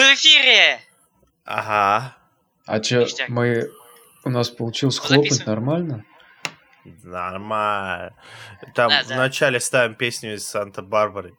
В 0.00 0.14
эфире! 0.14 0.80
Ага. 1.44 2.16
А 2.66 2.80
чё, 2.80 3.00
Ништяк. 3.02 3.28
мы... 3.28 3.70
У 4.24 4.30
нас 4.30 4.48
получилось 4.48 4.96
Ну, 4.96 5.02
хлопать 5.02 5.32
записываем. 5.32 5.58
нормально? 5.60 6.04
Нормально. 7.04 8.14
Там 8.74 8.88
Да, 8.88 9.02
да. 9.06 9.14
вначале 9.14 9.60
ставим 9.60 9.94
песню 9.94 10.34
из 10.34 10.46
Санта-Барбары. 10.48 11.34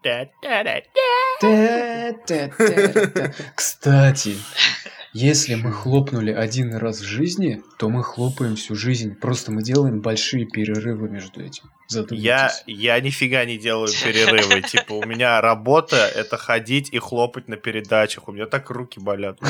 Кстати, 3.56 4.38
если 5.14 5.56
мы 5.56 5.72
хлопнули 5.72 6.32
один 6.32 6.74
раз 6.76 7.02
в 7.02 7.06
жизни, 7.06 7.62
то 7.78 7.90
мы 7.90 8.04
хлопаем 8.04 8.56
всю 8.56 8.76
жизнь. 8.76 9.16
Просто 9.16 9.52
мы 9.52 9.62
делаем 9.62 10.00
большие 10.02 10.46
перерывы 10.46 11.10
между 11.10 11.44
этим. 11.44 11.66
Я, 12.12 12.52
я 12.66 13.00
нифига 13.02 13.44
не 13.44 13.58
делаю 13.58 13.90
перерывы. 13.90 14.62
Типа, 14.68 14.94
у 14.94 15.04
меня 15.06 15.42
работа— 15.42 15.98
это 16.16 16.38
ходить 16.38 16.90
и 16.94 17.00
хлопать 17.00 17.50
на 17.50 17.58
передачах. 17.58 18.30
У 18.30 18.32
меня 18.32 18.46
так 18.46 18.70
руки 18.70 19.02
болят. 19.02 19.38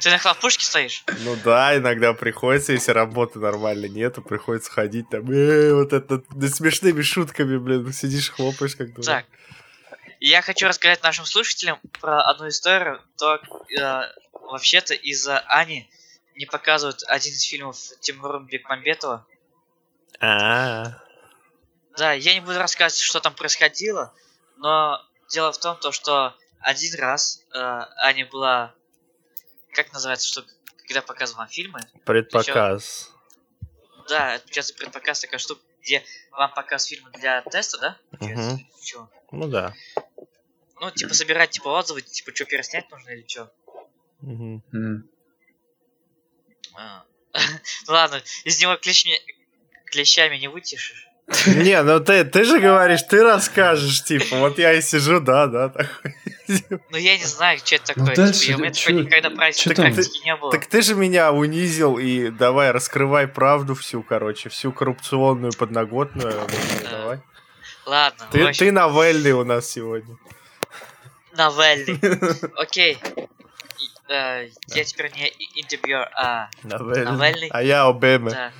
Ты 0.00 0.10
на 0.10 0.18
хлопушке 0.18 0.64
стоишь? 0.64 1.04
Ну 1.24 1.36
да, 1.44 1.76
иногда 1.76 2.12
приходится, 2.12 2.72
если 2.72 2.90
работы 2.90 3.38
нормально 3.38 3.86
нету, 3.86 4.22
приходится 4.22 4.72
ходить 4.72 5.08
там, 5.08 5.30
«Э, 5.30 5.72
вот 5.74 5.92
это, 5.92 6.22
смешными 6.48 7.02
шутками, 7.02 7.56
блин, 7.58 7.92
сидишь, 7.92 8.30
хлопаешь 8.30 8.74
как 8.74 8.92
дурак. 8.94 9.04
Так. 9.04 9.26
Я 10.28 10.42
хочу 10.42 10.66
рассказать 10.66 11.04
нашим 11.04 11.24
слушателям 11.24 11.78
про 12.00 12.20
одну 12.20 12.48
историю. 12.48 13.00
То 13.16 13.36
э, 13.36 14.12
вообще-то 14.32 14.92
из-за 14.92 15.38
Ани 15.38 15.88
не 16.34 16.46
показывают 16.46 17.04
один 17.06 17.32
из 17.32 17.42
фильмов 17.44 17.78
Тимура 18.00 18.40
Бекмамбетова. 18.40 19.24
А, 20.18 20.98
Да, 21.96 22.12
я 22.12 22.34
не 22.34 22.40
буду 22.40 22.58
рассказывать, 22.58 23.00
что 23.00 23.20
там 23.20 23.34
происходило, 23.34 24.12
но 24.56 25.00
дело 25.28 25.52
в 25.52 25.58
том, 25.58 25.76
то, 25.76 25.92
что 25.92 26.34
один 26.58 26.98
раз 26.98 27.44
э, 27.54 27.58
Аня 27.98 28.26
была... 28.26 28.74
Как 29.74 29.92
называется, 29.92 30.26
что 30.26 30.44
когда 30.78 31.02
показываем 31.02 31.48
фильмы? 31.48 31.78
предпоказ. 32.04 33.12
Да, 34.08 34.34
это 34.34 34.48
сейчас 34.48 34.72
предпоказ 34.72 35.20
такая 35.20 35.38
штука, 35.38 35.62
где 35.82 36.02
вам 36.32 36.52
показ 36.52 36.86
фильма 36.86 37.10
для 37.10 37.42
теста, 37.42 37.78
да? 37.78 37.96
чё? 38.82 39.08
Ну 39.30 39.48
да. 39.48 39.72
Ну, 40.80 40.90
типа, 40.90 41.14
собирать, 41.14 41.50
типа, 41.50 41.68
отзывы, 41.68 42.02
типа, 42.02 42.34
что 42.34 42.44
переснять 42.44 42.90
нужно 42.90 43.10
или 43.10 43.24
что? 43.26 43.50
М. 44.22 44.62
Ну 47.86 47.92
ладно, 47.92 48.22
из 48.44 48.60
него 48.60 48.76
клещами, 48.76 49.18
клещами 49.86 50.36
не 50.36 50.48
вытешишь. 50.48 51.06
Не, 51.46 51.82
ну 51.82 51.98
ты, 52.00 52.24
ты 52.24 52.44
же 52.44 52.60
говоришь, 52.60 53.02
ты 53.02 53.22
расскажешь, 53.22 54.04
типа, 54.04 54.36
вот 54.36 54.58
я 54.58 54.72
и 54.74 54.80
сижу, 54.80 55.20
да, 55.20 55.46
да, 55.48 55.68
такой. 55.68 56.14
Ну, 56.90 56.96
я 56.96 57.18
не 57.18 57.24
знаю, 57.24 57.58
что 57.58 57.74
это 57.74 57.94
Ну, 57.96 58.06
такое. 58.06 58.16
дальше, 58.16 58.40
типа, 58.46 58.56
у 58.56 58.60
меня 58.60 58.72
чё- 58.72 58.92
никогда 58.92 59.30
практики, 59.30 60.24
не 60.24 60.36
было. 60.36 60.52
Так 60.52 60.66
ты 60.66 60.82
же 60.82 60.94
меня 60.94 61.32
унизил, 61.32 61.98
и 61.98 62.30
давай, 62.30 62.70
раскрывай 62.70 63.26
правду 63.26 63.74
всю, 63.74 64.02
короче, 64.04 64.48
всю 64.50 64.70
коррупционную 64.70 65.52
подноготную. 65.52 66.32
Да. 66.84 66.90
Давай. 66.90 67.20
Ладно, 67.86 68.28
Ты, 68.30 68.52
ты 68.52 68.70
новельный 68.72 69.32
у 69.32 69.44
нас 69.44 69.68
сегодня. 69.68 70.16
Новелли. 71.36 71.98
Окей. 72.60 72.98
Э, 74.08 74.48
Я 74.68 74.84
теперь 74.84 75.10
не 75.16 75.28
и- 75.28 75.60
интервьюер, 75.62 76.08
а 76.14 76.48
Новельный. 76.62 77.48
А 77.50 77.62
я 77.62 77.86
Обеме. 77.88 78.30
да. 78.30 78.52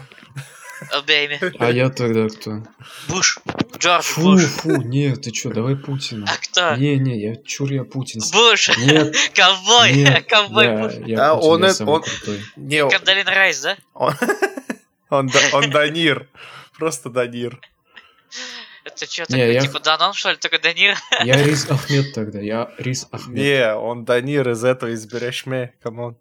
Обейми. 0.93 1.39
А 1.59 1.71
я 1.71 1.89
тогда 1.89 2.29
кто? 2.29 2.63
Буш. 3.09 3.39
Джордж 3.79 4.03
Фу, 4.05 4.21
Буш. 4.23 4.43
фу, 4.45 4.77
нет, 4.83 5.23
ты 5.23 5.31
чё, 5.31 5.51
давай 5.51 5.75
Путина. 5.77 6.27
А 6.29 6.37
кто? 6.37 6.75
Не-не, 6.77 7.17
я 7.19 7.37
чур 7.37 7.73
я 7.73 7.85
Путин. 7.85 8.21
Буш. 8.33 8.77
Нет, 8.77 9.15
Ковбой. 9.35 9.93
нет, 9.93 10.27
Ковбой 10.29 10.65
я, 10.67 10.77
Буш. 10.77 10.93
я 11.07 11.31
А 11.31 11.35
Путин, 11.37 11.51
он 11.51 11.61
я 11.63 11.67
это- 11.69 11.75
самый 11.77 11.95
он- 11.95 12.03
крутой. 12.03 12.43
Не, 12.57 12.89
Кандалин 12.91 13.27
Райс, 13.29 13.61
да? 13.61 13.77
он, 13.95 14.15
он, 15.11 15.27
да- 15.29 15.41
он 15.57 15.71
Данир. 15.71 16.29
Просто 16.79 17.09
Данир. 17.09 17.59
Это 18.87 19.05
что 19.07 19.23
Не, 19.23 19.27
такое? 19.27 19.53
я- 19.53 19.61
Типа 19.61 19.81
Данон, 19.81 20.13
что 20.13 20.31
ли? 20.31 20.37
Только 20.37 20.59
Данир? 20.61 20.97
Я 21.25 21.43
Рис 21.43 21.69
Ахмед 21.69 22.15
тогда, 22.15 22.39
я 22.41 22.71
Рис 22.79 23.09
Ахмед. 23.11 23.37
Не, 23.37 23.75
он 23.75 24.05
Данир 24.05 24.49
из 24.51 24.63
этого, 24.65 24.91
из 24.91 25.05
Берешме. 25.07 25.75
Камон. 25.83 26.17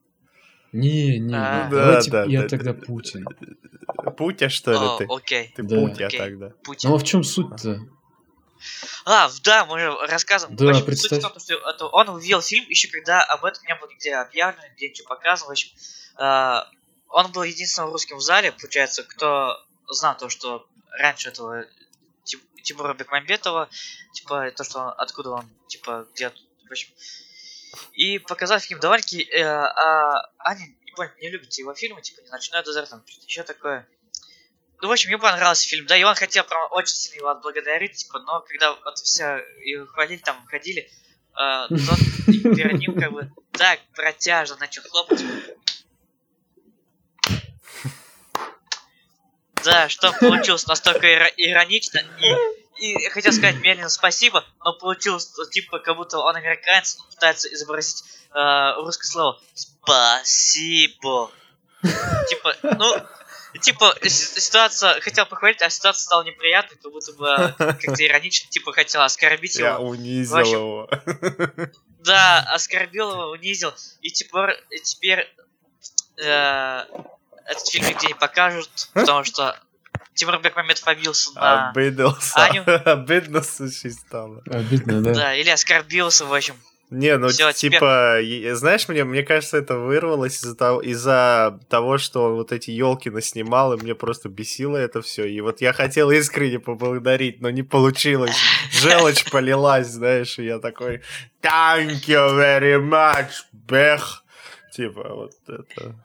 Не, 0.72 1.20
не, 1.20 1.36
А. 1.36 1.68
Да, 1.70 1.78
давайте 1.78 2.12
да, 2.12 2.24
я 2.26 2.42
да, 2.42 2.48
тогда 2.50 2.74
да. 2.74 2.82
Путин. 2.86 3.26
Путя, 4.18 4.50
что 4.50 4.72
ли, 4.72 4.78
О, 4.78 4.98
ты? 4.98 5.06
окей. 5.10 5.54
Ты 5.56 5.62
Да. 5.64 5.76
Путя 5.76 6.08
Окей. 6.08 6.20
тогда. 6.20 6.50
Путин. 6.64 6.90
Ну 6.90 6.96
а 6.96 7.00
в 7.00 7.04
чем 7.04 7.24
суть-то? 7.24 7.80
А, 9.06 9.30
да, 9.44 9.66
мы 9.66 9.80
же 9.80 9.96
рассказываем. 10.08 10.58
Да, 10.58 10.66
В 10.66 10.70
общем, 10.70 10.86
представь. 10.86 11.22
Суть 11.22 11.24
в 11.24 11.34
том, 11.34 11.40
что 11.40 11.54
это 11.70 11.86
он 11.86 12.10
увидел 12.10 12.42
фильм 12.42 12.68
еще 12.70 12.88
когда 12.90 13.22
об 13.24 13.46
этом 13.46 13.64
не 13.68 13.76
было 13.76 13.90
нигде 13.90 14.16
объявлено, 14.16 14.64
где 14.76 14.90
ничего 14.90 15.08
показано. 15.10 15.50
В 15.50 15.52
общем, 15.52 15.70
э, 16.18 16.56
он 17.10 17.32
был 17.32 17.44
единственным 17.44 17.92
русским 17.92 18.18
в 18.18 18.22
зале, 18.22 18.52
получается, 18.52 19.04
кто 19.04 19.56
знал 19.88 20.18
то, 20.18 20.30
что 20.30 20.66
раньше 20.98 21.30
этого 21.30 21.66
Тимура 22.66 22.94
Бекмамбетова, 22.94 23.70
типа, 24.14 24.52
то, 24.52 24.64
что 24.64 24.80
он, 24.80 24.94
откуда 24.98 25.30
он, 25.30 25.50
типа, 25.68 26.08
где, 26.14 26.30
в 26.30 26.72
общем. 26.72 26.90
И 27.94 28.20
показал 28.20 28.60
фильм 28.60 28.80
довольно-таки, 28.80 29.24
э, 29.24 29.44
а 29.44 30.30
Аня, 30.40 30.66
не 30.84 30.92
понял, 30.92 31.12
не 31.22 31.30
любит 31.30 31.54
его 31.54 31.74
фильмы, 31.74 32.02
типа, 32.02 32.22
«Ночной 32.32 32.64
дозор», 32.64 32.88
там, 32.88 33.04
еще 33.28 33.44
такое. 33.44 33.88
Ну, 34.82 34.88
в 34.90 34.92
общем, 34.92 35.12
ему 35.12 35.22
понравился 35.22 35.68
фильм, 35.68 35.86
да, 35.86 35.96
и 35.96 36.04
он 36.04 36.16
хотел 36.16 36.44
прям 36.44 36.68
очень 36.72 36.96
сильно 36.96 37.18
его 37.18 37.30
отблагодарить, 37.30 37.94
типа, 37.94 38.20
но 38.20 38.42
когда 38.42 38.74
вот 38.74 38.98
все 38.98 39.44
его 39.64 39.86
хвалили, 39.86 40.20
там, 40.20 40.46
ходили, 40.48 40.90
э, 41.40 41.68
тот 41.70 42.00
перед 42.26 42.80
ним 42.80 43.00
как 43.00 43.12
бы 43.12 43.32
так 43.52 43.80
протяжно 43.94 44.58
начал 44.58 44.82
хлопать. 44.84 45.24
Да, 49.64 49.90
что 49.90 50.14
получилось 50.14 50.68
настолько 50.68 51.08
иро- 51.08 51.34
иронично, 51.38 51.98
и, 51.98 52.55
и 52.78 53.10
хотел 53.10 53.32
сказать 53.32 53.56
Мелину 53.62 53.90
спасибо, 53.90 54.44
но 54.64 54.74
получилось, 54.74 55.32
типа, 55.52 55.80
как 55.80 55.96
будто 55.96 56.20
он 56.20 56.36
американец, 56.36 56.98
он 57.00 57.10
пытается 57.10 57.54
изобразить 57.54 58.04
э, 58.34 58.74
русское 58.78 59.08
слово 59.08 59.40
«спасибо». 59.54 61.32
Типа, 62.30 62.56
ну, 62.64 62.96
типа, 63.62 63.96
ситуация, 64.04 65.00
хотел 65.02 65.26
похвалить, 65.26 65.62
а 65.62 65.70
ситуация 65.70 66.04
стала 66.04 66.24
неприятной, 66.24 66.78
как 66.78 66.92
будто 66.92 67.14
бы 67.14 67.28
э, 67.28 67.54
как-то 67.58 68.06
иронично, 68.06 68.50
типа, 68.50 68.74
хотел 68.74 69.02
оскорбить 69.02 69.56
Я 69.56 69.74
его. 69.74 69.90
унизил 69.90 70.36
В 70.36 70.40
общем, 70.40 70.54
его. 70.54 70.90
Да, 72.00 72.40
оскорбил 72.54 73.12
его, 73.12 73.32
унизил. 73.32 73.74
И 74.02 74.12
теперь, 74.12 74.62
теперь 74.84 75.34
э, 76.18 76.86
этот 77.46 77.68
фильм 77.68 77.88
нигде 77.88 78.08
не 78.08 78.16
покажут, 78.16 78.70
потому 78.94 79.24
что 79.24 79.60
Тимур 80.16 80.40
Бекмамбетов 80.40 80.88
обиделся 80.88 81.34
на... 81.36 81.70
Обиделся. 81.70 82.46
Аню. 82.46 82.64
Обидно 82.86 83.40
очень 83.40 83.92
стало. 83.92 84.42
Обидно, 84.50 85.02
да? 85.02 85.14
Да, 85.14 85.36
или 85.36 85.50
оскорбился, 85.50 86.26
в 86.26 86.34
общем. 86.34 86.56
Не, 86.92 87.18
ну 87.18 87.30
Всё, 87.30 87.52
типа, 87.52 88.22
е- 88.22 88.56
знаешь, 88.56 88.88
мне, 88.88 89.04
мне 89.04 89.24
кажется, 89.24 89.58
это 89.58 89.76
вырвалось 89.76 90.38
из-за 90.38 90.56
того, 90.56 90.82
из-за 90.82 91.60
того, 91.68 91.98
что 91.98 92.24
он 92.26 92.36
вот 92.36 92.52
эти 92.52 92.70
елки 92.72 93.10
наснимал, 93.10 93.74
и 93.74 93.78
мне 93.78 93.96
просто 93.96 94.30
бесило 94.30 94.78
это 94.78 95.02
все. 95.02 95.26
И 95.26 95.42
вот 95.42 95.62
я 95.62 95.74
хотел 95.74 96.12
искренне 96.12 96.60
поблагодарить, 96.60 97.42
но 97.42 97.50
не 97.50 97.64
получилось. 97.64 98.38
Желчь 98.72 99.30
полилась, 99.32 99.88
знаешь, 99.88 100.38
и 100.38 100.46
я 100.46 100.60
такой 100.60 101.02
Thank 101.42 102.08
you 102.08 102.38
very 102.38 102.80
much, 102.80 103.32
Бех. 103.52 104.24
Типа, 104.72 105.10
вот 105.10 105.34
это. 105.48 105.96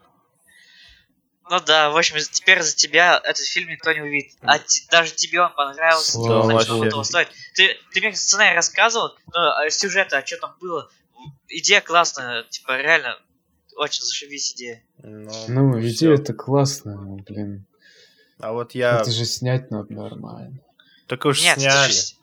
Ну 1.51 1.59
да, 1.59 1.89
в 1.89 1.97
общем, 1.97 2.15
теперь 2.31 2.61
за 2.61 2.73
тебя 2.73 3.19
этот 3.25 3.45
фильм 3.45 3.69
никто 3.69 3.91
не 3.91 3.99
увидит. 3.99 4.37
А 4.41 4.57
т- 4.57 4.65
даже 4.89 5.13
тебе 5.13 5.41
он 5.41 5.53
понравился, 5.53 6.13
Слава 6.13 6.45
значит, 6.45 6.69
он 6.69 6.89
того 6.89 7.03
стоит. 7.03 7.27
Ты, 7.55 7.77
ты 7.93 7.99
мне 7.99 8.15
сценарий 8.15 8.55
рассказывал, 8.55 9.17
но 9.33 9.57
а, 9.57 9.69
сюжет, 9.69 10.13
а 10.13 10.25
что 10.25 10.37
там 10.37 10.55
было? 10.61 10.89
Идея 11.49 11.81
классная, 11.81 12.43
типа, 12.43 12.77
реально, 12.81 13.19
очень 13.75 14.01
зашибись 14.01 14.53
идея. 14.53 14.81
Ну, 15.03 15.29
Ну, 15.49 15.79
всё. 15.81 15.89
идея-то 15.89 16.33
классная, 16.33 16.95
ну, 16.95 17.17
блин. 17.17 17.65
А 18.39 18.53
вот 18.53 18.73
я... 18.73 19.01
Это 19.01 19.11
же 19.11 19.25
снять 19.25 19.69
надо 19.71 19.91
нормально. 19.93 20.57
Так 21.07 21.25
уж 21.25 21.41
Нет, 21.43 21.59
сняли. 21.59 21.91
с- 21.91 22.15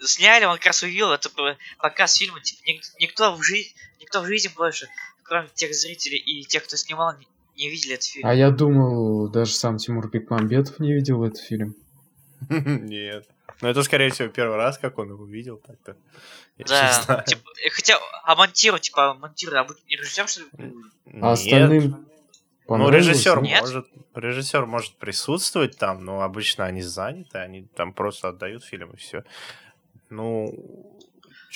сняли, 0.00 0.44
он 0.44 0.58
как 0.58 0.66
раз 0.66 0.84
увидел, 0.84 1.10
это 1.10 1.28
по- 1.28 1.56
показ 1.78 2.14
фильма, 2.14 2.40
типа, 2.40 2.60
ник- 2.68 2.84
никто 3.00 3.34
в 3.34 3.42
жизни, 3.42 3.74
никто 4.00 4.20
в 4.20 4.26
жизни 4.26 4.48
больше, 4.54 4.88
кроме 5.24 5.48
тех 5.54 5.74
зрителей 5.74 6.18
и 6.18 6.44
тех, 6.44 6.62
кто 6.64 6.76
снимал, 6.76 7.14
не, 7.56 7.70
видели 7.70 7.94
этот 7.94 8.06
фильм. 8.06 8.26
А 8.26 8.34
я 8.34 8.50
думал, 8.50 9.28
даже 9.28 9.52
сам 9.52 9.78
Тимур 9.78 10.08
Бекмамбетов 10.08 10.78
не 10.78 10.92
видел 10.92 11.24
этот 11.24 11.40
фильм. 11.40 11.74
Нет. 12.48 13.26
Ну, 13.62 13.68
это, 13.68 13.82
скорее 13.82 14.10
всего, 14.10 14.28
первый 14.28 14.56
раз, 14.56 14.78
как 14.78 14.98
он 14.98 15.10
его 15.10 15.24
видел, 15.24 15.56
так-то. 15.56 15.96
Да, 16.58 17.22
типа, 17.26 17.42
э, 17.64 17.70
хотя, 17.70 17.98
а 18.24 18.34
монтиру, 18.34 18.78
типа, 18.78 19.14
монтиру, 19.14 19.56
а 19.56 19.66
не 19.88 19.96
режиссер, 19.96 20.28
что 20.28 20.42
ли? 20.42 20.48
А 20.56 21.10
Нет. 21.10 21.24
остальным 21.24 22.06
Ну, 22.68 22.90
режиссер? 22.90 23.42
Нет? 23.42 23.60
может, 23.60 23.86
режиссер 24.14 24.66
может 24.66 24.96
присутствовать 24.96 25.78
там, 25.78 26.04
но 26.04 26.22
обычно 26.22 26.64
они 26.64 26.82
заняты, 26.82 27.38
они 27.38 27.62
там 27.62 27.92
просто 27.92 28.28
отдают 28.28 28.64
фильм 28.64 28.90
и 28.92 28.96
все. 28.96 29.24
Ну, 30.08 30.98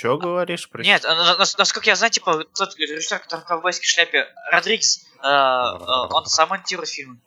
Чё 0.00 0.16
говоришь? 0.16 0.66
Прости? 0.70 0.90
Нет, 0.90 1.04
а, 1.04 1.14
на- 1.14 1.36
на- 1.36 1.46
насколько 1.58 1.86
я 1.90 1.94
знаю, 1.94 2.10
типа, 2.10 2.44
тот 2.56 2.74
режиссер, 2.78 3.18
который 3.18 3.42
в 3.42 3.44
ковбойской 3.44 3.84
шляпе, 3.86 4.26
Родригес, 4.50 5.04
э, 5.22 5.26
э, 5.28 6.06
он 6.10 6.24
сам 6.24 6.48
монтирует 6.48 6.88
фильмы. 6.88 7.20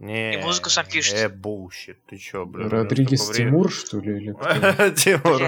Не, 0.00 0.34
и 0.34 0.36
музыку 0.38 0.70
сам 0.70 0.86
пишет. 0.86 1.14
Э, 1.14 1.28
bullshit. 1.28 1.96
Ты 2.08 2.18
чё, 2.18 2.44
блин? 2.44 2.68
Родригес 2.68 3.30
Тимур, 3.30 3.72
что 3.72 4.00
ли? 4.00 4.16
Или? 4.16 4.32
Тимур. 4.94 5.40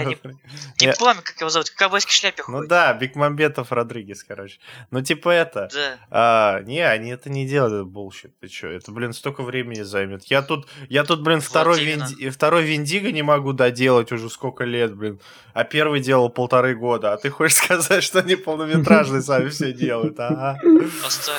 Не- 0.80 0.92
помню, 0.92 1.20
как 1.22 1.40
его 1.40 1.50
зовут, 1.50 1.68
в 1.68 1.76
ковбойской 1.76 2.12
шляпе 2.12 2.42
Ну 2.46 2.66
да, 2.66 2.94
Бекмамбетов 2.94 3.72
Родригес, 3.72 4.22
короче. 4.22 4.58
Ну 4.90 5.02
типа 5.02 5.30
это... 5.30 5.68
Да. 5.74 5.98
А, 6.10 6.60
не, 6.62 6.80
они 6.80 7.10
это 7.10 7.28
не 7.28 7.46
делают, 7.46 7.88
bullshit. 7.88 8.30
Ты 8.40 8.48
чё? 8.48 8.70
Это, 8.70 8.92
блин, 8.92 9.12
столько 9.12 9.42
времени 9.42 9.82
займет. 9.82 10.24
Я 10.24 10.42
тут, 10.42 10.68
я 10.88 11.04
тут, 11.04 11.22
блин, 11.22 11.40
второй, 11.40 11.98
второй 12.30 12.62
Виндиго 12.62 13.10
не 13.10 13.22
могу 13.22 13.52
доделать 13.52 14.12
уже 14.12 14.30
сколько 14.30 14.64
лет, 14.64 14.94
блин. 14.94 15.20
А 15.54 15.64
первый 15.64 16.00
делал 16.00 16.28
полторы 16.30 16.74
года. 16.76 17.12
А 17.12 17.16
ты 17.16 17.30
хочешь 17.30 17.56
сказать, 17.62 18.04
что 18.04 18.20
они 18.20 18.36
полнометражные 18.36 19.22
сами 19.22 19.48
все 19.48 19.72
делают, 19.72 20.20
ага. 20.20 20.58
Постой. 21.02 21.34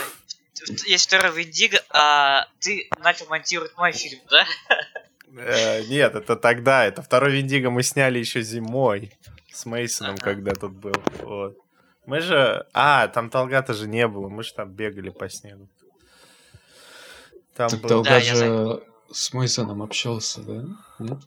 Есть 0.86 1.08
второй 1.08 1.32
Виндиго, 1.44 1.80
а 1.90 2.48
ты 2.60 2.90
начал 3.00 3.28
монтировать 3.28 3.76
мой 3.78 3.92
фильм, 3.92 4.20
да? 4.30 4.46
Э, 5.36 5.84
Нет, 5.86 6.16
это 6.16 6.36
тогда. 6.36 6.86
Это 6.86 7.02
второй 7.02 7.32
Виндиго 7.32 7.70
мы 7.70 7.84
сняли 7.84 8.20
еще 8.20 8.42
зимой. 8.42 9.12
С 9.52 9.66
Мейсоном, 9.66 10.14
Ага. 10.16 10.24
когда 10.24 10.54
тут 10.54 10.74
был. 10.74 10.94
Вот. 11.22 11.58
Мы 12.06 12.22
же... 12.22 12.66
А, 12.74 13.08
там 13.08 13.30
Толгата 13.30 13.74
же 13.74 13.88
не 13.88 14.08
было. 14.08 14.30
Мы 14.30 14.44
же 14.44 14.54
там 14.54 14.72
бегали 14.72 15.10
по 15.10 15.28
снегу. 15.30 15.68
Там 17.56 17.70
Так 17.70 17.82
был... 17.82 17.90
Долга 17.90 18.10
Да, 18.10 18.18
я 18.18 18.36
же 18.36 18.84
с 19.12 19.34
Мейсоном 19.34 19.82
общался, 19.82 20.42
да? 20.42 20.64
Нет? 21.00 21.18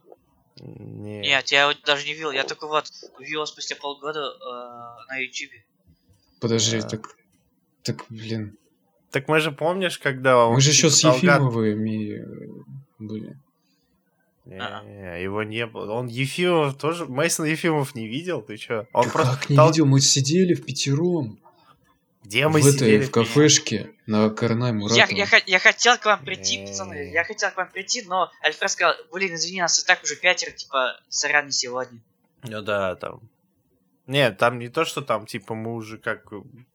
Не. 0.56 1.20
Нет, 1.20 1.48
я 1.48 1.62
его 1.62 1.74
даже 1.84 2.06
не 2.06 2.12
видел. 2.14 2.30
Я 2.30 2.44
только 2.44 2.66
вот 2.66 2.90
увидел 3.18 3.38
его 3.38 3.46
спустя 3.46 3.74
полгода 3.76 4.20
э, 4.20 5.08
на 5.08 5.16
ютубе. 5.18 5.64
Подожди, 6.40 6.80
Да. 6.80 6.88
так... 6.88 7.16
Так, 7.82 8.04
блин. 8.10 8.56
Так 9.10 9.28
мы 9.28 9.40
же 9.40 9.50
помнишь, 9.50 9.98
когда 9.98 10.46
он... 10.46 10.54
Мы 10.54 10.60
же 10.60 10.70
еще 10.70 10.88
с 10.90 11.02
Ефимовыми 11.02 12.14
э, 12.14 12.62
были. 12.98 13.36
Не, 14.44 15.22
его 15.22 15.42
не 15.42 15.66
было. 15.66 15.92
Он 15.92 16.06
Ефимов 16.06 16.76
тоже... 16.76 17.06
Мейсон 17.06 17.46
Ефимов 17.46 17.94
не 17.94 18.06
видел? 18.08 18.42
Ты 18.42 18.56
чё? 18.56 18.86
Он 18.92 19.04
Да 19.04 19.10
просто... 19.10 19.36
как 19.36 19.50
не 19.50 19.56
видел, 19.56 19.86
мы 19.86 20.00
сидели 20.00 20.54
в 20.54 20.64
пятером. 20.64 21.38
Где 22.24 22.46
в 22.46 22.52
мы 22.52 22.60
этой, 22.60 22.72
сидели? 22.72 23.02
в 23.04 23.10
кафешке 23.10 23.90
на 24.06 24.28
Карнай 24.30 24.70
Я, 24.70 24.74
Муратова. 24.74 25.16
я, 25.16 25.26
я 25.46 25.58
хотел 25.58 25.96
к 25.96 26.04
вам 26.04 26.24
прийти, 26.24 26.66
пацаны. 26.66 27.10
Я 27.12 27.24
хотел 27.24 27.50
к 27.50 27.56
вам 27.56 27.68
прийти, 27.70 28.02
но 28.06 28.30
Альфред 28.42 28.70
сказал, 28.70 28.94
блин, 29.12 29.34
извини, 29.34 29.60
нас 29.60 29.82
и 29.82 29.86
так 29.86 30.02
уже 30.04 30.16
пятеро, 30.16 30.50
типа, 30.52 31.00
сорян 31.08 31.46
не 31.46 31.52
сегодня. 31.52 31.98
Ну 32.42 32.62
да, 32.62 32.94
там. 32.96 33.20
Нет, 34.10 34.38
там 34.38 34.58
не 34.58 34.68
то, 34.68 34.84
что 34.84 35.02
там, 35.02 35.24
типа, 35.26 35.54
мы 35.54 35.72
уже 35.74 35.96
как 35.98 36.32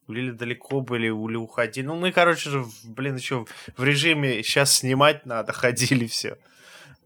или 0.08 0.32
далеко 0.32 0.80
были, 0.82 1.08
или 1.08 1.36
уходили. 1.36 1.86
Ну, 1.86 1.96
мы, 1.96 2.12
короче 2.14 2.50
же, 2.50 2.66
блин, 2.84 3.16
еще 3.18 3.46
в 3.78 3.84
режиме 3.84 4.42
сейчас 4.44 4.72
снимать 4.72 5.26
надо, 5.26 5.52
ходили 5.62 6.08
все. 6.08 6.38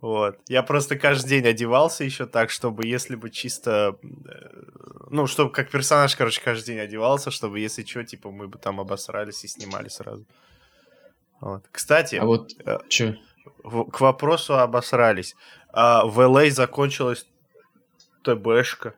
Вот. 0.02 0.38
Я 0.48 0.62
просто 0.64 0.98
каждый 0.98 1.30
день 1.30 1.48
одевался 1.48 2.04
еще 2.04 2.26
так, 2.26 2.52
чтобы 2.52 2.86
если 2.88 3.16
бы 3.16 3.30
чисто... 3.31 3.98
э, 4.04 5.08
Ну, 5.10 5.26
чтобы 5.28 5.52
как 5.52 5.70
персонаж, 5.72 6.16
короче, 6.16 6.42
каждый 6.42 6.68
день 6.68 6.80
одевался, 6.80 7.31
чтобы 7.31 7.60
если 7.60 7.84
что, 7.84 8.04
типа, 8.04 8.30
мы 8.31 8.48
бы 8.48 8.58
там 8.60 8.80
обосрались 8.80 9.44
и 9.44 9.48
снимали 9.48 9.90
сразу. 9.90 10.26
Вот. 11.42 11.64
Кстати, 11.72 12.16
А 12.18 12.26
вот, 12.26 12.52
э, 12.66 12.78
чё? 12.88 13.16
в- 13.64 13.90
к 13.90 14.00
вопросу 14.02 14.60
обосрались. 14.60 15.36
А, 15.74 16.06
в 16.06 16.20
LA 16.20 16.50
закончилась 16.52 17.26
ТБшка. 18.24 18.94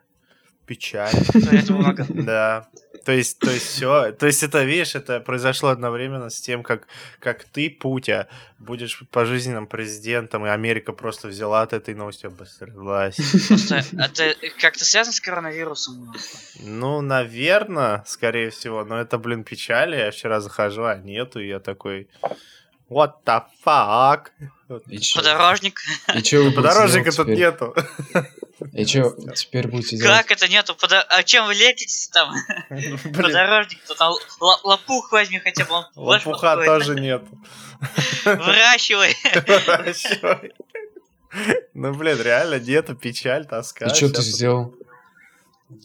Печаль. 0.72 1.12
Да. 2.10 2.68
То 3.04 3.12
есть, 3.12 3.40
то 3.40 3.52
есть 3.52 3.66
все, 3.66 4.12
то 4.14 4.28
есть 4.28 4.44
это, 4.44 4.64
видишь, 4.64 4.96
это 4.96 5.20
произошло 5.20 5.70
одновременно 5.70 6.30
с 6.30 6.40
тем, 6.40 6.64
как, 6.64 6.88
как 7.20 7.44
ты, 7.44 7.70
Путя, 7.70 8.28
будешь 8.60 9.04
пожизненным 9.12 9.68
президентом, 9.68 10.46
и 10.46 10.50
Америка 10.50 10.94
просто 10.94 11.28
взяла 11.28 11.64
от 11.64 11.74
этой 11.74 11.96
новости 11.96 12.28
обосралась. 12.28 13.18
Просто 13.48 13.84
это 13.98 14.36
как-то 14.62 14.86
связано 14.86 15.14
с 15.14 15.20
коронавирусом? 15.20 16.14
Ну, 16.62 17.02
наверное, 17.02 18.04
скорее 18.08 18.52
всего, 18.52 18.86
но 18.86 19.02
это, 19.02 19.18
блин, 19.18 19.44
печаль. 19.44 19.96
Я 19.96 20.12
вчера 20.12 20.40
захожу, 20.40 20.84
а 20.84 20.96
нету, 20.96 21.42
и 21.42 21.48
я 21.48 21.60
такой, 21.60 22.08
what 22.90 23.14
the 23.26 23.42
fuck? 23.66 24.28
И 24.88 25.00
чё? 25.00 25.20
Подорожник. 25.20 25.82
И 26.16 26.22
чё 26.22 26.54
Подорожника 26.54 27.12
тут 27.12 27.28
нету. 27.28 27.76
И 28.74 28.86
чё 28.86 29.16
теперь 29.36 29.68
будете 29.68 29.98
делать? 29.98 30.18
Как 30.18 30.32
это 30.32 30.48
нету? 30.48 30.74
Подо- 30.74 31.06
А 31.10 31.24
чем 31.24 31.46
вы 31.48 31.54
летите 31.54 32.10
там? 32.12 32.34
Блин, 32.70 33.00
Подорожник-то 33.16 33.96
там 33.96 34.14
лопух 34.64 35.12
возьми 35.12 35.40
хотя 35.40 35.66
бы, 35.66 35.86
лопуха 35.96 36.58
тоже 36.66 36.96
нету. 36.96 37.28
Выращивай. 38.26 39.16
Выращивай. 39.48 40.54
Ну, 41.74 41.94
блин, 41.94 42.22
реально 42.22 42.60
нету, 42.60 42.96
печаль, 42.96 43.46
тоска. 43.46 43.86
И 43.86 43.94
что 43.94 44.10
ты 44.10 44.22
сделал? 44.22 44.76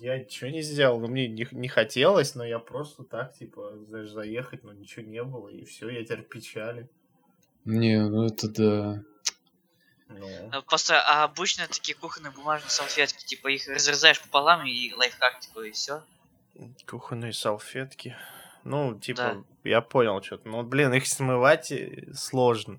Я 0.01 0.19
ничего 0.19 0.51
не 0.51 0.63
сделал, 0.63 0.99
ну 0.99 1.07
мне 1.07 1.29
не, 1.29 1.47
не 1.53 1.69
хотелось, 1.69 2.35
но 2.35 2.45
я 2.45 2.59
просто 2.59 3.05
так, 3.05 3.39
типа, 3.39 3.73
знаешь, 3.89 4.09
заехать, 4.11 4.65
но 4.65 4.73
ничего 4.73 5.07
не 5.07 5.23
было, 5.23 5.49
и 5.49 5.65
все, 5.65 5.89
я 5.89 6.03
теперь 6.03 6.23
печали. 6.23 6.89
Не, 7.65 8.01
ну 8.01 8.27
это 8.27 8.49
да. 8.49 9.03
Ну, 10.09 10.51
Ну, 10.53 10.63
Просто 10.63 11.01
а 11.03 11.25
обычно 11.25 11.67
такие 11.67 11.97
кухонные 11.97 12.31
бумажные 12.31 12.71
салфетки, 12.71 13.25
типа 13.25 13.49
их 13.49 13.67
разрезаешь 13.69 14.21
пополам 14.21 14.65
и 14.67 14.93
лайфхак 14.95 15.41
такой, 15.41 15.71
и 15.71 15.73
все. 15.73 16.03
кухонные 16.87 17.33
салфетки. 17.33 18.17
Ну, 18.65 18.99
типа, 18.99 19.23
Да. 19.35 19.43
я 19.65 19.81
понял 19.81 20.23
что-то. 20.23 20.49
Ну, 20.49 20.63
блин, 20.63 20.93
их 20.95 21.07
смывать 21.07 21.71
э, 21.73 22.13
сложно. 22.15 22.79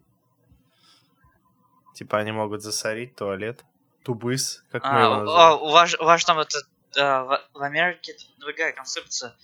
Типа, 1.95 2.18
они 2.19 2.31
могут 2.31 2.62
засорить 2.62 3.15
туалет. 3.15 3.63
Тубыс, 4.03 4.63
как 4.71 4.83
мы 4.83 5.00
его 5.00 5.13
А, 5.13 5.19
называем. 5.19 5.53
о, 5.53 5.57
у 5.57 5.71
вас, 5.71 5.94
у 6.00 6.03
вас 6.03 6.23
там 6.25 6.39
это 6.39 6.59
а, 6.97 7.23
в, 7.23 7.41
в 7.53 7.62
Америке 7.63 8.15
другая 8.38 8.71
концепция 8.71 9.35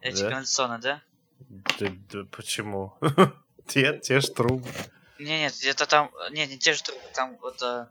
эти 0.00 0.22
Да? 0.22 0.28
канализационные, 0.30 0.78
да? 0.80 1.02
Да, 1.78 1.86
да 2.12 2.24
почему? 2.32 2.96
те, 3.68 3.98
те 3.98 4.20
ж 4.20 4.28
трубы. 4.30 4.66
Не, 5.18 5.38
нет, 5.40 5.54
это 5.64 5.86
там, 5.86 6.10
не, 6.30 6.46
не 6.46 6.58
те 6.58 6.72
же 6.72 6.82
трубы, 6.82 7.00
там 7.14 7.36
а, 7.60 7.88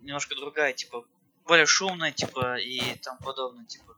немножко 0.00 0.34
другая, 0.34 0.72
типа 0.72 1.04
более 1.46 1.66
шумная, 1.66 2.12
типа 2.12 2.56
и 2.58 2.80
там 3.02 3.18
подобное, 3.18 3.64
типа 3.64 3.96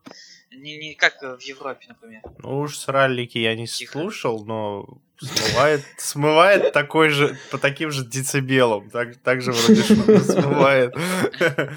не, 0.51 0.77
не 0.77 0.95
как 0.95 1.21
в 1.21 1.41
Европе, 1.41 1.85
например. 1.87 2.21
Ну 2.39 2.59
уж 2.59 2.77
с 2.77 2.87
раллики 2.87 3.37
я 3.37 3.55
не 3.55 3.67
Тихо. 3.67 3.93
слушал, 3.93 4.45
но 4.45 5.01
смывает, 5.19 5.83
смывает 5.97 6.73
такой 6.73 7.09
же, 7.09 7.37
по 7.51 7.57
таким 7.57 7.91
же 7.91 8.05
децибелам. 8.05 8.89
Так, 8.89 9.17
так 9.17 9.41
же 9.41 9.51
вроде 9.51 9.83
смывает. 9.83 10.93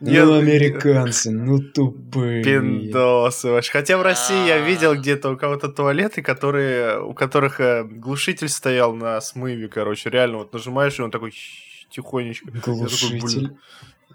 Ну, 0.00 0.38
американцы, 0.38 1.30
ну 1.30 1.60
тупые. 1.60 2.42
Пиндосы 2.42 3.50
вообще. 3.50 3.72
Хотя 3.72 3.98
в 3.98 4.02
России 4.02 4.46
я 4.46 4.56
А. 4.56 4.60
видел 4.60 4.94
где-то 4.94 5.30
у 5.30 5.36
кого-то 5.36 5.68
туалеты, 5.68 6.22
которые, 6.22 7.00
у 7.00 7.14
которых 7.14 7.60
э, 7.60 7.84
глушитель 7.84 8.48
стоял 8.48 8.94
на 8.94 9.20
смыве, 9.20 9.68
короче. 9.68 10.10
Реально, 10.10 10.38
вот 10.38 10.52
нажимаешь, 10.52 10.98
и 10.98 11.02
он 11.02 11.10
такой 11.10 11.32
тихонечко. 11.90 12.50
Глушитель. 12.64 13.56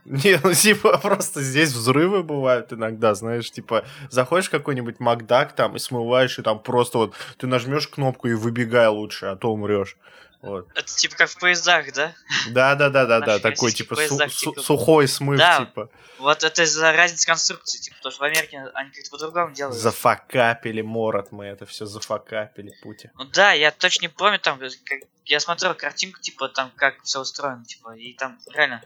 Не, 0.05 0.37
ну 0.43 0.53
типа 0.53 0.97
просто 1.01 1.41
здесь 1.41 1.71
взрывы 1.71 2.23
бывают 2.23 2.73
иногда, 2.73 3.15
знаешь, 3.15 3.49
типа 3.51 3.85
заходишь 4.09 4.47
в 4.47 4.51
какой-нибудь 4.51 4.99
Макдак 4.99 5.55
там 5.55 5.75
и 5.75 5.79
смываешь, 5.79 6.37
и 6.39 6.41
там 6.41 6.59
просто 6.59 6.97
вот 6.97 7.13
ты 7.37 7.47
нажмешь 7.47 7.87
кнопку 7.87 8.27
и 8.27 8.33
выбегай 8.33 8.87
лучше, 8.87 9.27
а 9.27 9.35
то 9.35 9.51
умрешь. 9.53 9.97
Вот. 10.43 10.67
Это 10.75 10.93
типа 10.93 11.15
как 11.15 11.29
в 11.29 11.39
поездах, 11.39 11.93
да? 11.93 12.13
Да, 12.49 12.75
да, 12.75 12.89
да, 12.89 13.05
да, 13.05 13.19
да, 13.21 13.39
такой 13.39 13.71
типа 13.71 13.95
поезда, 13.95 14.27
су- 14.27 14.51
типа. 14.51 14.61
сухой 14.61 15.07
смыв, 15.07 15.37
Да. 15.39 15.59
типа. 15.65 15.89
Вот 16.19 16.43
это 16.43 16.63
из-за 16.63 16.91
разницы 16.91 17.25
конструкции, 17.25 17.79
типа, 17.79 17.95
потому 17.97 18.11
что 18.11 18.21
в 18.21 18.25
Америке 18.25 18.57
они 18.73 18.91
как-то 18.91 19.09
по-другому 19.09 19.53
делают. 19.53 19.77
Зафакапили 19.79 20.81
морот 20.81 21.31
мы 21.31 21.45
это 21.45 21.65
все 21.65 21.85
зафакапили 21.85 22.73
пути. 22.83 23.09
Ну 23.17 23.23
да, 23.25 23.53
я 23.53 23.71
точно 23.71 24.03
не 24.03 24.09
помню, 24.09 24.37
там, 24.37 24.59
как, 24.59 24.99
я 25.25 25.39
смотрел 25.39 25.73
картинку, 25.75 26.19
типа, 26.19 26.49
там, 26.49 26.71
как 26.75 27.01
все 27.03 27.21
устроено, 27.21 27.63
типа, 27.65 27.95
и 27.95 28.13
там 28.13 28.37
реально 28.53 28.83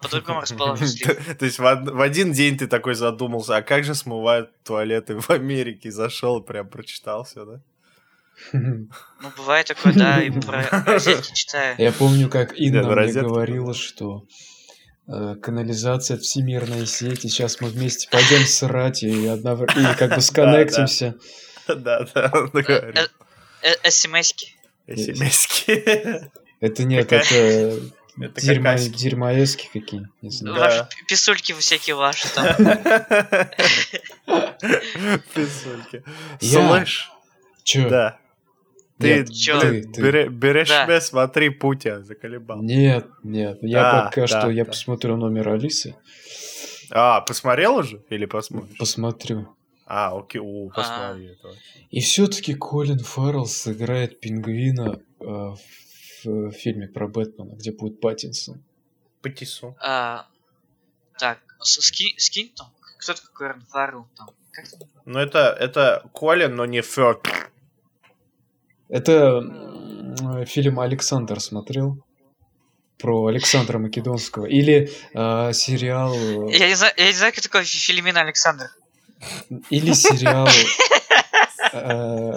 по-другому 0.00 0.40
расположено. 0.42 0.86
слив. 0.86 1.38
То 1.38 1.44
есть 1.44 1.58
в 1.58 2.00
один 2.00 2.32
день 2.32 2.56
ты 2.56 2.66
такой 2.68 2.94
задумался, 2.94 3.56
а 3.56 3.62
как 3.62 3.82
же 3.84 3.94
смывают 3.96 4.50
туалеты 4.62 5.18
в 5.20 5.28
Америке? 5.30 5.90
Зашел, 5.90 6.40
прям 6.40 6.68
прочитал 6.68 7.24
все, 7.24 7.44
да? 7.44 7.60
Ну, 8.52 8.88
бывает 9.36 9.66
такое, 9.66 9.92
да, 9.92 10.22
и 10.22 10.30
про 10.30 10.64
розетки 10.86 11.32
читаю. 11.34 11.74
Я 11.78 11.92
помню, 11.92 12.28
как 12.28 12.58
Инна 12.58 12.82
Да, 12.82 12.94
мне 13.02 13.12
говорила, 13.12 13.74
что 13.74 14.24
э, 15.08 15.34
канализация 15.40 16.16
всемирная 16.18 16.86
сеть, 16.86 17.24
и 17.24 17.28
сейчас 17.28 17.60
мы 17.60 17.68
вместе 17.68 18.08
пойдем 18.10 18.44
срать 18.46 19.02
и, 19.02 19.26
одновр- 19.26 19.70
и 19.78 19.96
как 19.96 20.14
бы 20.14 20.20
сконнектимся. 20.22 21.14
Да, 21.68 22.06
да, 22.14 22.30
он 22.32 22.50
говорит. 22.50 23.10
Э, 23.62 23.90
СМСки. 23.90 24.56
SMS-ки. 24.88 26.30
Это 26.60 26.84
нет, 26.84 27.12
это 27.12 27.80
Это 28.20 28.40
Дерьмо, 28.42 28.74
дерьмоески 28.76 29.70
какие, 29.72 30.06
не 30.20 30.30
знаю. 30.30 30.56
Да. 30.56 30.60
Ваши 30.60 30.88
писульки 31.08 31.52
всякие 31.54 31.96
ваши 31.96 32.28
там. 32.34 32.46
Писульки. 35.34 36.04
Слышь, 36.40 37.10
Чё? 37.64 37.88
да. 37.88 38.18
Ты, 38.98 39.18
Нет, 39.18 39.32
чё? 39.32 39.60
ты, 39.60 39.82
ты. 39.82 40.00
бере- 40.00 40.28
берешь 40.28 40.68
Да. 40.68 41.00
смотри, 41.00 41.48
Путя, 41.50 42.02
заколебал. 42.02 42.62
Нет, 42.62 43.06
нет, 43.22 43.58
я 43.62 43.82
Да, 43.82 44.02
пока 44.04 44.20
да, 44.22 44.26
что, 44.26 44.50
я 44.50 44.64
да. 44.64 44.70
посмотрю 44.70 45.16
номер 45.16 45.48
Алисы, 45.48 45.96
А, 46.90 47.20
посмотрел 47.22 47.76
уже? 47.76 48.02
Или 48.10 48.26
посмотришь? 48.26 48.76
посмотрю. 48.78 49.48
А, 49.86 50.16
окей, 50.16 50.40
у, 50.40 50.68
посмотри. 50.70 51.26
это 51.26 51.48
вообще. 51.48 51.62
И 51.90 52.00
все-таки 52.00 52.54
Колин 52.54 52.98
Фаррелл 53.00 53.46
сыграет 53.46 54.20
пингвина 54.20 55.00
э, 55.20 55.24
в, 55.24 55.56
в 56.24 56.50
фильме 56.52 56.86
про 56.88 57.08
Бэтмена, 57.08 57.54
где 57.56 57.72
будет 57.72 58.00
Паттинсон. 58.00 58.62
Потису. 59.22 59.76
А, 59.80 60.26
Так, 61.18 61.38
с- 61.60 61.80
ски- 61.80 62.14
скинь 62.18 62.52
там. 62.56 62.68
Кто 62.98 63.14
такой 63.14 63.30
Корн 63.34 63.60
Фаррелл 63.70 64.06
там? 64.16 64.28
Как? 64.52 64.66
Ну, 65.06 65.18
это, 65.18 65.56
это 65.58 66.04
Колин, 66.12 66.54
но 66.56 66.66
не 66.66 66.82
Фёрд. 66.82 67.26
Это 68.92 69.12
м, 69.38 70.44
фильм 70.46 70.78
Александр 70.78 71.40
смотрел 71.40 71.96
про 72.98 73.26
Александра 73.26 73.78
Македонского 73.78 74.46
или 74.46 74.90
э, 75.14 75.52
сериал 75.54 76.14
Я 76.50 76.68
не 76.68 76.74
знаю, 76.74 76.92
я 76.96 77.06
не 77.06 77.12
знаю, 77.12 77.32
кто 77.32 77.40
такой 77.42 77.64
Фи- 77.64 77.78
Филимин 77.78 78.16
Александр. 78.16 78.66
или 79.70 79.92
сериал 79.92 80.46
э, 81.72 82.32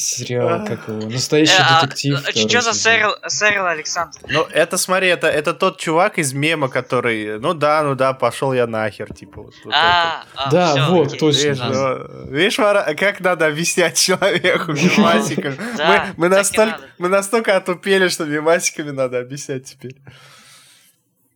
сериал 0.00 0.64
как 0.66 0.88
его 0.88 1.08
настоящий 1.10 1.52
Э, 1.52 1.64
а, 1.68 1.82
детектив. 1.82 2.14
э, 2.14 2.30
второй 2.30 2.48
Чё 2.48 2.60
за. 2.60 2.72
Сэрил 2.72 3.10
Сэрил 3.26 3.66
Александр? 3.66 4.18
Ну, 4.28 4.42
это, 4.44 4.78
смотри, 4.78 5.08
это, 5.08 5.26
это 5.28 5.54
тот 5.54 5.78
чувак 5.80 6.18
из 6.18 6.32
мема, 6.32 6.68
который, 6.68 7.38
ну 7.38 7.54
да, 7.54 7.82
ну 7.82 7.94
да, 7.94 8.12
пошел 8.12 8.52
я 8.52 8.66
нахер, 8.66 9.12
типа. 9.14 9.42
Вот, 9.42 9.54
вот 9.64 9.74
А, 9.74 10.24
а, 10.34 10.50
Да, 10.50 10.88
вот, 10.90 11.08
окей. 11.08 11.18
точно. 11.18 11.40
Видишь, 11.48 11.58
ну, 11.60 12.30
видишь, 12.32 12.96
как 12.98 13.20
надо 13.20 13.46
объяснять 13.46 13.98
человеку 13.98 14.72
мемасиками? 14.72 15.56
Да, 15.76 16.12
мы, 16.16 16.28
мы, 16.28 16.28
настолько, 16.28 16.80
мы 16.98 17.08
настолько 17.08 17.56
отупели, 17.56 18.08
что 18.08 18.24
мемасиками 18.24 18.90
надо 18.90 19.18
объяснять 19.18 19.64
теперь. 19.64 19.96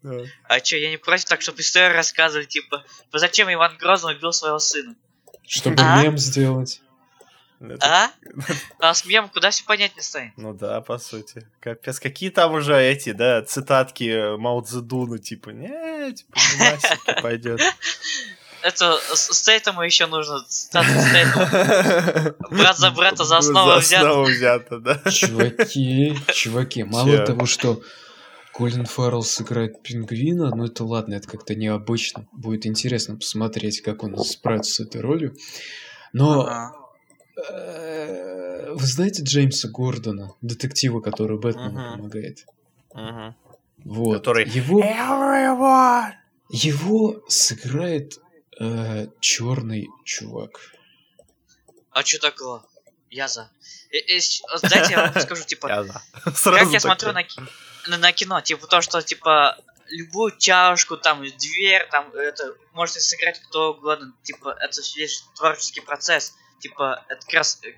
Вот. 0.03 0.27
А 0.49 0.59
чё, 0.61 0.77
я 0.79 0.91
не 0.91 0.97
против, 0.97 1.27
так 1.27 1.43
чтобы 1.43 1.61
историю 1.61 1.95
рассказывали, 1.95 2.45
типа, 2.47 2.83
«Ну 3.13 3.19
зачем 3.19 3.53
Иван 3.53 3.77
Грозный 3.79 4.15
убил 4.17 4.33
своего 4.33 4.59
сына? 4.59 4.95
Чтобы 5.47 5.77
А? 5.83 6.03
мем 6.03 6.19
сделать. 6.19 6.81
Это- 7.71 7.87
А? 7.87 8.11
А 8.79 8.95
с 8.95 9.05
мемом 9.05 9.31
куда 9.31 9.51
все 9.51 9.65
понять 9.65 9.95
не 9.97 10.03
станет? 10.03 10.33
Ну 10.37 10.53
да, 10.55 10.81
по 10.81 10.99
сути. 10.99 11.47
Капец, 11.61 12.01
какие 12.01 12.31
там 12.31 12.53
уже 12.55 12.75
эти, 12.81 13.13
да, 13.13 13.43
цитатки 13.43 14.05
э, 14.05 14.37
Мао 14.37 14.61
Цзэдуна, 14.61 15.19
типа, 15.19 15.51
не, 15.51 16.13
типа, 16.13 17.21
пойдет. 17.23 17.61
Это 18.63 18.97
с 19.13 19.33
Стейтому 19.35 19.83
еще 19.83 20.07
нужно. 20.07 20.45
цитату. 20.49 20.87
Брат 22.51 22.79
за 22.79 22.91
брата 22.93 23.25
за 23.25 23.39
основу 23.39 23.73
взят. 23.79 23.85
За 23.89 23.97
основу 23.99 24.25
взято, 24.25 24.79
да. 24.79 24.99
Чуваки, 25.11 26.15
чуваки, 26.33 26.85
мало 26.85 27.19
того, 27.27 27.47
что 27.47 27.83
Колин 28.53 28.87
Фаррелл 28.87 29.23
сыграет 29.25 29.83
пингвина, 29.83 30.55
ну 30.55 30.67
это 30.67 30.85
ладно, 30.85 31.15
это 31.15 31.27
как-то 31.29 31.55
необычно. 31.55 32.27
Будет 32.33 32.67
интересно 32.67 33.17
посмотреть, 33.17 33.81
как 33.83 34.03
он 34.05 34.17
справится 34.25 34.75
с 34.75 34.81
этой 34.81 35.01
ролью. 35.01 35.35
Но 36.13 36.43
Ага. 36.43 36.73
Э, 37.37 38.73
вы 38.73 38.87
знаете 38.87 39.23
Джеймса 39.23 39.69
Гордона, 39.69 40.35
детектива, 40.41 41.01
который 41.01 41.39
Бэтмену 41.39 41.71
Мгм. 41.81 41.93
помогает? 41.97 42.47
Мгм. 42.95 43.35
Вот. 43.85 44.19
Который- 44.19 44.49
Его, 44.49 44.81
Everyone! 44.81 46.13
его 46.51 47.23
сыграет 47.29 48.19
черный 49.21 49.89
чувак. 50.05 50.61
А 51.91 52.03
что 52.05 52.21
такого? 52.21 52.65
Я 53.11 53.29
за. 53.29 53.51
Э, 53.91 53.97
э, 53.99 54.21
с- 54.21 54.41
вот 54.53 54.63
Дайте 54.71 54.93
я 54.93 55.11
вам 55.13 55.13
скажу, 55.21 55.45
типа, 55.45 55.69
Я 55.69 55.85
за. 55.85 56.03
как 56.25 56.37
Сразу 56.39 56.71
я 56.71 56.81
смотрю 56.81 57.13
на, 57.13 57.23
на, 57.89 57.99
на 57.99 58.13
кино, 58.13 58.41
типа 58.41 58.67
то, 58.67 58.81
что 58.81 59.03
типа 59.03 59.59
любую 59.89 60.37
чашку, 60.39 60.97
там, 60.97 61.23
дверь, 61.23 61.87
там, 61.91 62.11
это 62.15 62.55
можете 62.73 63.01
сыграть 63.01 63.41
кто 63.41 63.73
угодно, 63.75 64.15
типа, 64.23 64.57
это 64.61 64.81
лишь 64.97 65.21
творческий 65.37 65.81
процесс, 65.81 66.33
типа, 66.63 67.05
это 67.09 67.21
как 67.27 67.35
раз 67.35 67.61
э, 67.65 67.75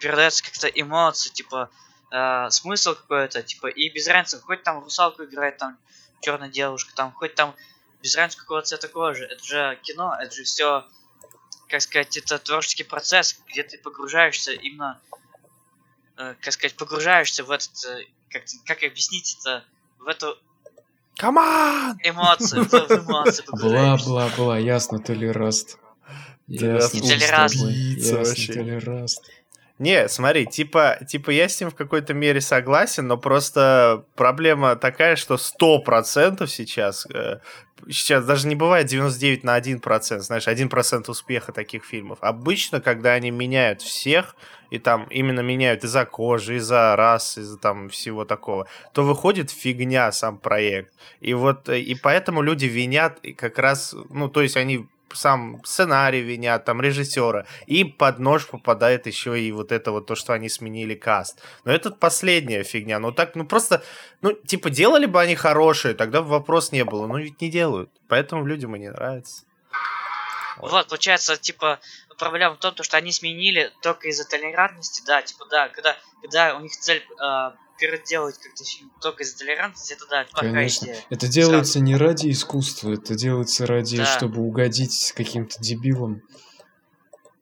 передается 0.00 0.42
как-то 0.42 0.66
эмоции, 0.68 1.30
типа, 1.30 1.70
э, 2.10 2.50
смысл 2.50 2.94
какой-то, 2.94 3.42
типа, 3.42 3.68
и 3.68 3.90
без 3.90 4.08
разницы, 4.08 4.40
хоть 4.40 4.62
там 4.62 4.82
русалку 4.82 5.24
играет, 5.24 5.58
там, 5.58 5.78
черная 6.20 6.48
девушка, 6.48 6.92
там, 6.94 7.12
хоть 7.12 7.34
там 7.34 7.54
без 8.02 8.16
разницы 8.16 8.38
какого 8.38 8.62
цвета 8.62 8.88
кожи, 8.88 9.24
это 9.24 9.44
же 9.44 9.78
кино, 9.82 10.16
это 10.18 10.34
же 10.34 10.44
все, 10.44 10.86
как 11.68 11.82
сказать, 11.82 12.16
это 12.16 12.38
творческий 12.38 12.84
процесс, 12.84 13.38
где 13.46 13.62
ты 13.62 13.78
погружаешься 13.78 14.52
именно, 14.52 15.00
э, 16.16 16.34
как 16.40 16.52
сказать, 16.52 16.76
погружаешься 16.76 17.44
в 17.44 17.50
этот, 17.50 17.84
э, 17.84 18.06
как, 18.30 18.44
как 18.66 18.82
объяснить 18.82 19.36
это, 19.40 19.64
в 19.98 20.08
эту 20.08 20.38
Come 21.20 21.36
on! 21.36 21.96
в, 22.62 23.00
эмоции 23.00 23.42
погружаешься. 23.46 24.06
Бла-бла-бла, 24.06 24.56
ясно, 24.56 25.00
толераст. 25.00 25.70
Ясно, 25.70 25.78
Толераст 25.78 25.78
что 25.78 25.82
с 25.82 25.87
Толераст. 28.54 29.22
Не, 29.78 30.08
смотри, 30.08 30.44
типа, 30.46 30.98
типа 31.06 31.30
я 31.30 31.48
с 31.48 31.60
ним 31.60 31.70
в 31.70 31.74
какой-то 31.74 32.12
мере 32.12 32.40
согласен, 32.40 33.06
но 33.06 33.16
просто 33.16 34.04
проблема 34.16 34.74
такая, 34.74 35.14
что 35.14 35.36
100% 35.36 36.48
сейчас, 36.48 37.06
э, 37.14 37.38
сейчас 37.88 38.24
даже 38.24 38.48
не 38.48 38.56
бывает 38.56 38.86
99 38.86 39.44
на 39.44 39.56
1%, 39.56 40.18
знаешь, 40.18 40.48
1% 40.48 41.08
успеха 41.08 41.52
таких 41.52 41.84
фильмов. 41.84 42.18
Обычно, 42.22 42.80
когда 42.80 43.12
они 43.12 43.30
меняют 43.30 43.80
всех, 43.80 44.34
и 44.70 44.80
там 44.80 45.06
именно 45.10 45.40
меняют 45.40 45.84
из-за 45.84 46.04
кожи, 46.04 46.56
из-за 46.56 46.96
рас, 46.96 47.38
из-за 47.38 47.56
там 47.56 47.88
всего 47.88 48.24
такого, 48.24 48.66
то 48.92 49.04
выходит 49.04 49.50
фигня 49.50 50.10
сам 50.10 50.38
проект. 50.38 50.92
И 51.20 51.34
вот, 51.34 51.68
э, 51.68 51.78
и 51.78 51.94
поэтому 51.94 52.42
люди 52.42 52.66
винят 52.66 53.20
и 53.22 53.32
как 53.32 53.60
раз, 53.60 53.94
ну, 54.10 54.28
то 54.28 54.42
есть 54.42 54.56
они 54.56 54.88
сам 55.12 55.60
сценарий 55.64 56.20
винят, 56.20 56.64
там, 56.64 56.80
режиссера, 56.80 57.46
и 57.66 57.84
под 57.84 58.18
нож 58.18 58.46
попадает 58.46 59.06
еще 59.06 59.40
и 59.40 59.52
вот 59.52 59.72
это 59.72 59.92
вот 59.92 60.06
то, 60.06 60.14
что 60.14 60.32
они 60.32 60.48
сменили 60.48 60.94
каст. 60.94 61.42
Но 61.64 61.72
это 61.72 61.90
последняя 61.90 62.62
фигня. 62.62 62.98
Ну 62.98 63.12
так, 63.12 63.34
ну 63.34 63.46
просто, 63.46 63.82
ну, 64.20 64.32
типа, 64.32 64.70
делали 64.70 65.06
бы 65.06 65.20
они 65.20 65.34
хорошие, 65.34 65.94
тогда 65.94 66.22
бы 66.22 66.28
вопрос 66.28 66.72
не 66.72 66.84
было. 66.84 67.06
Но 67.06 67.18
ведь 67.18 67.40
не 67.40 67.50
делают. 67.50 67.90
Поэтому 68.08 68.46
людям 68.46 68.76
и 68.76 68.78
не 68.78 68.90
нравится. 68.90 69.44
Вот, 70.58 70.88
получается, 70.88 71.36
типа, 71.36 71.78
проблема 72.18 72.56
в 72.56 72.58
том, 72.58 72.74
то, 72.74 72.82
что 72.82 72.96
они 72.96 73.12
сменили 73.12 73.72
только 73.80 74.08
из-за 74.08 74.28
толерантности, 74.28 75.02
да, 75.06 75.22
типа, 75.22 75.46
да, 75.50 75.68
когда, 75.68 75.96
когда 76.20 76.56
у 76.56 76.60
них 76.60 76.72
цель 76.72 77.02
э, 77.22 77.50
переделать 77.78 78.38
как-то 78.38 78.64
фильм 78.64 78.90
только 79.00 79.22
из-за 79.22 79.38
толерантности, 79.38 79.92
это, 79.94 80.06
да, 80.08 80.24
плохая 80.24 80.52
Конечно. 80.52 80.84
идея. 80.86 81.04
Это 81.10 81.28
делается 81.28 81.80
не 81.80 81.96
ради 81.96 82.30
искусства, 82.30 82.92
это 82.92 83.14
делается 83.14 83.66
ради, 83.66 83.98
Да. 83.98 84.16
чтобы 84.16 84.40
угодить 84.42 85.12
каким-то 85.16 85.58
дебилам. 85.60 86.22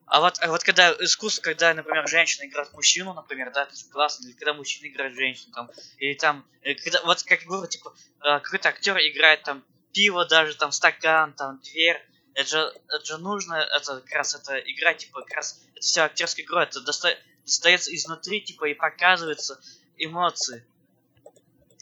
А 0.06 0.20
вот, 0.20 0.38
а 0.40 0.48
вот 0.48 0.62
когда 0.62 0.92
искусство, 1.00 1.42
когда, 1.42 1.74
например, 1.74 2.06
женщина 2.08 2.46
играет 2.46 2.72
мужчину, 2.72 3.12
например, 3.12 3.50
да, 3.52 3.64
это 3.64 3.72
классно, 3.90 4.26
или 4.26 4.32
когда 4.34 4.54
мужчина 4.54 4.86
играет 4.88 5.14
женщину, 5.14 5.52
там, 5.52 5.70
или 5.98 6.14
там, 6.14 6.46
э, 6.62 6.74
когда, 6.74 7.02
вот 7.02 7.22
как 7.24 7.40
я 7.40 7.46
говорю, 7.46 7.66
типа, 7.66 7.92
э, 8.20 8.40
какой-то 8.40 8.68
актер 8.68 8.96
играет 8.98 9.42
там 9.42 9.64
пиво 9.92 10.24
даже, 10.24 10.54
там, 10.54 10.70
стакан, 10.70 11.32
там, 11.32 11.60
дверь, 11.60 12.00
это 12.34 12.48
же, 12.48 12.72
это 12.88 13.04
же 13.04 13.18
нужно, 13.18 13.54
это 13.54 14.00
как 14.00 14.12
раз 14.12 14.34
это 14.36 14.58
игра, 14.58 14.94
типа, 14.94 15.22
как 15.22 15.36
раз, 15.38 15.60
это 15.72 15.80
все 15.80 16.02
актерская 16.02 16.44
игра, 16.44 16.62
это 16.62 16.80
доста- 16.82 17.18
достается 17.44 17.92
изнутри, 17.94 18.42
типа, 18.42 18.66
и 18.66 18.74
показываются 18.74 19.60
эмоции. 19.96 20.64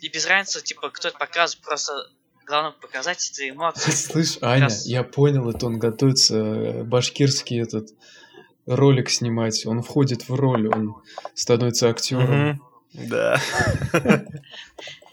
И 0.01 0.09
без 0.09 0.27
разницы, 0.27 0.63
типа, 0.63 0.91
кто 0.91 1.09
это 1.09 1.19
показывает, 1.19 1.65
просто 1.65 1.93
главное 2.45 2.73
показать 2.73 3.31
эти 3.31 3.51
эмоции. 3.51 3.91
Слышь, 3.93 4.39
Аня, 4.43 4.65
раз. 4.65 4.87
я 4.87 5.03
понял, 5.03 5.49
это 5.51 5.67
он 5.67 5.79
готовится 5.79 6.37
э, 6.37 6.83
башкирский 6.83 7.61
этот 7.61 7.91
ролик 8.67 9.11
снимать. 9.11 9.65
Он 9.67 9.83
входит 9.83 10.29
в 10.29 10.35
роль, 10.35 10.69
он 10.69 11.03
становится 11.35 11.89
актером. 11.89 12.61
Да. 12.93 13.41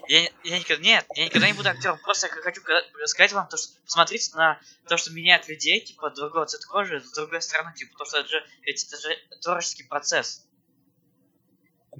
Я, 0.08 0.30
я 0.44 0.60
никогда, 0.60 0.84
нет, 0.84 1.06
я 1.16 1.26
никогда 1.26 1.48
не 1.48 1.54
буду 1.54 1.70
актером. 1.70 1.98
Просто 2.04 2.28
я 2.28 2.34
хочу 2.34 2.62
ка- 2.62 2.84
сказать 3.06 3.32
вам, 3.32 3.48
то, 3.48 3.56
что 3.56 3.70
посмотрите 3.86 4.36
на 4.36 4.60
то, 4.90 4.98
что 4.98 5.12
меняет 5.14 5.48
людей, 5.48 5.80
типа, 5.80 6.10
другого 6.10 6.46
цвета 6.48 6.68
кожи, 6.68 7.02
с 7.02 7.14
другой 7.14 7.42
стороны, 7.42 7.74
типа, 7.76 7.94
потому 7.94 8.08
что 8.10 8.20
это 8.20 8.30
же, 8.30 8.44
ведь 8.64 8.86
это 8.86 8.98
же 8.98 9.16
творческий 9.42 9.84
процесс. 9.84 10.46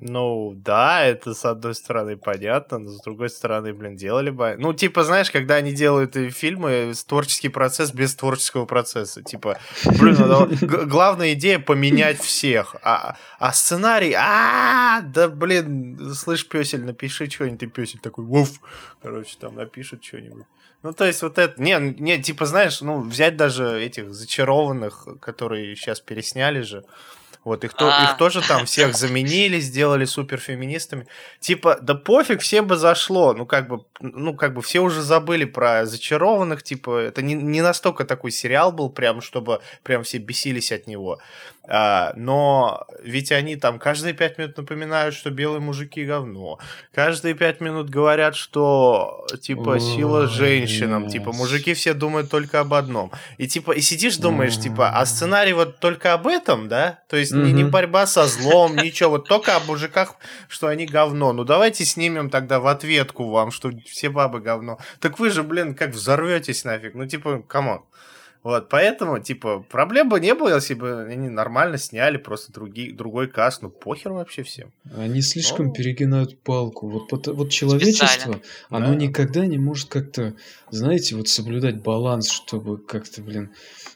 Ну, 0.04 0.54
да, 0.56 1.06
это 1.06 1.36
с 1.36 1.46
одной 1.46 1.76
стороны 1.76 2.18
понятно, 2.18 2.80
но 2.80 2.90
с 2.90 3.02
другой 3.02 3.30
стороны, 3.30 3.72
блин, 3.72 3.96
делали 3.96 4.32
бы... 4.32 4.56
Ну, 4.58 4.74
типа, 4.74 5.04
знаешь, 5.04 5.30
когда 5.30 5.56
они 5.56 5.74
делают 5.74 6.16
э, 6.16 6.32
фильмы, 6.32 6.92
творческий 7.06 7.50
процесс 7.50 7.94
без 7.94 8.16
творческого 8.16 8.66
процесса. 8.66 9.22
Типа, 9.22 9.60
блин, 10.00 10.16
ну, 10.18 10.50
главная 10.88 11.34
идея 11.34 11.60
поменять 11.60 12.20
всех. 12.20 12.76
А, 12.82 13.16
а 13.38 13.54
сценарий... 13.54 14.16
А, 14.18 15.02
да, 15.02 15.28
блин, 15.28 16.16
слышь, 16.16 16.48
песель, 16.48 16.84
напиши 16.84 17.30
что-нибудь. 17.30 17.60
Ты 17.60 17.68
песель 17.68 18.00
такой, 18.00 18.26
вуф. 18.26 18.50
Короче, 19.04 19.38
там 19.40 19.54
напишет 19.54 20.04
что-нибудь. 20.04 20.46
Ну, 20.82 20.94
то 20.94 21.06
есть 21.06 21.22
вот 21.22 21.38
это... 21.38 21.62
Не, 21.62 21.78
не, 21.80 22.20
типа, 22.20 22.48
знаешь, 22.48 22.82
ну, 22.82 23.02
взять 23.02 23.38
даже 23.38 23.80
этих 23.80 24.12
зачарованных, 24.12 25.08
которые 25.20 25.76
сейчас 25.76 26.00
пересняли 26.00 26.62
же, 26.62 26.86
вот 27.44 27.64
их, 27.64 27.74
то, 27.74 27.88
их 27.88 28.12
а. 28.12 28.16
тоже 28.18 28.42
там 28.42 28.66
всех 28.66 28.96
заменили, 28.96 29.60
сделали 29.60 30.06
суперфеминистами. 30.06 31.08
Типа, 31.40 31.80
да 31.82 31.96
пофиг, 31.96 32.42
всем 32.42 32.68
бы 32.68 32.76
зашло. 32.76 33.34
Ну, 33.34 33.46
как 33.46 33.68
бы, 33.68 33.84
ну, 34.00 34.36
как 34.36 34.54
бы 34.54 34.62
все 34.62 34.80
уже 34.82 35.02
забыли 35.02 35.46
про 35.46 35.86
зачарованных. 35.86 36.62
Типа, 36.62 37.00
это 37.00 37.22
не, 37.22 37.34
не 37.34 37.62
настолько 37.62 38.06
такой 38.06 38.32
сериал 38.32 38.72
был, 38.72 38.90
прям, 38.90 39.22
чтобы 39.22 39.62
прям 39.84 40.04
все 40.04 40.20
бесились 40.20 40.72
от 40.72 40.86
него. 40.86 41.20
А, 41.68 42.12
но 42.16 42.88
ведь 43.04 43.32
они 43.32 43.56
там 43.56 43.78
каждые 43.78 44.14
пять 44.14 44.38
минут 44.38 44.58
напоминают, 44.58 45.14
что 45.14 45.30
белые 45.30 45.62
мужики 45.62 46.04
говно. 46.04 46.58
Каждые 46.92 47.36
пять 47.36 47.62
минут 47.62 47.90
говорят, 47.90 48.36
что 48.36 49.26
типа 49.42 49.80
сила 49.80 50.28
женщинам. 50.28 51.08
Типа 51.08 51.32
мужики 51.32 51.74
все 51.74 51.94
думают 51.94 52.32
только 52.32 52.60
об 52.60 52.74
одном. 52.74 53.12
И 53.38 53.48
типа 53.48 53.74
и 53.74 53.82
сидишь 53.82 54.18
думаешь, 54.18 54.60
типа, 54.60 54.90
а 54.90 55.06
сценарий 55.06 55.54
вот 55.54 55.80
только 55.80 56.14
об 56.14 56.28
этом, 56.28 56.68
да? 56.68 57.00
То 57.08 57.16
есть 57.16 57.31
не, 57.32 57.52
не 57.52 57.64
борьба 57.64 58.06
со 58.06 58.26
злом, 58.28 58.76
ничего, 58.76 59.12
вот 59.12 59.28
только 59.28 59.56
о 59.56 59.60
мужиках, 59.62 60.16
что 60.48 60.68
они 60.68 60.86
говно. 60.86 61.34
Ну 61.34 61.44
давайте 61.44 61.86
снимем 61.86 62.30
тогда 62.30 62.60
в 62.60 62.68
ответку 62.68 63.30
вам, 63.30 63.52
что 63.52 63.72
все 63.86 64.10
бабы 64.10 64.40
говно. 64.40 64.80
Так 65.00 65.20
вы 65.20 65.30
же, 65.30 65.44
блин, 65.44 65.76
как 65.76 65.92
взорветесь 65.92 66.64
нафиг. 66.66 66.94
Ну 66.94 67.06
типа, 67.06 67.44
come 67.48 67.68
on. 67.68 67.84
Вот, 68.44 68.70
поэтому, 68.70 69.20
типа, 69.20 69.64
проблем 69.70 70.10
бы 70.10 70.20
не 70.20 70.34
было, 70.34 70.56
если 70.56 70.74
бы 70.74 71.04
они 71.04 71.30
нормально 71.30 71.78
сняли 71.78 72.18
просто 72.18 72.52
другие, 72.52 72.92
другой 72.92 73.28
каст, 73.28 73.62
ну 73.62 73.70
похер 73.70 74.14
вообще 74.14 74.42
всем. 74.42 74.72
Они 74.98 75.22
слишком 75.22 75.68
Но... 75.68 75.74
перегинают 75.74 76.40
палку. 76.40 76.90
Вот, 76.90 77.28
вот 77.28 77.50
человечество, 77.52 78.08
Специально. 78.08 78.42
оно 78.70 78.88
да. 78.88 78.96
никогда 78.96 79.46
не 79.46 79.60
может 79.60 79.90
как-то, 79.90 80.34
знаете, 80.72 81.16
вот 81.16 81.28
соблюдать 81.28 81.84
баланс, 81.84 82.32
чтобы 82.32 82.80
как-то, 82.80 83.22
блин, 83.22 83.52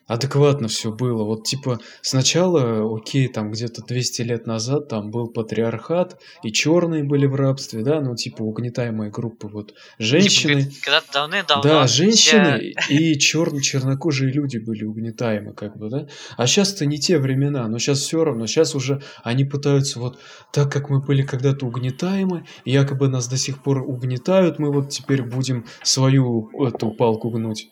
адекватно 0.07 0.67
все 0.67 0.91
было. 0.91 1.23
Вот 1.23 1.45
типа 1.45 1.79
сначала, 2.01 2.95
окей, 2.95 3.27
там 3.27 3.51
где-то 3.51 3.81
200 3.81 4.21
лет 4.21 4.47
назад 4.47 4.87
там 4.87 5.11
был 5.11 5.27
патриархат, 5.27 6.19
и 6.43 6.51
черные 6.51 7.03
были 7.03 7.25
в 7.25 7.35
рабстве, 7.35 7.83
да, 7.83 8.01
ну 8.01 8.15
типа 8.15 8.43
угнетаемые 8.43 9.11
группы, 9.11 9.47
вот 9.47 9.73
женщины. 9.97 10.63
Типа, 10.63 10.75
когда 10.83 11.01
давны-давно. 11.13 11.63
Да, 11.63 11.87
женщины 11.87 12.73
все... 12.79 12.93
и 12.93 13.19
черные 13.19 13.61
чернокожие 13.61 14.31
люди 14.31 14.57
были 14.57 14.83
угнетаемы, 14.83 15.53
как 15.53 15.77
бы, 15.77 15.89
да. 15.89 16.07
А 16.37 16.47
сейчас-то 16.47 16.85
не 16.85 16.99
те 16.99 17.17
времена, 17.17 17.67
но 17.67 17.79
сейчас 17.79 17.99
все 17.99 18.23
равно, 18.23 18.45
сейчас 18.47 18.75
уже 18.75 19.01
они 19.23 19.45
пытаются 19.45 19.99
вот 19.99 20.19
так 20.51 20.71
как 20.71 20.89
мы 20.89 21.01
были 21.01 21.23
когда-то 21.23 21.65
угнетаемы, 21.65 22.45
якобы 22.63 23.07
нас 23.07 23.27
до 23.27 23.37
сих 23.37 23.63
пор 23.63 23.79
угнетают, 23.79 24.59
мы 24.59 24.71
вот 24.71 24.89
теперь 24.89 25.23
будем 25.23 25.65
свою 25.83 26.49
эту 26.63 26.91
палку 26.91 27.29
гнуть. 27.29 27.69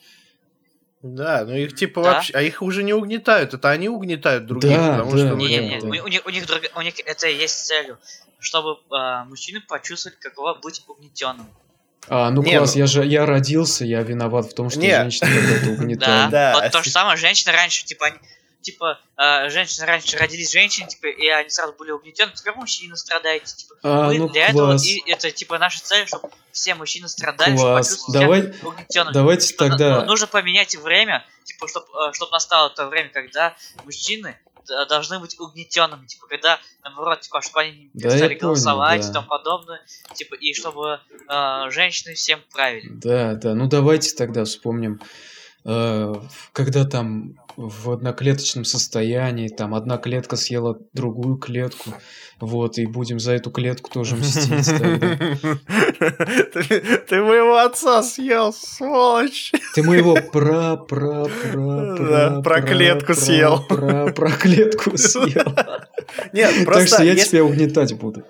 Да, 1.03 1.43
ну 1.43 1.53
их 1.53 1.75
типа 1.75 2.01
да? 2.01 2.13
вообще, 2.13 2.33
а 2.33 2.41
их 2.41 2.61
уже 2.61 2.81
не 2.81 2.93
угнетают, 2.93 3.53
это 3.53 3.69
они 3.69 3.89
угнетают 3.89 4.45
других, 4.45 4.77
да, 4.77 4.91
потому 4.91 5.11
да, 5.11 5.17
что... 5.17 5.35
Не, 5.35 5.47
не, 5.49 5.69
не, 5.69 5.81
да. 5.81 5.87
у, 5.87 5.91
них, 5.91 6.25
у, 6.25 6.29
них, 6.29 6.45
у 6.75 6.81
них 6.81 6.93
это 7.05 7.27
есть 7.27 7.65
целью, 7.65 7.99
чтобы 8.39 8.77
э, 8.89 9.25
мужчины 9.25 9.59
почувствовать, 9.59 10.17
каково 10.19 10.53
быть 10.53 10.81
угнетенным. 10.87 11.45
А, 12.07 12.29
ну 12.29 12.41
не, 12.41 12.57
класс, 12.57 12.75
ну... 12.75 12.79
я 12.79 12.87
же 12.87 13.05
я 13.05 13.25
родился, 13.25 13.83
я 13.83 14.01
виноват 14.01 14.45
в 14.45 14.53
том, 14.53 14.69
что 14.69 14.79
не. 14.79 14.95
женщины 14.95 15.29
когда-то 15.29 15.69
угнетают. 15.71 16.31
Да, 16.31 16.53
вот 16.53 16.71
то 16.71 16.81
же 16.81 16.89
самое, 16.89 17.17
женщины 17.17 17.51
раньше, 17.51 17.83
типа, 17.83 18.07
типа, 18.63 18.99
э, 19.17 19.49
женщины 19.49 19.85
раньше 19.85 20.17
родились 20.17 20.51
женщины, 20.51 20.87
типа, 20.87 21.07
и 21.07 21.27
они 21.27 21.49
сразу 21.49 21.73
были 21.73 21.91
угнетены, 21.91 22.31
теперь 22.33 22.53
мужчины 22.55 22.95
страдаете, 22.95 23.55
типа, 23.55 23.75
а, 23.83 24.07
вы 24.07 24.17
ну, 24.17 24.29
для 24.29 24.51
класс. 24.51 24.83
этого, 24.83 25.07
и 25.07 25.11
это, 25.11 25.31
типа, 25.31 25.59
наша 25.59 25.83
цель, 25.83 26.07
чтобы 26.07 26.29
все 26.51 26.73
мужчины 26.73 27.07
страдали, 27.07 27.55
класс. 27.55 28.01
чтобы 28.01 28.19
Давай, 28.19 28.53
угнетенными. 28.63 29.13
Давайте 29.13 29.47
типа, 29.47 29.69
тогда... 29.69 30.01
Ну, 30.01 30.05
нужно 30.07 30.27
поменять 30.27 30.75
время, 30.75 31.25
типа, 31.43 31.67
чтобы 31.67 31.87
э, 32.09 32.13
чтоб 32.13 32.31
настало 32.31 32.69
то 32.69 32.87
время, 32.87 33.09
когда 33.09 33.55
мужчины 33.83 34.39
должны 34.87 35.19
быть 35.19 35.37
угнетенными, 35.39 36.05
типа, 36.05 36.25
когда, 36.27 36.57
наоборот, 36.83 37.19
типа, 37.19 37.41
чтобы 37.41 37.61
они 37.61 37.89
да, 37.93 38.29
голосовать 38.29 39.01
понял, 39.01 39.03
да. 39.03 39.09
и 39.09 39.13
тому 39.13 39.27
подобное, 39.27 39.81
типа, 40.15 40.35
и 40.35 40.53
чтобы 40.53 41.01
э, 41.27 41.69
женщины 41.69 42.13
всем 42.13 42.41
правили. 42.53 42.87
Да, 42.89 43.33
да, 43.33 43.53
ну 43.53 43.67
давайте 43.67 44.15
тогда 44.15 44.45
вспомним 44.45 45.01
Э, 45.65 46.13
когда 46.51 46.85
там 46.85 47.35
в 47.57 47.91
одноклеточном 47.91 48.65
состоянии, 48.65 49.47
там 49.47 49.73
одна 49.73 49.97
клетка 49.97 50.35
съела 50.35 50.77
другую 50.93 51.37
клетку, 51.37 51.91
вот, 52.39 52.77
и 52.77 52.85
будем 52.85 53.19
за 53.19 53.33
эту 53.33 53.51
клетку 53.51 53.89
тоже 53.91 54.15
мстить. 54.15 54.65
Ты 57.07 57.21
моего 57.21 57.57
отца 57.57 58.03
съел, 58.03 58.53
сволочь! 58.53 59.51
Ты 59.75 59.83
моего 59.83 60.15
пра 60.31 60.75
пра 60.75 61.25
пра 61.25 61.95
пра 61.95 62.41
про 62.41 62.61
клетку 62.61 63.13
съел. 63.13 63.63
Про 63.67 64.31
клетку 64.31 64.97
съел. 64.97 65.55
Нет, 66.33 66.65
просто... 66.65 66.81
Так 66.81 66.87
что 66.87 67.03
я 67.03 67.15
тебя 67.15 67.43
угнетать 67.43 67.93
буду. 67.93 68.23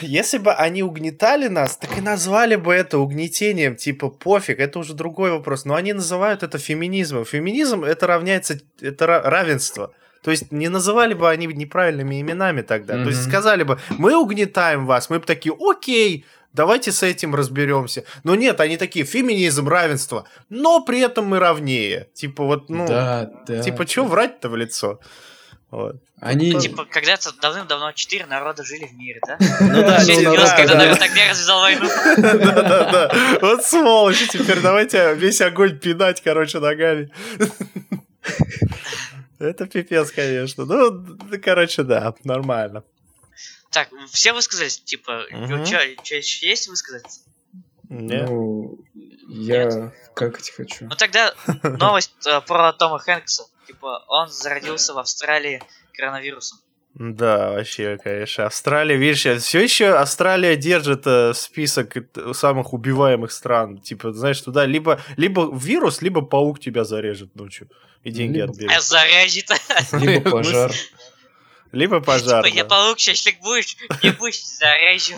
Если 0.00 0.38
бы 0.38 0.52
они 0.52 0.82
угнетали 0.82 1.48
нас, 1.48 1.76
так 1.76 1.96
и 1.98 2.00
назвали 2.00 2.56
бы 2.56 2.72
это 2.74 2.98
угнетением, 2.98 3.76
типа 3.76 4.08
пофиг, 4.08 4.60
это 4.60 4.78
уже 4.78 4.94
другой 4.94 5.30
вопрос. 5.30 5.64
Но 5.64 5.74
они 5.74 5.92
называют 5.92 6.42
это 6.42 6.58
феминизмом. 6.58 7.24
Феминизм 7.24 7.84
это 7.84 8.06
равняется, 8.06 8.58
это 8.80 9.06
равенство. 9.06 9.92
То 10.22 10.30
есть 10.30 10.52
не 10.52 10.68
называли 10.68 11.14
бы 11.14 11.30
они 11.30 11.46
неправильными 11.46 12.20
именами 12.20 12.62
тогда. 12.62 12.94
Mm-hmm. 12.94 13.02
То 13.04 13.08
есть 13.10 13.24
сказали 13.24 13.62
бы, 13.62 13.78
мы 13.90 14.16
угнетаем 14.16 14.86
вас, 14.86 15.10
мы 15.10 15.20
бы 15.20 15.26
такие, 15.26 15.54
окей, 15.58 16.26
давайте 16.52 16.92
с 16.92 17.02
этим 17.02 17.34
разберемся. 17.34 18.04
Но 18.24 18.34
нет, 18.34 18.60
они 18.60 18.76
такие, 18.76 19.04
феминизм, 19.04 19.68
равенство, 19.68 20.26
но 20.48 20.84
при 20.84 21.00
этом 21.00 21.26
мы 21.26 21.38
равнее. 21.38 22.08
Типа 22.14 22.44
вот, 22.44 22.68
ну, 22.68 22.86
да, 22.86 23.30
да, 23.46 23.62
типа, 23.62 23.86
что 23.86 24.02
да. 24.02 24.08
врать-то 24.08 24.48
в 24.48 24.56
лицо? 24.56 25.00
Вот. 25.70 25.96
Они... 26.20 26.52
Ну, 26.52 26.60
типа, 26.60 26.86
когда-то 26.86 27.32
давным-давно 27.32 27.92
четыре 27.92 28.24
народа 28.26 28.64
жили 28.64 28.86
в 28.86 28.94
мире, 28.94 29.20
да? 29.26 29.36
Ну 29.38 29.82
да, 29.82 30.02
ну, 30.06 30.34
когда 30.56 30.74
народ 30.76 30.98
так 30.98 31.14
не 31.14 31.28
развязал 31.28 31.60
войну. 31.60 31.88
Да-да-да. 32.16 33.38
Вот 33.42 33.64
сволочи, 33.64 34.26
теперь 34.28 34.60
давайте 34.60 35.14
весь 35.14 35.40
огонь 35.42 35.78
пинать, 35.78 36.22
короче, 36.22 36.58
ногами. 36.58 37.10
Это 39.38 39.66
пипец, 39.66 40.10
конечно. 40.10 40.64
Ну, 40.64 41.18
короче, 41.42 41.82
да, 41.82 42.14
нормально. 42.24 42.82
Так, 43.70 43.88
все 44.10 44.32
высказались, 44.32 44.80
типа, 44.80 45.26
что 45.28 46.16
еще 46.16 46.48
есть 46.48 46.68
высказать? 46.68 47.20
Нет. 47.90 48.28
Ну, 48.28 48.78
я 49.28 49.92
как 50.14 50.38
хочу. 50.56 50.84
Ну 50.84 50.96
тогда 50.96 51.34
новость 51.62 52.12
э, 52.26 52.40
про 52.42 52.72
Тома 52.72 52.98
Хэнкса. 52.98 53.44
Типа, 53.78 54.04
он 54.08 54.28
зародился 54.28 54.92
в 54.92 54.98
Австралии 54.98 55.62
коронавирусом. 55.94 56.58
Да, 56.94 57.52
вообще, 57.52 57.96
конечно. 58.02 58.46
Австралия, 58.46 58.96
видишь, 58.96 59.40
все 59.40 59.60
еще 59.60 59.90
Австралия 59.90 60.56
держит 60.56 61.06
э, 61.06 61.32
список 61.32 61.94
самых 62.32 62.72
убиваемых 62.72 63.30
стран. 63.30 63.78
Типа, 63.78 64.12
знаешь, 64.12 64.40
туда 64.40 64.66
либо, 64.66 65.00
либо 65.16 65.48
вирус, 65.56 66.02
либо 66.02 66.22
паук 66.22 66.58
тебя 66.58 66.82
зарежет 66.82 67.36
ночью. 67.36 67.70
И 68.02 68.10
деньги 68.10 68.38
либо... 68.38 68.50
отберет. 68.50 68.82
Зарежет. 68.82 69.52
Либо 69.92 70.30
пожар. 70.32 70.72
Либо 71.70 72.00
пожар. 72.00 72.44
Типа, 72.44 72.56
я 72.56 72.64
паук, 72.64 72.98
шашлык 72.98 73.38
будешь, 73.42 73.76
не 74.02 74.10
будешь, 74.10 74.44
зарежу. 74.44 75.14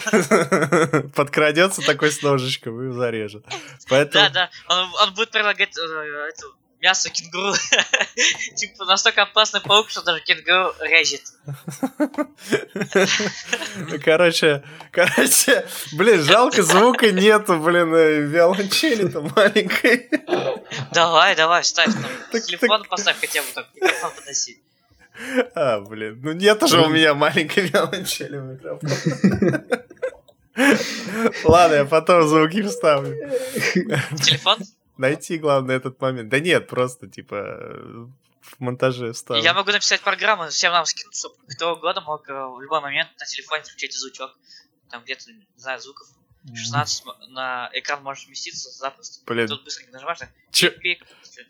Подкрадется 1.15 1.81
такой 1.81 2.11
с 2.11 2.21
ножичком 2.21 2.91
и 2.91 2.93
зарежет. 2.93 3.47
Поэтому... 3.89 4.29
Да, 4.29 4.31
да, 4.31 4.51
он, 4.69 4.91
он 5.03 5.15
будет 5.15 5.31
предлагать 5.31 5.79
э, 5.79 6.29
эту 6.29 6.55
мясо 6.81 7.11
кенгуру. 7.11 7.55
типа 8.57 8.85
настолько 8.85 9.23
опасный 9.23 9.61
паук, 9.61 9.91
что 9.91 10.03
даже 10.03 10.21
кенгуру 10.21 10.75
режет. 10.81 11.23
Короче, 14.05 14.63
короче, 14.91 15.67
блин, 15.93 16.23
жалко 16.23 16.63
звука 16.63 17.13
нету, 17.13 17.59
блин, 17.59 17.95
э, 17.95 18.21
виолончели-то 18.21 19.21
маленькой. 19.37 20.09
Давай, 20.93 21.37
давай, 21.37 21.65
ставь 21.65 21.93
там. 21.93 22.41
Телефон 22.41 22.85
поставь 22.85 23.21
хотя 23.21 23.43
бы 23.43 23.49
так, 23.55 23.67
микрофон 23.75 24.13
подноси. 24.17 24.63
А, 25.55 25.81
блин, 25.81 26.21
ну 26.23 26.33
нет 26.33 26.67
же 26.67 26.81
у 26.81 26.89
меня 26.89 27.15
маленькой 27.15 27.67
виолончели 27.69 28.39
в 28.39 28.43
микрофон. 28.43 28.91
Ладно, 31.45 31.75
я 31.75 31.85
потом 31.85 32.27
звуки 32.27 32.63
вставлю. 32.63 33.15
Телефон? 34.23 34.59
Найти, 35.01 35.39
главное, 35.39 35.77
этот 35.77 35.99
момент. 36.03 36.29
Да 36.29 36.41
нет, 36.41 36.69
просто, 36.69 37.09
типа, 37.09 37.37
в 38.43 38.61
монтаже 38.61 39.13
вставлю. 39.13 39.43
Я 39.43 39.55
могу 39.55 39.71
написать 39.71 40.03
программу, 40.03 40.49
всем 40.49 40.73
нам 40.73 40.85
скинуть, 40.85 41.17
чтобы 41.17 41.37
кто 41.49 41.75
угодно 41.75 42.03
мог 42.03 42.29
э, 42.29 42.33
в 42.33 42.61
любой 42.61 42.83
момент 42.83 43.09
на 43.19 43.25
телефоне 43.25 43.63
включить 43.63 43.95
звучок. 43.95 44.37
Там 44.91 45.03
где-то, 45.03 45.33
не 45.33 45.47
знаю, 45.57 45.81
звуков 45.81 46.07
16 46.55 47.05
на 47.29 47.71
экран 47.75 48.03
может 48.03 48.27
вместиться 48.27 48.71
запросто. 48.71 49.21
Блин. 49.27 49.47
Тут 49.49 49.65
быстро 49.65 49.85
нажимаешь, 49.93 50.19
так, 50.19 50.31
Чё- 50.51 50.73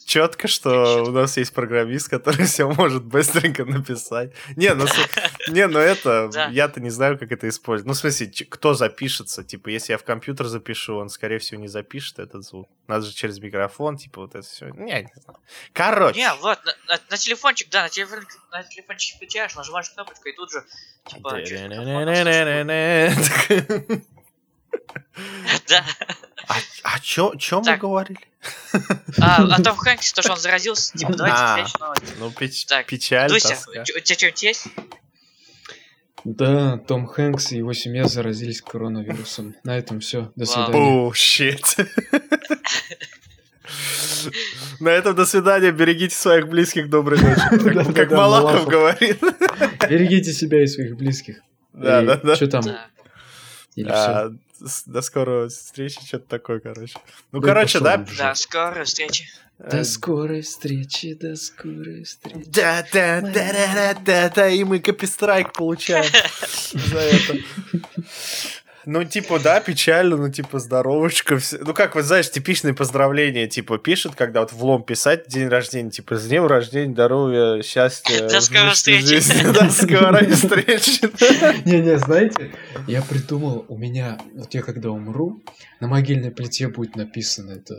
Четко, 0.05 0.47
что 0.47 1.05
у 1.05 1.11
нас 1.11 1.37
есть 1.37 1.53
программист, 1.53 2.09
который 2.09 2.45
все 2.47 2.69
может 2.71 3.05
быстренько 3.05 3.65
написать. 3.65 4.33
Не, 4.57 4.75
ну, 4.75 4.87
не, 5.49 5.67
ну 5.67 5.79
это, 5.79 6.29
я-то 6.51 6.81
не 6.81 6.91
знаю, 6.91 7.19
как 7.19 7.33
это 7.33 7.49
использовать. 7.49 7.87
Ну, 7.87 7.95
в 7.95 7.97
смысле, 7.97 8.29
кто 8.49 8.75
запишется? 8.75 9.43
Типа, 9.43 9.69
если 9.69 9.93
я 9.93 9.99
в 9.99 10.05
компьютер 10.05 10.47
запишу, 10.47 10.97
он, 10.97 11.09
скорее 11.09 11.39
всего, 11.39 11.61
не 11.61 11.69
запишет 11.69 12.19
этот 12.19 12.45
звук. 12.45 12.69
Надо 12.89 13.07
же 13.07 13.13
через 13.15 13.39
микрофон, 13.41 13.97
типа, 13.97 14.21
вот 14.23 14.35
это 14.35 14.47
все. 14.47 14.67
Не, 14.69 15.03
не 15.03 15.13
знаю. 15.23 15.39
Короче. 15.73 16.19
Не, 16.21 16.35
вот, 16.35 16.59
на, 16.65 16.75
на- 16.89 17.01
на 17.11 17.17
телефончик, 17.17 17.69
да, 17.71 17.83
на, 17.85 17.89
телефон, 17.89 18.21
на 18.53 18.63
телефончик 18.65 19.17
включаешь, 19.17 19.55
нажимаешь 19.57 19.91
кнопочку, 19.91 20.29
и 20.29 20.33
тут 20.33 20.51
же, 20.53 20.65
типа. 21.09 21.31
Да. 25.69 25.85
А, 26.49 26.55
а 26.85 26.99
чё, 27.01 27.35
чё 27.37 27.61
мы 27.61 27.77
говорили? 27.77 28.19
А, 29.21 29.45
а 29.45 29.63
Том 29.63 29.77
Хэнкс, 29.77 30.13
то, 30.13 30.23
что 30.23 30.33
он 30.33 30.39
заразился, 30.39 30.93
типа, 30.99 31.15
давайте 31.15 31.37
А. 31.39 31.55
следующую 31.55 31.81
новость. 31.81 32.03
Ну, 32.19 32.31
печ- 32.31 32.67
Так, 32.67 32.87
печаль, 32.87 33.29
Дуся, 33.29 33.57
у 33.69 33.73
тебя 34.01 34.15
что-нибудь 34.17 34.43
есть? 34.43 34.67
Да, 36.25 36.79
Том 36.79 37.07
Хэнкс 37.07 37.53
и 37.53 37.59
его 37.59 37.73
семья 37.73 38.05
заразились 38.07 38.61
коронавирусом. 38.63 39.55
На 39.65 39.77
этом 39.79 40.01
все. 40.01 40.31
До 40.37 40.45
свидания. 40.45 40.79
Оу, 40.79 41.15
щит. 41.15 41.77
На 44.81 44.91
этом 44.91 45.15
до 45.15 45.25
свидания. 45.27 45.71
Берегите 45.71 46.15
своих 46.15 46.49
близких. 46.49 46.91
Доброй 46.91 47.19
ночи. 47.23 47.93
Как- 47.95 48.11
Малахов 48.11 48.67
говорит. 48.67 49.19
Берегите 49.89 50.33
себя 50.33 50.63
и 50.63 50.67
своих 50.67 50.97
близких. 50.97 51.41
Да, 51.73 52.03
да, 52.03 52.17
да. 52.17 52.37
Что 52.37 52.49
там? 52.49 52.65
Или 53.77 53.89
всё? 53.89 54.35
До 54.87 55.01
скорой 55.03 55.49
встречи, 55.49 56.01
что-то 56.07 56.29
такое, 56.29 56.61
короче. 56.61 56.99
Ну, 57.33 57.41
Да 57.41 57.49
короче, 57.49 57.81
да. 57.81 58.05
Да, 58.19 58.35
скорой 58.35 58.85
встречи. 58.85 59.25
э, 59.59 59.71
До 59.71 59.85
скорой 59.85 60.43
встречи, 60.43 61.15
до 61.15 61.37
скорой 61.37 62.05
встречи. 62.05 62.45
Да, 62.47 62.87
да, 62.93 63.21
да, 63.21 63.53
да, 63.53 63.95
да, 64.05 64.29
да, 64.29 64.49
и 64.49 64.63
мы 64.65 64.81
копистрайк 64.81 65.53
получаем 65.53 66.05
за 66.73 66.99
это. 66.99 67.39
Ну, 68.87 69.05
типа, 69.05 69.39
да, 69.39 69.61
печально, 69.61 70.17
ну, 70.17 70.31
типа, 70.31 70.59
здоровочка. 70.59 71.39
все- 71.39 71.59
Ну, 71.59 71.75
как, 71.75 71.95
вот, 71.95 72.05
знаешь, 72.05 72.31
типичные 72.31 72.75
поздравления, 72.75 73.47
типа, 73.47 73.79
пишут, 73.79 74.15
когда 74.15 74.41
вот 74.41 74.53
в 74.53 74.65
лом 74.65 74.83
писать 74.83 75.29
день 75.29 75.49
рождения, 75.49 75.91
типа, 75.91 76.17
с 76.17 76.27
днем 76.27 76.47
рождения, 76.47 76.93
здоровья, 76.93 77.63
счастья. 77.63 78.27
До 78.29 78.41
скорой 78.41 78.71
встречи. 78.75 79.53
До 79.53 79.71
скорой 79.71 80.27
встречи. 80.33 81.69
Не-не, 81.69 81.99
знаете, 81.99 82.51
я 82.87 83.03
придумал, 83.03 83.65
у 83.69 83.77
меня, 83.77 84.19
вот 84.35 84.55
я 84.55 84.63
когда 84.63 84.91
умру, 84.91 85.43
на 85.81 85.87
могильной 85.89 86.31
плите 86.31 86.69
будет 86.69 86.97
написано 86.97 87.53
это 87.53 87.75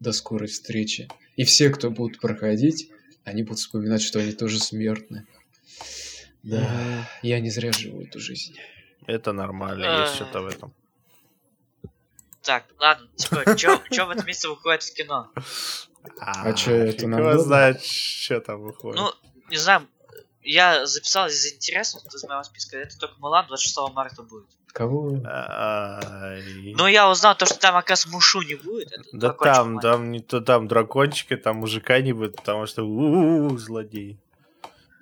«До 0.00 0.12
скорой 0.12 0.48
встречи». 0.48 1.08
И 1.36 1.44
все, 1.44 1.70
кто 1.70 1.90
будут 1.90 2.20
проходить, 2.20 2.88
они 3.24 3.42
будут 3.42 3.58
вспоминать, 3.60 4.02
что 4.02 4.18
они 4.18 4.32
тоже 4.32 4.58
смертны. 4.58 5.24
Да, 6.42 7.08
я 7.22 7.38
не 7.40 7.50
зря 7.50 7.70
живу 7.72 8.02
эту 8.02 8.18
жизнь. 8.18 8.54
Это 9.06 9.32
нормально, 9.32 9.84
есть 10.02 10.12
А. 10.12 10.16
что-то 10.16 10.40
в 10.42 10.46
этом. 10.46 10.72
Так, 12.42 12.64
ладно, 12.78 13.06
типа, 13.16 13.56
что 13.56 14.06
в 14.06 14.10
этом 14.10 14.26
месяце 14.26 14.48
выходит 14.48 14.82
в 14.82 14.94
кино? 14.94 15.30
А 16.18 16.52
чё, 16.54 16.74
это 16.74 16.92
фиг 16.98 17.08
нам 17.08 17.22
надо? 17.22 17.38
знает, 17.38 17.82
что 17.82 18.40
там 18.40 18.60
выходит. 18.62 19.00
Ну, 19.00 19.12
не 19.48 19.56
знаю, 19.56 19.86
я 20.42 20.84
записал 20.86 21.28
из 21.28 21.46
интересного 21.52 22.02
из 22.12 22.24
моего 22.24 22.42
списка, 22.42 22.78
это 22.78 22.98
только 22.98 23.14
Мулан 23.20 23.46
26 23.46 23.94
марта 23.94 24.22
будет. 24.22 24.46
Кого? 24.72 25.10
Но 26.74 26.88
я 26.88 27.10
узнал 27.10 27.36
то, 27.36 27.44
что 27.46 27.58
там, 27.58 27.76
оказывается, 27.76 28.08
Мушу 28.10 28.40
не 28.42 28.54
будет. 28.54 28.90
это 28.92 29.04
Да 29.12 29.32
там, 29.32 29.78
там 29.80 30.10
не 30.10 30.20
то 30.20 30.40
там 30.40 30.66
дракончика, 30.66 31.36
там 31.36 31.56
мужика 31.58 32.00
не 32.00 32.12
будет, 32.12 32.36
потому 32.36 32.66
что 32.66 32.82
у 32.84 33.56
злодей. 33.58 34.18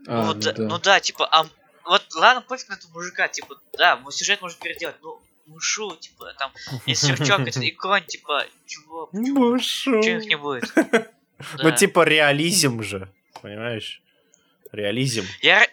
Ну, 0.07 0.13
А, 0.13 0.25
вот, 0.27 0.37
ну 0.37 0.43
да, 0.43 0.53
да. 0.53 0.63
ну 0.69 0.79
да, 0.79 1.01
типа, 1.01 1.27
а 1.31 1.47
вот 1.85 2.03
ладно, 2.15 2.43
пофиг 2.43 2.69
на 2.69 2.75
этого 2.75 2.93
мужика, 2.93 3.29
типа, 3.29 3.57
да, 3.77 3.97
мы 3.97 4.13
сюжет 4.13 4.41
можем 4.41 4.59
переделать, 4.61 4.97
ну, 5.03 5.21
Мушу, 5.47 5.97
типа, 5.97 6.33
там, 6.39 6.53
есть 6.87 7.05
сверчок, 7.05 7.41
это 7.41 7.61
и 7.65 7.71
конь, 7.73 8.05
типа, 8.05 8.47
чего, 8.67 9.09
Мушу. 9.13 10.01
чего 10.03 10.19
их 10.19 10.27
не 10.27 10.37
будет? 10.37 10.73
Ну 11.57 11.75
типа 11.75 12.05
реализм 12.05 12.83
же, 12.83 13.11
понимаешь? 13.41 14.03
Реализм. 14.73 15.25
Я, 15.41 15.67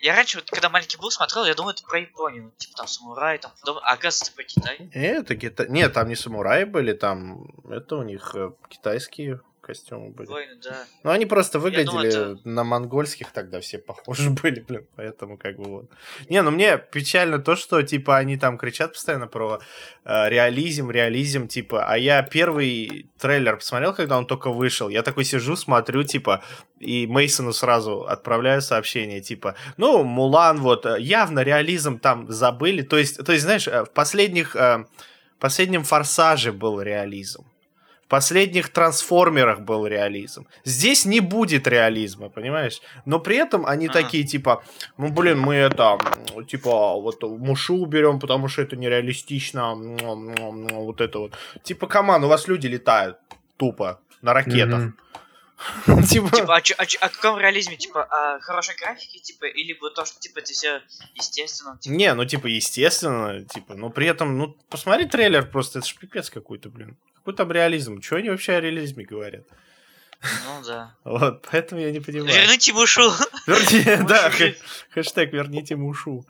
я 0.00 0.14
раньше, 0.14 0.36
вот, 0.36 0.50
когда 0.50 0.68
маленький 0.68 0.98
был, 0.98 1.10
смотрел, 1.10 1.46
я 1.46 1.54
думал, 1.54 1.70
это 1.70 1.82
про 1.82 2.00
Японию, 2.00 2.52
типа, 2.58 2.76
там, 2.76 2.86
самурай, 2.86 3.38
там, 3.38 3.50
а 3.64 3.92
оказывается, 3.94 4.34
про 4.34 4.44
Китай. 4.44 4.90
Это 4.92 5.34
Китай. 5.34 5.66
Нет, 5.70 5.94
там 5.94 6.08
не 6.08 6.14
самураи 6.14 6.64
были, 6.64 6.92
там 6.92 7.48
это 7.70 7.96
у 7.96 8.02
них 8.02 8.34
э, 8.34 8.52
китайские 8.68 9.40
костюмы 9.68 10.10
были. 10.10 10.28
Войны, 10.28 10.54
да. 10.64 10.84
Ну, 11.04 11.10
они 11.10 11.26
просто 11.26 11.58
выглядели 11.58 12.08
это- 12.08 12.38
на 12.44 12.64
монгольских 12.64 13.32
тогда 13.32 13.60
все 13.60 13.78
похожи 13.78 14.30
были, 14.42 14.60
блин, 14.60 14.86
поэтому 14.96 15.36
как 15.36 15.56
бы 15.56 15.64
вот. 15.70 15.90
Не, 16.30 16.42
ну 16.42 16.50
мне 16.50 16.78
печально 16.78 17.38
то, 17.38 17.54
что, 17.56 17.82
типа, 17.82 18.16
они 18.16 18.36
там 18.38 18.56
кричат 18.58 18.92
постоянно 18.94 19.26
про 19.26 19.60
э, 20.04 20.28
реализм, 20.30 20.90
реализм, 20.90 21.46
типа, 21.48 21.84
а 21.84 21.98
я 21.98 22.22
первый 22.22 23.06
трейлер 23.18 23.56
посмотрел, 23.56 23.94
когда 23.94 24.16
он 24.18 24.26
только 24.26 24.50
вышел, 24.50 24.88
я 24.88 25.02
такой 25.02 25.24
сижу, 25.24 25.56
смотрю, 25.56 26.02
типа, 26.02 26.42
и 26.80 27.06
Мейсону 27.06 27.52
сразу 27.52 28.06
отправляю 28.06 28.62
сообщение, 28.62 29.20
типа, 29.20 29.54
ну, 29.76 30.02
Мулан, 30.04 30.60
вот, 30.60 30.86
э, 30.86 30.96
явно 31.00 31.40
реализм 31.44 31.98
там 31.98 32.30
забыли, 32.32 32.82
то 32.82 32.96
есть, 32.96 33.24
то 33.24 33.32
есть, 33.32 33.44
знаешь, 33.44 33.68
э, 33.68 33.84
в 33.84 33.90
последних, 33.90 34.56
э, 34.56 34.84
в 35.36 35.40
последнем 35.40 35.84
Форсаже 35.84 36.52
был 36.52 36.80
реализм. 36.80 37.44
В 38.08 38.10
последних 38.10 38.70
трансформерах 38.70 39.60
был 39.60 39.86
реализм. 39.86 40.46
Здесь 40.64 41.04
не 41.04 41.20
будет 41.20 41.66
реализма, 41.66 42.30
понимаешь? 42.30 42.80
Но 43.04 43.18
при 43.20 43.36
этом 43.36 43.66
они 43.66 43.88
А. 43.88 43.92
такие, 43.92 44.24
типа, 44.24 44.64
ну, 44.96 45.12
блин, 45.12 45.38
мы 45.38 45.56
это, 45.56 45.98
типа, 46.48 46.94
вот 46.94 47.22
Мушу 47.22 47.74
уберем, 47.74 48.18
потому 48.18 48.48
что 48.48 48.62
это 48.62 48.76
нереалистично, 48.76 49.74
вот 49.74 51.02
это 51.02 51.18
вот. 51.18 51.34
Типа, 51.62 51.86
команд, 51.86 52.24
у 52.24 52.28
вас 52.28 52.48
люди 52.48 52.66
летают 52.66 53.18
тупо 53.58 54.00
на 54.22 54.32
ракетах. 54.32 54.78
Мгм. 54.80 54.96
Типа, 56.08 56.54
а, 56.56 56.60
чё- 56.62 56.76
а 56.78 56.84
о 57.04 57.08
каком 57.10 57.38
реализме, 57.38 57.76
типа, 57.76 58.04
о 58.04 58.40
хорошей 58.40 58.74
графике, 58.76 59.18
типа, 59.18 59.44
или 59.44 59.74
бы 59.74 59.90
то, 59.90 60.06
что, 60.06 60.18
типа, 60.18 60.38
это 60.38 60.52
все 60.52 60.80
естественно, 61.14 61.76
типа, 61.78 61.92
не, 61.94 62.14
ну, 62.14 62.24
типа, 62.24 62.46
естественно, 62.46 63.44
типа, 63.44 63.74
но 63.74 63.90
при 63.90 64.06
этом, 64.06 64.38
ну, 64.38 64.56
посмотри 64.70 65.04
трейлер 65.06 65.44
просто, 65.50 65.80
это 65.80 65.88
ж 65.88 65.94
пипец 66.00 66.30
какой-то, 66.30 66.70
блин. 66.70 66.96
Какой 67.28 67.36
там 67.36 67.52
реализм? 67.52 68.00
Чего 68.00 68.20
они 68.20 68.30
вообще 68.30 68.52
о 68.54 68.60
реализме 68.62 69.04
говорят? 69.04 69.44
ну 70.22 70.64
да. 70.66 70.94
Вот, 71.04 71.46
поэтому 71.50 71.78
я 71.78 71.92
не 71.92 72.00
понимаю. 72.00 72.32
Верните 72.34 72.72
Мушу! 72.72 73.02
Верни- 73.46 74.06
да, 74.08 74.30
хэштег 74.94 75.34
верните 75.34 75.76
Мушу. 75.76 76.24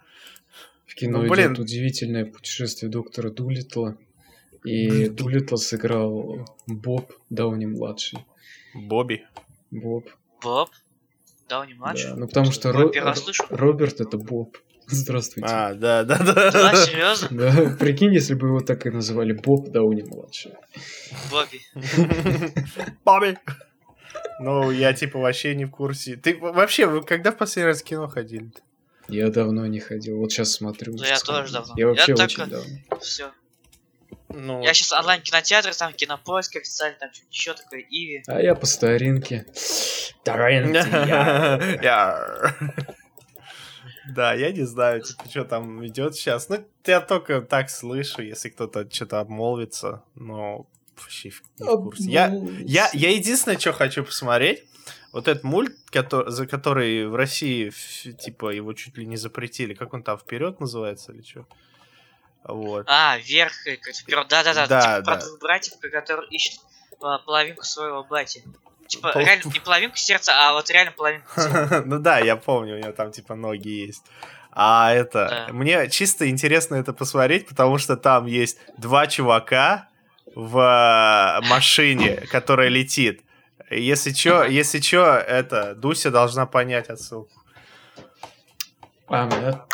В 0.87 0.97
кино 0.97 1.23
Ну, 1.23 1.29
блин. 1.29 1.53
идет 1.53 1.61
удивительное 1.61 2.25
путешествие 2.27 2.91
доктора 2.91 3.31
Дулитла. 3.31 3.97
И 4.65 5.09
Дулитла 5.09 5.57
сыграл 5.57 6.45
Боб 6.67 7.13
Дауни-младший. 7.31 8.19
Бобби. 8.75 9.25
Боб. 9.71 10.11
Боб? 10.43 10.71
Дауни 11.49 11.75
младший? 11.75 12.11
Да, 12.11 12.17
ну 12.17 12.27
потому 12.27 12.51
что 12.51 12.73
Ро-. 12.73 12.91
Роберт 13.51 14.01
это 14.01 14.19
Боб. 14.19 14.59
Здравствуйте. 14.91 15.49
А, 15.51 15.75
да, 15.75 16.03
да, 16.05 16.19
Да, 16.19 16.51
да. 16.51 16.87
серьезно? 16.87 17.29
Да, 17.33 17.77
прикинь, 17.79 18.13
если 18.15 18.35
бы 18.35 18.49
его 18.49 18.61
так 18.61 18.87
и 18.87 18.91
называли 18.91 19.33
Боб 19.33 19.69
Дауни-младший. 19.69 20.53
Бобби. 21.31 21.61
Бобби. 23.05 23.39
Ну, 24.41 24.71
я 24.71 24.93
типа 24.95 25.19
вообще 25.19 25.55
не 25.55 25.65
в 25.67 25.71
курсе. 25.71 26.17
Ты 26.17 26.37
вообще, 26.39 26.87
вы 26.87 27.03
когда 27.03 27.31
в 27.33 27.37
последний 27.37 27.69
раз 27.69 27.83
в 27.83 27.85
кино 27.85 28.09
ходили? 28.09 28.51
Я 29.09 29.31
давно 29.31 29.67
не 29.67 29.81
ходил, 29.81 30.19
вот 30.19 30.33
сейчас 30.33 30.53
смотрю. 30.53 30.95
Да 30.97 31.07
я 31.07 31.19
тоже 31.19 31.53
давно. 31.53 31.75
Я 31.77 31.87
вообще 31.89 32.13
Я 32.17 32.25
очень 32.25 32.37
только- 32.37 32.51
давно. 32.51 33.01
Все. 33.01 33.31
Ну, 34.31 34.63
Я 34.63 34.75
сейчас 34.75 34.93
онлайн 34.93 35.23
кинотеатр, 35.23 35.75
там 35.75 35.93
кинопоиск 35.95 36.57
официально, 36.57 36.99
там 36.99 37.11
что-то 37.13 37.29
еще 37.31 37.55
такое, 37.55 37.81
Иви. 37.81 38.23
А 38.27 38.41
я 38.43 38.55
по 38.55 38.67
старинке. 38.67 39.47
Я- 41.83 42.55
Да, 44.09 44.33
я 44.35 44.53
не 44.53 44.65
знаю, 44.65 45.03
типа, 45.03 45.29
что 45.29 45.45
там 45.45 45.85
идет 45.87 46.15
сейчас. 46.15 46.49
Ну, 46.49 46.65
я 46.87 47.01
только 47.01 47.41
так 47.43 47.71
слышу, 47.71 48.23
если 48.23 48.49
кто-то 48.49 48.89
что-то 48.91 49.21
обмолвится, 49.21 50.03
но 50.15 50.67
вообще 50.97 51.31
не 51.59 51.67
в 51.67 51.83
курсе. 51.83 52.05
Я, 52.05 52.33
я, 52.61 52.91
я 52.93 53.11
единственное, 53.11 53.59
что 53.59 53.73
хочу 53.73 54.05
посмотреть, 54.05 54.65
вот 55.13 55.29
этот 55.29 55.45
мульт, 55.45 55.75
кото- 55.93 56.29
за 56.31 56.47
который 56.47 57.07
в 57.07 57.15
России, 57.15 57.71
типа, 58.13 58.51
его 58.51 58.73
чуть 58.73 58.97
ли 58.97 59.07
не 59.07 59.17
запретили. 59.17 59.75
Как 59.75 59.93
он 59.95 60.03
там, 60.03 60.19
вперед 60.19 60.61
называется 60.61 61.13
или 61.13 61.23
что? 61.23 61.47
Вот. 62.45 62.87
А, 62.89 63.19
вверх, 63.19 63.67
э, 63.67 63.77
вперед, 63.77 64.27
да-да-да, 64.29 64.67
Да, 64.67 64.81
типа 64.81 65.05
про 65.05 65.17
да. 65.17 65.27
двух 65.27 65.39
братьев, 65.41 65.75
которые 65.81 66.29
ищут 66.31 66.61
по- 66.99 67.19
половинку 67.19 67.65
своего 67.65 68.05
бати. 68.05 68.43
Типа, 68.89 69.13
Пол- 69.13 69.23
реально 69.23 69.43
не 69.55 69.61
половинку 69.61 69.97
сердца, 69.97 70.33
а 70.35 70.53
вот 70.55 70.69
реально 70.71 70.93
половинку. 70.93 71.29
Ну 71.87 71.99
да, 72.01 72.19
я 72.19 72.37
помню, 72.37 72.75
у 72.77 72.79
него 72.79 72.93
там 72.93 73.13
типа 73.13 73.35
ноги 73.37 73.69
есть. 73.87 74.03
А 74.53 74.93
это, 74.93 75.47
Да. 75.49 75.53
мне 75.53 75.89
чисто 75.89 76.29
интересно 76.29 76.75
это 76.77 76.93
посмотреть, 76.93 77.47
потому 77.47 77.79
что 77.79 77.97
там 77.97 78.27
есть 78.27 78.59
два 78.77 79.07
чувака 79.07 79.89
в 80.35 80.59
э, 80.59 81.49
машине, 81.49 82.17
которая 82.33 82.69
летит. 82.69 83.23
Если 83.71 84.13
чё, 84.13 84.45
если 84.45 84.79
чё, 84.81 85.05
это, 85.05 85.75
Дуся 85.75 86.11
должна 86.11 86.47
понять 86.47 86.89
отсылку. 86.89 87.31
А, 89.09 89.27
да. 89.27 89.67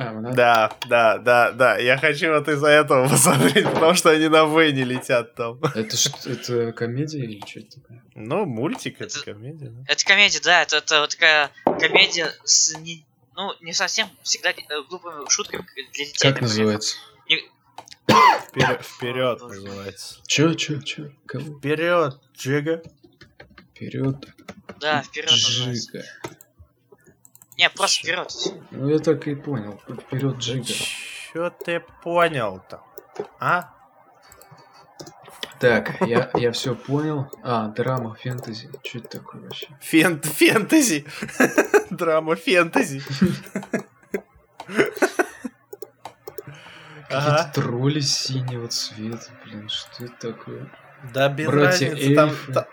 А, 0.00 0.12
да. 0.20 0.30
Да, 0.32 0.76
да, 0.88 1.18
да, 1.18 1.50
да. 1.50 1.76
Я 1.78 1.98
хочу 1.98 2.32
вот 2.32 2.48
из-за 2.48 2.68
этого 2.68 3.08
посмотреть, 3.10 3.64
потому 3.68 3.94
что 3.94 4.10
они 4.10 4.28
на 4.28 4.44
Вене 4.44 4.84
летят 4.84 5.34
там. 5.34 5.60
Это 5.74 5.96
что, 5.96 6.30
это 6.30 6.70
комедия 6.72 7.18
или 7.18 7.40
что 7.44 7.58
это 7.60 7.80
такое? 7.80 8.02
Ну, 8.14 8.44
мультик, 8.46 9.00
это 9.00 9.18
Это- 9.18 9.24
комедия, 9.32 9.70
да. 9.70 9.82
Это 9.92 10.04
комедия, 10.04 10.40
да, 10.40 10.62
это, 10.62 10.76
это 10.76 11.00
вот 11.00 11.10
такая 11.10 11.50
комедия 11.80 12.32
с 12.44 12.76
не, 12.78 13.04
ну, 13.34 13.50
не 13.60 13.72
совсем 13.72 14.08
всегда 14.22 14.50
э, 14.50 14.54
глупыми 14.88 15.28
шутками 15.28 15.66
для 15.92 16.04
детей. 16.04 16.30
Как 16.30 16.40
называется? 16.42 16.96
Вперед, 18.48 18.80
вперед 18.82 19.38
Боже. 19.40 19.60
называется. 19.60 20.14
Чё, 20.26 20.54
чё, 20.54 20.80
чё? 20.80 21.10
Кого? 21.26 21.58
Вперед, 21.58 22.14
Джига. 22.36 22.82
Вперед, 23.74 24.16
Да, 24.80 25.02
вперед 25.02 25.30
называется. 25.30 26.04
Не, 27.58 27.68
просто 27.70 28.00
вперед. 28.06 28.32
Ну 28.70 28.88
я 28.88 28.98
так 29.00 29.26
и 29.26 29.34
понял. 29.34 29.80
Вперед, 29.88 30.36
Джига. 30.38 30.64
Чё 31.32 31.50
ты 31.50 31.82
понял-то? 32.02 32.80
А? 33.40 33.74
Так, 35.58 36.00
я, 36.02 36.30
я 36.34 36.52
все 36.52 36.76
понял. 36.76 37.26
А, 37.42 37.66
драма, 37.68 38.14
фэнтези. 38.14 38.70
Что 38.84 38.98
это 38.98 39.08
такое 39.18 39.40
вообще? 39.42 39.66
Фент, 39.80 40.24
фэнтези. 40.24 41.04
Драма 41.90 42.36
фэнтези. 42.36 43.02
Какие-то 47.08 47.40
Ага. 47.40 47.50
тролли 47.54 48.00
синего 48.00 48.68
цвета, 48.68 49.30
блин, 49.44 49.68
что 49.68 50.04
это 50.04 50.32
такое? 50.32 50.70
Да 51.14 51.28
без 51.28 51.46
Братья 51.46 51.90
разницы. 51.90 52.14
Там, 52.14 52.28
эльфы. 52.28 52.52
та- 52.52 52.68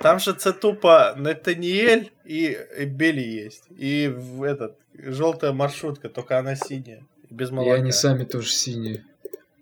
там 0.00 0.18
же 0.18 0.32
це 0.32 0.52
тупо 0.52 1.14
Натаниэль 1.16 2.10
и, 2.24 2.56
и 2.80 2.84
Белли 2.86 3.44
есть. 3.44 3.64
И 3.70 4.08
в 4.08 4.42
этот 4.42 4.72
желтая 4.94 5.52
маршрутка, 5.52 6.08
только 6.08 6.38
она 6.38 6.56
синяя. 6.56 7.02
и 7.30 7.34
Без 7.34 7.50
И 7.50 7.52
молока. 7.52 7.74
они 7.74 7.92
сами 7.92 8.24
тоже 8.24 8.50
синие. 8.50 9.04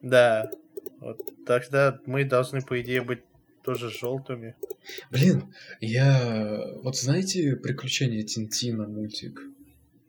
Да. 0.02 0.50
Вот 1.00 1.18
тогда 1.46 1.98
мы 2.06 2.24
должны, 2.24 2.60
по 2.62 2.80
идее, 2.80 3.02
быть 3.02 3.22
тоже 3.64 3.90
желтыми. 3.90 4.54
Блин, 5.10 5.54
я... 5.80 6.60
Вот 6.82 6.96
знаете 6.96 7.56
«Приключения 7.56 8.22
Тинтина» 8.24 8.86
мультик? 8.88 9.40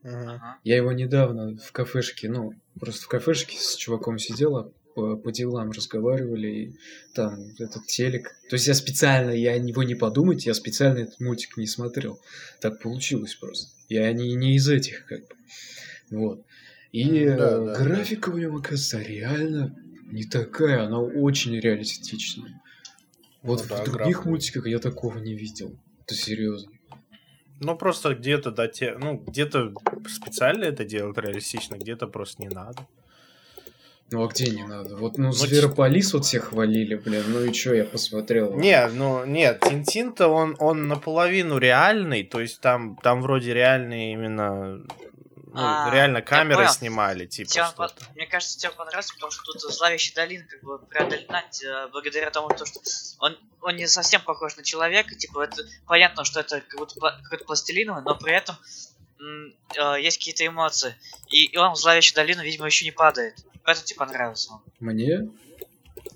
Ага. 0.04 0.58
Я 0.64 0.78
его 0.78 0.92
недавно 0.92 1.56
в 1.58 1.72
кафешке, 1.72 2.30
ну, 2.30 2.54
просто 2.80 3.06
в 3.06 3.08
кафешке 3.08 3.58
с 3.58 3.76
чуваком 3.76 4.18
сидела, 4.18 4.72
по, 4.96 5.16
по 5.16 5.32
делам 5.32 5.72
разговаривали, 5.72 6.48
и 6.48 6.76
там 7.14 7.40
этот 7.60 7.86
телек. 7.88 8.36
То 8.50 8.56
есть 8.56 8.68
я 8.68 8.74
специально, 8.74 9.32
я 9.32 9.56
его 9.56 9.84
не 9.84 9.96
подумать, 9.96 10.46
я 10.46 10.54
специально 10.54 11.00
этот 11.00 11.20
мультик 11.20 11.58
не 11.58 11.68
смотрел. 11.68 12.20
Так 12.62 12.82
получилось 12.82 13.36
просто. 13.36 13.72
Я 13.90 14.12
не, 14.14 14.34
не 14.36 14.56
из 14.56 14.68
этих, 14.68 15.06
как 15.06 15.22
бы. 15.22 15.36
Вот. 16.12 16.46
И 16.92 17.26
Да, 17.26 17.34
э, 17.34 17.66
да, 17.66 17.84
графика 17.84 18.32
в 18.32 18.40
нем, 18.40 18.56
оказывается, 18.56 19.02
реально 19.02 19.76
не 20.12 20.24
такая, 20.26 20.86
она 20.86 21.00
очень 21.00 21.60
реалистичная. 21.60 22.62
Вот 23.42 23.60
Ну 23.62 23.66
в 23.66 23.70
да, 23.70 23.78
других 23.84 23.94
графика. 23.94 24.30
мультиках 24.30 24.68
я 24.68 24.80
такого 24.80 25.18
не 25.18 25.34
видел. 25.34 25.76
Это 26.06 26.16
серьезно. 26.16 26.72
Ну, 27.60 27.78
просто 27.78 28.14
где-то 28.14 28.52
до 28.52 28.68
те... 28.68 28.98
Ну, 28.98 29.18
где-то 29.18 29.74
специально 30.08 30.66
это 30.66 30.84
делать 30.86 31.18
реалистично, 31.18 31.76
где-то 31.76 32.08
просто 32.08 32.42
не 32.42 32.50
надо. 32.50 32.88
Ну 34.12 34.24
а 34.24 34.28
где 34.28 34.52
не 34.52 34.64
надо? 34.64 34.96
Вот, 34.96 35.18
ну, 35.18 35.26
Ну, 35.28 35.32
Зверополис 35.32 36.14
вот 36.14 36.26
все 36.26 36.40
хвалили, 36.40 36.96
блин, 36.96 37.24
ну 37.28 37.44
и 37.44 37.52
чё, 37.52 37.74
я 37.74 37.84
посмотрел. 37.84 38.54
Не, 38.54 38.88
ну, 38.88 39.26
нет, 39.26 39.62
Тинтин-то 39.62 40.28
он, 40.28 40.56
он 40.60 40.88
наполовину 40.88 41.58
реальный, 41.58 42.24
то 42.24 42.40
есть 42.40 42.60
там, 42.62 42.96
там 42.98 43.22
вроде 43.22 43.54
реальные 43.54 44.14
именно... 44.14 44.86
Ну, 45.56 45.62
А, 45.62 45.88
реально 45.94 46.24
камеры 46.24 46.64
понял. 46.64 46.70
снимали, 46.74 47.28
типа 47.28 47.48
Тебе 47.52 47.64
по- 47.78 47.90
Мне 48.16 48.26
кажется, 48.26 48.58
тебе 48.60 48.72
понравился, 48.72 49.14
потому 49.14 49.32
что 49.32 49.44
тут 49.44 49.62
зловещая 49.62 50.16
долина 50.16 50.44
как 50.50 50.64
бы 50.64 50.80
преодолена 50.80 51.44
э, 51.64 51.88
благодаря 51.92 52.32
тому, 52.32 52.50
то, 52.50 52.66
что 52.66 52.80
он, 53.20 53.38
он 53.62 53.76
не 53.76 53.88
совсем 53.88 54.22
похож 54.22 54.56
на 54.58 54.64
человека, 54.64 55.14
типа 55.14 55.44
это 55.44 55.62
понятно, 55.86 56.24
что 56.26 56.40
это 56.40 56.60
как 56.62 56.80
будто 56.80 57.00
пла- 57.00 57.22
какой-то 57.22 57.46
пластилиновый, 57.46 58.02
но 58.04 58.16
при 58.16 58.34
этом 58.36 58.56
э, 59.78 60.02
есть 60.02 60.18
какие-то 60.18 60.46
эмоции. 60.46 60.96
И, 61.30 61.46
и 61.46 61.58
он 61.58 61.74
в 61.74 61.78
зловещую 61.78 62.16
долину, 62.16 62.44
видимо, 62.44 62.66
еще 62.66 62.86
не 62.86 62.92
падает. 62.92 63.36
Поэтому 63.64 63.86
тебе 63.86 63.98
понравился 63.98 64.54
он. 64.54 64.62
Мне? 64.80 65.30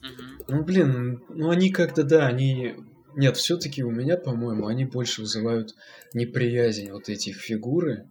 Мгм. 0.01 0.39
Ну, 0.47 0.63
блин, 0.63 1.23
ну 1.29 1.49
они 1.49 1.71
как-то, 1.71 2.03
да, 2.03 2.27
они... 2.27 2.75
Нет, 3.15 3.37
все-таки 3.37 3.83
у 3.83 3.89
меня, 3.89 4.15
по-моему, 4.15 4.67
они 4.67 4.85
больше 4.85 5.21
вызывают 5.21 5.73
неприязнь 6.13 6.91
вот 6.91 7.09
эти 7.09 7.31
фигуры, 7.31 8.07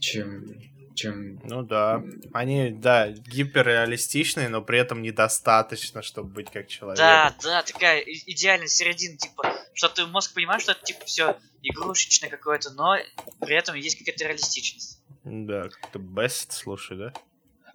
чем... 0.00 0.54
чем... 0.96 1.40
Ну 1.44 1.62
да. 1.62 2.02
Они, 2.32 2.70
да, 2.70 3.10
гиперреалистичные, 3.10 4.48
но 4.48 4.62
при 4.62 4.78
этом 4.78 5.02
недостаточно, 5.02 6.02
чтобы 6.02 6.30
быть 6.30 6.50
как 6.50 6.66
человек. 6.66 6.98
Да, 6.98 7.34
да, 7.42 7.62
такая 7.62 8.00
идеальная 8.00 8.66
середина, 8.66 9.16
типа, 9.16 9.54
что 9.74 9.88
ты 9.88 10.06
мозг 10.06 10.34
понимаешь, 10.34 10.62
что 10.62 10.72
это 10.72 10.82
типа 10.82 11.04
все 11.04 11.36
игрушечное 11.62 12.30
какое-то, 12.30 12.70
но 12.70 12.96
при 13.40 13.56
этом 13.56 13.76
есть 13.76 13.98
какая-то 13.98 14.24
реалистичность. 14.24 15.00
Да, 15.24 15.68
как-то 15.68 15.98
best, 15.98 16.48
слушай, 16.50 16.96
да? 16.96 17.12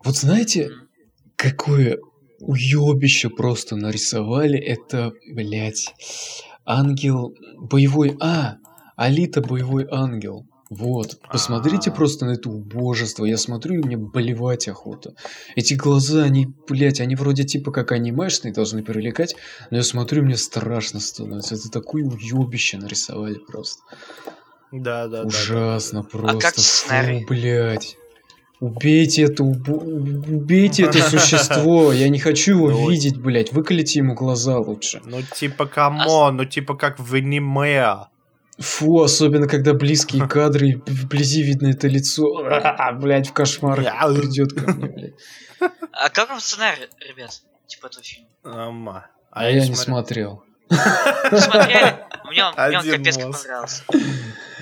Вот 0.04 0.18
знаете, 0.18 0.72
какое 1.36 2.00
уебище 2.40 3.30
просто 3.30 3.76
нарисовали, 3.76 4.60
это, 4.60 5.14
блядь, 5.28 5.94
ангел 6.66 7.36
боевой... 7.58 8.18
А, 8.20 8.58
Алита 8.96 9.42
боевой 9.42 9.88
ангел. 9.90 10.48
Вот, 10.74 11.20
посмотрите 11.30 11.90
А. 11.90 11.94
просто 11.94 12.26
на 12.26 12.32
это 12.32 12.50
убожество. 12.50 13.26
Я 13.26 13.36
смотрю, 13.38 13.76
и 13.76 13.84
мне 13.84 13.98
болевать 13.98 14.70
охота. 14.70 15.14
Эти 15.58 15.74
глаза, 15.74 16.24
они, 16.24 16.48
блядь, 16.70 17.02
они 17.02 17.16
вроде 17.18 17.44
типа 17.44 17.72
как 17.74 17.92
анимешные 17.92 18.54
должны 18.54 18.82
привлекать, 18.82 19.36
но 19.70 19.78
я 19.78 19.84
смотрю, 19.84 20.24
мне 20.24 20.38
страшно 20.38 21.02
становится. 21.02 21.56
Это 21.56 21.70
такое 21.70 22.06
уебище 22.06 22.78
нарисовали 22.78 23.36
просто. 23.38 23.82
Да, 24.72 25.08
да, 25.10 25.24
да. 25.24 25.28
Ужасно 25.28 26.04
просто. 26.04 26.40
как 26.40 26.56
Фу, 26.56 26.62
сценарий? 26.62 27.26
блядь. 27.28 27.98
Убейте 28.62 29.24
это, 29.24 29.44
убо- 29.44 29.84
убейте 29.84 30.84
это 30.84 31.00
существо. 31.10 31.92
Я 31.92 32.08
не 32.08 32.20
хочу 32.20 32.54
его 32.56 32.70
Ну, 32.70 32.90
видеть, 32.90 33.18
блядь. 33.18 33.52
Выколите 33.52 34.00
ему 34.00 34.14
глаза 34.14 34.58
лучше. 34.60 35.02
Ну, 35.04 35.18
типа, 35.36 35.66
come 35.66 36.07
on, 36.07 36.38
ну, 36.38 36.46
типа, 36.46 36.76
как 36.76 36.98
в 37.00 37.14
аниме. 37.14 38.06
Фу, 38.62 39.02
особенно 39.02 39.48
когда 39.48 39.74
близкие 39.74 40.28
кадры, 40.30 40.70
и 40.70 40.76
вблизи 40.76 41.44
видно 41.44 41.68
это 41.68 41.88
лицо. 41.88 42.26
А, 42.46 42.92
Блядь, 42.94 43.30
в 43.30 43.34
кошмар 43.34 43.78
придет 43.80 44.54
ко 44.54 44.72
мне, 44.72 44.88
блядь. 44.88 45.14
А 45.92 46.10
как 46.10 46.30
вам 46.30 46.40
сценарий, 46.40 46.88
ребят, 47.08 47.42
типа 47.68 47.88
этого 47.88 48.04
фильма? 48.04 48.30
Ама. 48.44 49.08
А 49.32 49.50
я 49.50 49.68
не 49.68 49.76
смотрел. 49.76 50.44
Смотрели? 50.70 52.00
Мне 52.26 52.46
он, 52.46 52.54
мне 52.56 52.80
он 52.80 52.86
капец 52.86 53.18
как 53.18 53.32
понравился. 53.32 53.84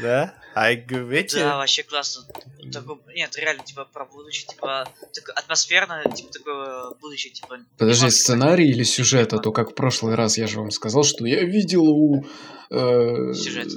Да? 0.02 0.34
А 0.56 0.74
г- 0.74 1.16
эти... 1.16 1.36
Да, 1.36 1.58
вообще 1.58 1.84
классно. 1.84 2.24
Такой, 2.72 2.98
нет, 3.16 3.36
реально, 3.38 3.64
типа, 3.64 3.86
про 3.86 4.06
будущее, 4.06 4.48
типа, 4.48 4.92
такое 5.14 5.36
атмосферное, 5.36 6.04
типа, 6.04 6.32
такое 6.32 6.90
будущее, 7.00 7.32
типа... 7.34 7.60
Подожди, 7.78 8.10
сценарий 8.10 8.70
или 8.70 8.84
сюжет? 8.84 9.34
А 9.34 9.38
то 9.40 9.52
как 9.52 9.72
в 9.72 9.76
прошлый 9.76 10.16
раз 10.16 10.38
я 10.38 10.48
же 10.48 10.60
вам 10.60 10.72
сказал, 10.72 11.04
что 11.04 11.26
я 11.26 11.44
видел 11.44 11.84
у... 11.84 12.26
э, 12.72 13.34
Сюжет. 13.34 13.68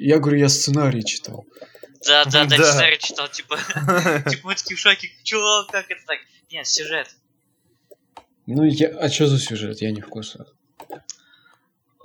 Я 0.00 0.18
говорю, 0.18 0.38
я 0.38 0.48
сценарий 0.48 1.04
читал. 1.04 1.44
Да, 2.06 2.24
да, 2.26 2.44
да, 2.44 2.56
Да. 2.58 2.64
сценарий 2.64 2.98
читал, 2.98 3.28
типа, 3.28 3.56
типа, 4.30 4.48
мы 4.48 4.54
такие 4.54 4.76
в 4.76 4.78
шоке, 4.80 5.10
чё, 5.24 5.66
как 5.70 5.90
это 5.90 6.00
так? 6.06 6.18
Нет, 6.52 6.66
сюжет. 6.66 7.08
Ну, 8.46 8.64
я... 8.64 8.88
а 8.98 9.08
что 9.10 9.26
за 9.26 9.38
сюжет? 9.38 9.80
Я 9.82 9.90
не 9.90 10.00
в 10.00 10.08
курсе. 10.08 10.38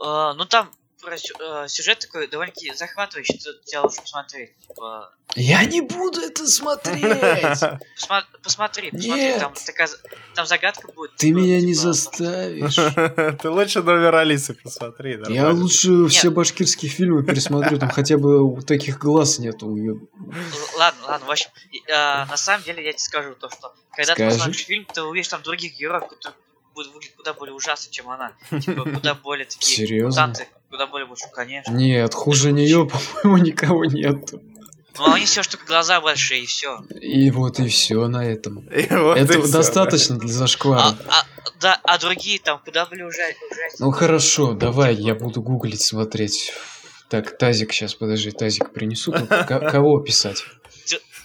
А, 0.04 0.34
ну, 0.34 0.46
там, 0.46 0.70
про 1.04 1.18
сю- 1.18 1.36
э, 1.40 1.68
сюжет 1.68 2.00
такой 2.00 2.28
довольно-таки 2.28 2.74
захватывающий, 2.74 3.40
что 3.40 3.54
тебя 3.66 3.82
лучше 3.82 4.02
посмотреть, 4.02 4.52
типа... 4.68 5.14
Я 5.36 5.66
не 5.66 5.82
буду 5.82 6.22
это 6.22 6.48
смотреть! 6.48 7.04
Посма- 7.04 8.24
посмотри, 8.44 8.92
посмотри, 8.92 8.92
Нет. 9.24 9.40
там 9.40 9.54
такая, 9.66 9.90
там 10.36 10.46
загадка 10.46 10.92
будет. 10.92 11.12
Ты 11.16 11.28
типа, 11.28 11.38
меня 11.38 11.60
не 11.62 11.74
типа, 11.74 11.82
заставишь. 11.94 12.76
Ты 13.42 13.50
лучше 13.50 13.82
номер 13.82 14.16
Алисы 14.16 14.54
посмотри. 14.54 15.20
Я 15.30 15.50
лучше 15.50 16.08
все 16.08 16.30
башкирские 16.30 16.92
фильмы 16.92 17.24
пересмотрю, 17.24 17.80
там 17.80 17.90
хотя 17.90 18.18
бы 18.18 18.62
таких 18.62 19.00
глаз 19.00 19.40
нету. 19.40 19.68
уеб- 19.68 20.08
Л- 20.18 20.78
Ладно, 20.78 21.02
ладно, 21.08 21.28
в 21.28 21.32
общем, 21.32 21.50
а, 21.94 22.26
на 22.26 22.38
самом 22.38 22.64
деле 22.64 22.84
я 22.86 22.92
тебе 22.94 23.00
скажу 23.00 23.36
то, 23.36 23.50
что 23.50 23.74
когда 23.94 24.16
ты 24.16 24.26
посмотришь 24.28 24.66
фильм, 24.66 24.86
ты 24.86 25.02
увидишь 25.02 25.28
там 25.30 25.42
других 25.42 25.78
героев, 25.78 26.04
которые 26.08 26.36
будет 26.74 26.88
выглядеть 26.94 27.16
куда 27.16 27.34
более 27.34 27.54
ужасно, 27.56 27.92
чем 27.92 28.10
она. 28.10 28.34
Типа, 28.60 28.84
куда 28.84 29.14
более 29.16 29.46
такие 29.46 29.78
Серьезно? 29.78 30.10
мутанты, 30.28 30.48
куда 30.70 30.88
более 30.88 31.08
больше, 31.08 31.26
конечно. 31.34 31.72
Нет, 31.72 32.14
хуже 32.14 32.52
нее, 32.52 32.88
по-моему, 32.88 33.44
никого 33.44 33.86
нету. 33.86 34.42
Ну, 34.98 35.12
они 35.12 35.26
все, 35.26 35.42
что 35.42 35.58
глаза 35.58 36.00
большие, 36.02 36.44
и 36.44 36.46
все. 36.46 36.80
И 37.02 37.32
вот 37.32 37.60
и 37.60 37.68
все 37.68 38.08
на 38.08 38.26
этом. 38.30 38.60
И 38.70 38.86
вот 38.94 39.18
Этого 39.18 39.44
всё. 39.44 39.52
достаточно 39.54 40.18
для 40.20 40.30
А, 40.30 40.34
зашквара. 40.34 40.96
а, 41.10 41.26
да, 41.60 41.80
а 41.84 41.98
другие 41.98 42.38
там 42.40 42.60
куда 42.64 42.86
более 42.86 43.08
ужа- 43.08 43.24
ужаснее. 43.52 43.76
Ну 43.80 43.90
хорошо, 43.92 44.54
давай, 44.54 44.94
я 44.94 45.16
буду 45.16 45.42
гуглить, 45.42 45.82
смотреть. 45.82 46.54
Так, 47.10 47.38
тазик 47.40 47.74
сейчас, 47.74 47.96
подожди, 47.96 48.30
тазик 48.32 48.72
принесу. 48.72 49.12
Кого 49.48 50.00
писать? 50.00 50.44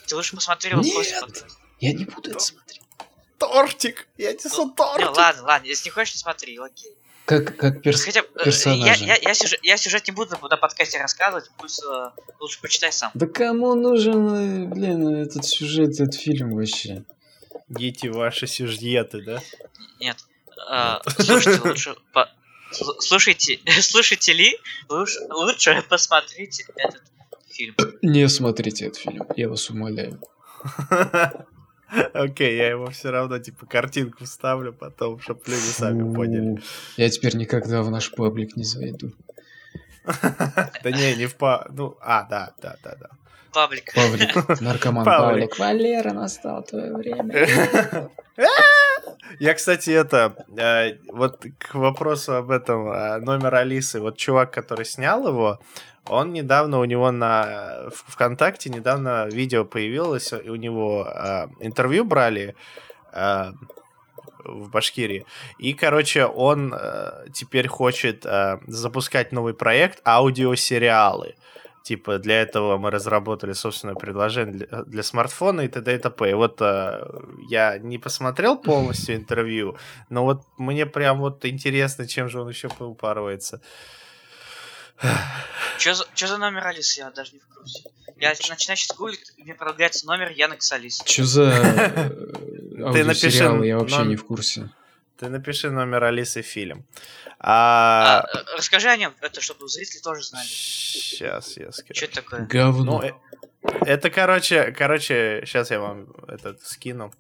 Ты 0.06 0.16
лучше 0.16 0.34
посмотри 0.36 0.74
вот 0.74 0.84
Нет. 0.86 1.44
Я 1.80 1.92
не 1.92 2.06
буду 2.06 2.30
это 2.30 2.38
смотреть. 2.40 2.67
Тортик! 3.38 4.08
Я 4.16 4.32
несу 4.32 4.66
Не, 4.66 4.74
тортик! 4.74 5.16
ладно, 5.16 5.42
ладно, 5.42 5.66
если 5.66 5.88
не 5.88 5.90
хочешь, 5.92 6.14
не 6.14 6.20
смотри, 6.20 6.58
окей. 6.58 6.92
Как, 7.24 7.56
как 7.56 7.82
перс... 7.82 8.04
Хотя 8.04 8.20
э, 8.20 8.24
я, 8.36 8.44
персонажи. 8.44 9.04
я, 9.04 9.16
я, 9.16 9.34
сюжет, 9.34 9.60
я 9.62 9.76
сюжет 9.76 10.06
не 10.06 10.12
буду 10.12 10.38
на 10.48 10.56
подкасте 10.56 10.98
рассказывать, 10.98 11.50
пусть 11.58 11.82
э, 11.84 12.10
лучше 12.40 12.58
почитай 12.62 12.90
сам. 12.90 13.10
Да 13.12 13.26
кому 13.26 13.74
нужен, 13.74 14.34
э, 14.34 14.66
блин, 14.66 15.14
этот 15.14 15.44
сюжет, 15.44 16.00
этот 16.00 16.14
фильм 16.14 16.54
вообще? 16.54 17.04
Дети 17.68 18.06
ваши 18.06 18.46
сюжеты, 18.46 19.22
да? 19.22 19.42
Нет. 20.00 20.16
э, 20.70 20.94
слушайте, 21.18 21.60
лучше 21.68 21.96
по- 22.14 22.30
слушайте, 23.00 23.60
слушайте 23.82 24.32
ли, 24.32 24.58
лучше, 24.88 25.20
лучше 25.28 25.84
посмотрите 25.86 26.64
этот 26.76 27.02
фильм. 27.50 27.76
Не 28.00 28.26
смотрите 28.30 28.86
этот 28.86 29.00
фильм, 29.00 29.26
я 29.36 29.50
вас 29.50 29.68
умоляю. 29.68 30.18
Окей, 32.12 32.56
я 32.56 32.68
его 32.68 32.90
все 32.90 33.10
равно, 33.10 33.38
типа, 33.38 33.66
картинку 33.66 34.24
вставлю 34.24 34.72
потом, 34.72 35.20
чтобы 35.20 35.40
люди 35.46 35.60
сами 35.60 36.14
поняли. 36.14 36.60
Я 36.96 37.08
теперь 37.08 37.36
никогда 37.36 37.82
в 37.82 37.90
наш 37.90 38.10
паблик 38.10 38.56
не 38.56 38.64
зайду. 38.64 39.12
Да 40.82 40.90
не, 40.90 41.16
не 41.16 41.26
в 41.26 41.34
па... 41.34 41.66
Ну, 41.70 41.96
а, 42.00 42.24
да, 42.24 42.54
да, 42.62 42.76
да, 42.82 42.96
да. 43.00 43.08
Паблик. 43.52 43.92
Паблик, 43.94 44.60
наркоман 44.60 45.04
Паблик. 45.04 45.50
Паблик. 45.50 45.58
Валера, 45.58 46.12
настало 46.12 46.62
твое 46.62 46.94
время. 46.94 48.10
Я, 49.40 49.54
кстати, 49.54 49.90
это, 49.90 50.34
э, 50.56 50.98
вот 51.12 51.44
к 51.58 51.74
вопросу 51.74 52.36
об 52.36 52.50
этом, 52.50 52.90
э, 52.90 53.18
номер 53.18 53.54
Алисы, 53.56 54.00
вот 54.00 54.16
чувак, 54.16 54.52
который 54.52 54.84
снял 54.84 55.26
его, 55.26 55.60
он 56.08 56.32
недавно 56.32 56.78
у 56.78 56.84
него 56.84 57.10
на 57.10 57.88
в 57.90 58.12
ВКонтакте 58.12 58.70
недавно 58.70 59.26
видео 59.26 59.64
появилось, 59.64 60.32
и 60.32 60.50
у 60.50 60.56
него 60.56 61.06
э, 61.06 61.46
интервью 61.60 62.04
брали 62.04 62.54
э, 63.12 63.52
в 64.44 64.70
Башкирии. 64.70 65.24
И, 65.58 65.74
короче, 65.74 66.26
он 66.26 66.74
э, 66.74 67.26
теперь 67.32 67.68
хочет 67.68 68.26
э, 68.26 68.58
запускать 68.66 69.32
новый 69.32 69.54
проект 69.54 70.00
аудиосериалы. 70.06 71.34
Типа, 71.82 72.18
для 72.18 72.42
этого 72.42 72.76
мы 72.76 72.90
разработали 72.90 73.54
собственное 73.54 73.94
предложение 73.94 74.54
для, 74.54 74.82
для 74.82 75.02
смартфона 75.02 75.62
и 75.62 75.68
т.д. 75.68 75.94
и 75.94 75.98
т.п. 75.98 76.30
И 76.30 76.34
вот 76.34 76.60
э, 76.60 77.02
я 77.48 77.78
не 77.78 77.98
посмотрел 77.98 78.58
полностью 78.62 79.16
интервью, 79.16 79.76
но 80.10 80.24
вот 80.24 80.42
мне 80.58 80.86
прям 80.86 81.18
вот 81.18 81.44
интересно, 81.44 82.06
чем 82.06 82.28
же 82.28 82.40
он 82.40 82.48
еще 82.48 82.68
поупарывается. 82.68 83.60
Что 85.78 85.94
за, 85.94 86.06
чё 86.14 86.26
за 86.26 86.38
номер 86.38 86.66
Алисы, 86.66 87.00
я 87.00 87.10
даже 87.10 87.32
не 87.32 87.38
в 87.38 87.46
курсе. 87.54 87.84
Я 88.16 88.30
начинаю 88.30 88.58
сейчас 88.58 88.96
гуглить, 88.96 89.32
мне 89.38 89.54
предлагается 89.54 90.06
номер 90.06 90.32
Яндекс 90.32 90.72
Алисы. 90.72 91.04
Че 91.04 91.24
за 91.24 91.42
э, 91.42 92.10
Ты 92.92 93.04
напиши 93.04 93.44
я 93.44 93.78
вообще 93.78 94.02
не 94.04 94.16
в 94.16 94.24
курсе. 94.24 94.70
Ты 95.18 95.28
напиши 95.28 95.70
номер 95.70 96.04
Алисы 96.04 96.42
фильм. 96.42 96.84
А, 97.40 98.20
А... 98.20 98.38
э, 98.38 98.56
расскажи 98.56 98.88
о 98.88 98.96
нем, 98.96 99.14
это 99.20 99.40
чтобы 99.40 99.68
зрители 99.68 100.00
тоже 100.00 100.22
знали. 100.22 100.46
Сейчас 100.46 101.56
я 101.56 101.70
скажу. 101.72 101.94
Что 101.94 102.04
это 102.06 102.14
такое? 102.16 102.40
Говно. 102.46 103.00
Ну, 103.00 103.02
э, 103.02 103.12
это, 103.62 104.10
короче, 104.10 104.72
короче, 104.72 105.42
сейчас 105.44 105.70
я 105.70 105.80
вам 105.80 106.06
этот 106.28 106.62
скину. 106.62 107.12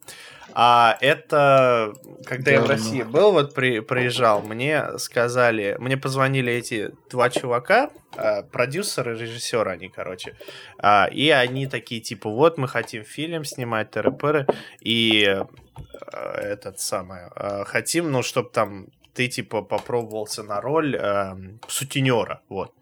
А 0.54 0.96
это, 1.00 1.94
когда 2.24 2.52
я 2.52 2.60
в. 2.60 2.68
России 2.68 3.02
был, 3.02 3.32
вот 3.32 3.54
при, 3.54 3.80
приезжал, 3.80 4.42
мне 4.42 4.98
сказали, 4.98 5.76
мне 5.78 5.96
позвонили 5.96 6.52
эти 6.52 6.90
два 7.10 7.28
чувака, 7.28 7.90
а, 8.16 8.42
продюсеры, 8.42 9.16
режиссеры 9.16 9.70
они, 9.70 9.88
короче, 9.88 10.36
а, 10.78 11.08
и 11.10 11.28
они 11.30 11.66
такие, 11.66 12.00
типа, 12.00 12.30
вот 12.30 12.56
мы 12.56 12.66
хотим 12.66 13.04
фильм 13.04 13.44
снимать, 13.44 13.90
ТРПР, 13.90 14.46
и 14.80 15.24
э, 15.26 15.44
этот 16.40 16.80
самый, 16.80 17.20
э, 17.36 17.64
хотим, 17.64 18.10
ну, 18.10 18.22
чтобы 18.22 18.48
там 18.48 18.86
ты, 19.18 19.26
типа, 19.26 19.62
попробовался 19.62 20.44
на 20.44 20.60
роль 20.60 20.94
э, 20.94 21.34
сутенера, 21.66 22.40
вот. 22.48 22.72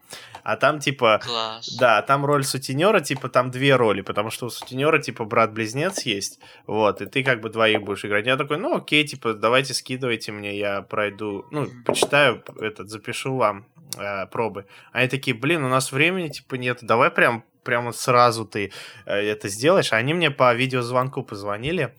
А 0.42 0.57
там, 0.57 0.81
типа, 0.81 1.18
Класс. 1.25 1.77
да, 1.79 2.03
там 2.03 2.27
роль 2.27 2.44
сутенера, 2.44 3.01
типа, 3.01 3.31
там 3.31 3.51
две 3.51 3.75
роли, 3.75 4.03
потому 4.03 4.31
что 4.31 4.46
у 4.46 4.51
сутенера, 4.51 4.99
типа, 4.99 5.25
брат-близнец 5.25 6.03
есть, 6.03 6.38
вот, 6.66 7.01
и 7.01 7.07
ты 7.07 7.25
как 7.25 7.40
бы 7.40 7.49
двоих 7.49 7.83
будешь 7.83 8.05
играть. 8.05 8.27
Я 8.27 8.37
такой, 8.37 8.59
ну, 8.59 8.77
окей, 8.77 9.07
типа, 9.07 9.33
давайте 9.33 9.72
скидывайте 9.72 10.31
мне, 10.31 10.59
я 10.59 10.83
пройду, 10.83 11.46
ну, 11.51 11.68
почитаю, 11.87 12.44
этот, 12.61 12.90
запишу 12.90 13.37
вам 13.37 13.64
э, 13.96 14.27
пробы. 14.27 14.66
Они 14.92 15.09
такие, 15.09 15.35
блин, 15.35 15.64
у 15.64 15.68
нас 15.68 15.90
времени, 15.90 16.29
типа, 16.29 16.57
нет, 16.57 16.81
давай 16.83 17.11
прям, 17.11 17.44
прямо 17.62 17.92
сразу 17.92 18.44
ты 18.44 18.72
э, 19.07 19.14
это 19.14 19.49
сделаешь. 19.49 19.94
Они 19.94 20.12
мне 20.12 20.31
по 20.31 20.55
видеозвонку 20.55 21.22
позвонили, 21.22 21.94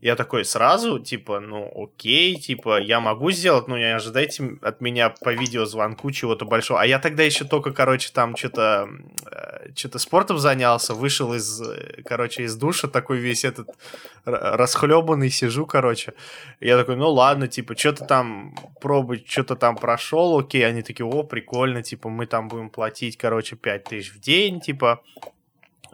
я 0.00 0.16
такой 0.16 0.44
сразу, 0.44 0.98
типа, 0.98 1.40
ну 1.40 1.70
окей, 1.74 2.36
типа, 2.36 2.80
я 2.80 3.00
могу 3.00 3.30
сделать, 3.30 3.68
но 3.68 3.76
не 3.76 3.94
ожидайте 3.94 4.58
от 4.62 4.80
меня 4.80 5.10
по 5.10 5.32
видеозвонку 5.34 6.10
чего-то 6.10 6.44
большого. 6.44 6.80
А 6.80 6.86
я 6.86 6.98
тогда 6.98 7.22
еще 7.22 7.44
только, 7.44 7.72
короче, 7.72 8.10
там 8.12 8.36
что-то 8.36 8.88
что-то 9.74 9.98
спортом 9.98 10.38
занялся, 10.38 10.94
вышел 10.94 11.34
из, 11.34 11.60
э, 11.60 12.02
короче, 12.04 12.44
из 12.44 12.56
душа, 12.56 12.88
такой 12.88 13.18
весь 13.18 13.44
этот 13.44 13.68
расхлебанный, 14.24 15.30
сижу, 15.30 15.66
короче. 15.66 16.14
Я 16.60 16.76
такой, 16.76 16.96
ну 16.96 17.10
ладно, 17.10 17.48
типа, 17.48 17.76
что-то 17.76 18.04
там 18.04 18.54
пробовать, 18.80 19.28
что-то 19.28 19.56
там 19.56 19.76
прошел, 19.76 20.38
окей. 20.38 20.66
Они 20.66 20.82
такие, 20.82 21.06
о, 21.06 21.22
прикольно, 21.22 21.82
типа, 21.82 22.08
мы 22.08 22.26
там 22.26 22.48
будем 22.48 22.70
платить, 22.70 23.16
короче, 23.16 23.56
5 23.56 23.84
тысяч 23.84 24.12
в 24.12 24.20
день, 24.20 24.60
типа, 24.60 25.02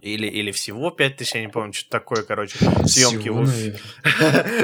или, 0.02 0.26
или 0.26 0.50
всего 0.50 0.90
5 0.90 1.16
тысяч, 1.16 1.34
я 1.34 1.40
не 1.40 1.48
помню, 1.48 1.72
что 1.72 1.90
такое, 1.90 2.22
короче, 2.22 2.58
съемки 2.86 3.28
Всего, 3.28 3.38
в 3.38 3.42
Уфе. 3.42 3.80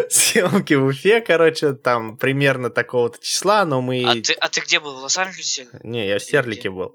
съемки 0.10 0.74
в 0.74 0.84
Уфе, 0.84 1.20
короче, 1.20 1.72
там 1.72 2.16
примерно 2.16 2.70
такого-то 2.70 3.18
числа, 3.22 3.64
но 3.64 3.80
мы... 3.80 4.04
А 4.04 4.14
ты, 4.14 4.32
а 4.34 4.48
ты 4.48 4.60
где 4.60 4.80
был? 4.80 4.94
В 4.94 5.02
Лос-Анджелесе? 5.02 5.68
Не, 5.82 6.08
я 6.08 6.18
в 6.18 6.22
Стерлике 6.22 6.70
был. 6.70 6.94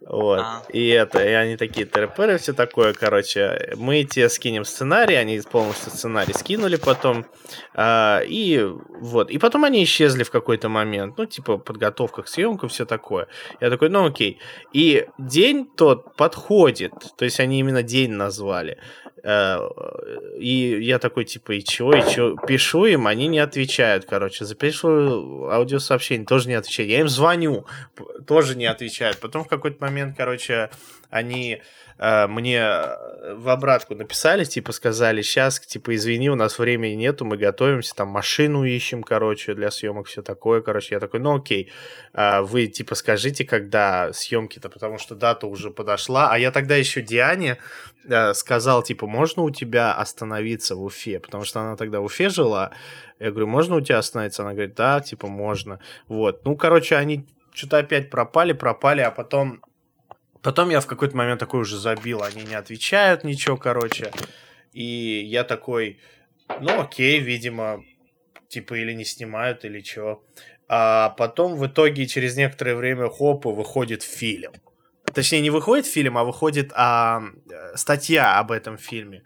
Вот. 0.00 0.40
А. 0.40 0.62
И 0.72 0.88
это, 0.88 1.22
и 1.22 1.32
они 1.32 1.56
такие 1.56 1.84
ТРПРы, 1.84 2.38
все 2.38 2.52
такое, 2.52 2.92
короче. 2.92 3.74
Мы 3.76 4.04
тебе 4.04 4.28
скинем 4.28 4.64
сценарий, 4.64 5.16
они 5.16 5.40
полностью 5.40 5.90
сценарий 5.90 6.32
скинули 6.32 6.76
потом. 6.76 7.26
А, 7.74 8.20
и 8.24 8.62
вот. 9.00 9.30
И 9.30 9.38
потом 9.38 9.64
они 9.64 9.82
исчезли 9.82 10.22
в 10.22 10.30
какой-то 10.30 10.68
момент. 10.68 11.18
Ну, 11.18 11.26
типа, 11.26 11.58
подготовка 11.58 12.22
к 12.22 12.28
съемкам, 12.28 12.68
все 12.68 12.86
такое. 12.86 13.26
Я 13.60 13.70
такой, 13.70 13.88
ну 13.88 14.06
окей. 14.06 14.40
И 14.72 15.06
день 15.18 15.66
тот 15.66 16.14
подходит. 16.16 16.92
То 17.16 17.24
есть 17.24 17.40
они 17.40 17.58
именно 17.58 17.82
день 17.82 18.12
назвали. 18.12 18.78
Э, 19.28 19.58
И 20.40 20.78
я 20.80 20.98
такой, 20.98 21.24
типа, 21.24 21.52
и 21.52 21.62
чё, 21.62 21.90
и 21.92 22.00
чё? 22.10 22.36
Пишу 22.46 22.86
им, 22.86 23.06
они 23.06 23.26
не 23.28 23.40
отвечают, 23.40 24.06
короче. 24.06 24.44
Запишу 24.46 25.48
аудиосообщение, 25.50 26.26
тоже 26.26 26.48
не 26.48 26.54
отвечают. 26.54 26.90
Я 26.90 27.00
им 27.00 27.08
звоню, 27.08 27.66
тоже 28.26 28.56
не 28.56 28.64
отвечают. 28.66 29.18
Потом 29.18 29.44
в 29.44 29.48
какой-то 29.48 29.84
момент, 29.84 30.16
короче, 30.16 30.70
они 31.10 31.60
мне 31.98 32.60
э, 32.60 33.34
в 33.34 33.48
обратку 33.48 33.96
написали, 33.96 34.44
типа, 34.44 34.72
сказали, 34.72 35.22
сейчас, 35.22 35.58
типа, 35.58 35.96
извини, 35.96 36.30
у 36.30 36.36
нас 36.36 36.58
времени 36.58 36.94
нету, 36.94 37.24
мы 37.24 37.36
готовимся, 37.36 37.94
там, 37.94 38.08
машину 38.08 38.64
ищем, 38.64 39.02
короче, 39.02 39.54
для 39.54 39.70
съемок, 39.72 40.06
все 40.06 40.22
такое, 40.22 40.60
короче. 40.60 40.94
Я 40.94 41.00
такой, 41.00 41.18
ну 41.18 41.36
окей, 41.36 41.72
А, 42.12 42.42
вы, 42.42 42.68
типа, 42.68 42.94
скажите, 42.94 43.44
когда 43.44 44.12
съемки-то, 44.12 44.68
потому 44.68 44.98
что 44.98 45.16
дата 45.16 45.48
уже 45.48 45.70
подошла. 45.70 46.30
А 46.30 46.38
я 46.38 46.52
тогда 46.52 46.76
еще 46.76 47.02
Диане 47.02 47.58
э, 48.04 48.32
сказал, 48.34 48.84
типа, 48.84 49.08
можно 49.08 49.42
у 49.42 49.50
тебя 49.50 49.92
остановиться 49.92 50.76
в 50.76 50.84
Уфе? 50.84 51.18
Потому 51.18 51.44
что 51.44 51.60
она 51.60 51.76
тогда 51.76 52.00
в 52.00 52.04
Уфе 52.04 52.28
жила. 52.28 52.70
Я 53.18 53.30
говорю, 53.30 53.48
можно 53.48 53.74
у 53.76 53.80
тебя 53.80 53.98
остановиться? 53.98 54.42
Она 54.42 54.52
говорит, 54.52 54.76
да, 54.76 55.00
типа, 55.00 55.26
можно. 55.26 55.80
Вот. 56.06 56.44
Ну, 56.44 56.56
короче, 56.56 56.94
они 56.94 57.26
что-то 57.52 57.78
опять 57.78 58.08
пропали, 58.08 58.52
пропали, 58.52 59.00
а 59.00 59.10
потом... 59.10 59.62
Потом 60.42 60.70
я 60.70 60.80
в 60.80 60.86
какой-то 60.86 61.16
момент 61.16 61.40
такой 61.40 61.60
уже 61.60 61.78
забил, 61.78 62.22
они 62.22 62.42
не 62.42 62.54
отвечают 62.54 63.24
ничего, 63.24 63.56
короче. 63.56 64.12
И 64.72 65.24
я 65.24 65.44
такой, 65.44 66.00
ну 66.60 66.80
окей, 66.80 67.20
видимо, 67.20 67.82
типа 68.48 68.74
или 68.74 68.92
не 68.92 69.04
снимают, 69.04 69.64
или 69.64 69.80
чего. 69.80 70.22
А 70.68 71.10
потом 71.10 71.56
в 71.56 71.66
итоге 71.66 72.06
через 72.06 72.36
некоторое 72.36 72.74
время 72.74 73.08
хоп, 73.08 73.46
и 73.46 73.48
выходит 73.48 74.02
фильм. 74.02 74.52
Точнее, 75.14 75.40
не 75.40 75.50
выходит 75.50 75.86
фильм, 75.86 76.18
а 76.18 76.24
выходит 76.24 76.70
а, 76.74 77.22
э, 77.50 77.76
статья 77.76 78.38
об 78.38 78.52
этом 78.52 78.76
фильме. 78.76 79.22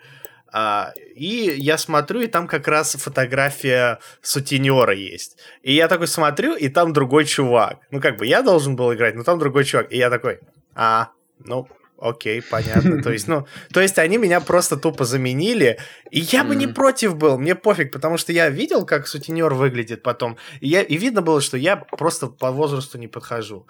А, 0.52 0.92
и 1.14 1.54
я 1.56 1.78
смотрю, 1.78 2.20
и 2.20 2.26
там 2.26 2.46
как 2.46 2.68
раз 2.68 2.94
фотография 2.94 3.98
сутенера 4.20 4.94
есть. 4.94 5.38
И 5.62 5.74
я 5.74 5.88
такой 5.88 6.06
смотрю, 6.06 6.54
и 6.54 6.68
там 6.68 6.92
другой 6.92 7.24
чувак. 7.24 7.78
Ну, 7.90 8.00
как 8.00 8.18
бы 8.18 8.26
я 8.26 8.42
должен 8.42 8.76
был 8.76 8.94
играть, 8.94 9.14
но 9.14 9.24
там 9.24 9.38
другой 9.38 9.64
чувак. 9.64 9.90
И 9.90 9.96
я 9.96 10.10
такой, 10.10 10.40
а, 10.74 11.10
ну, 11.44 11.68
окей, 11.98 12.42
понятно. 12.42 13.02
То 13.02 13.12
есть, 13.12 13.28
ну, 13.28 13.46
то 13.72 13.80
есть 13.80 13.98
они 13.98 14.18
меня 14.18 14.40
просто 14.40 14.76
тупо 14.76 15.04
заменили, 15.04 15.78
и 16.10 16.20
я 16.20 16.44
бы 16.44 16.56
не 16.56 16.66
против 16.66 17.16
был, 17.16 17.38
мне 17.38 17.54
пофиг, 17.54 17.92
потому 17.92 18.18
что 18.18 18.32
я 18.32 18.48
видел, 18.50 18.84
как 18.84 19.06
сутенер 19.06 19.54
выглядит 19.54 20.02
потом, 20.02 20.36
и, 20.60 20.68
я, 20.68 20.82
и 20.82 20.96
видно 20.96 21.22
было, 21.22 21.40
что 21.40 21.56
я 21.56 21.76
просто 21.76 22.26
по 22.26 22.50
возрасту 22.50 22.98
не 22.98 23.08
подхожу. 23.08 23.66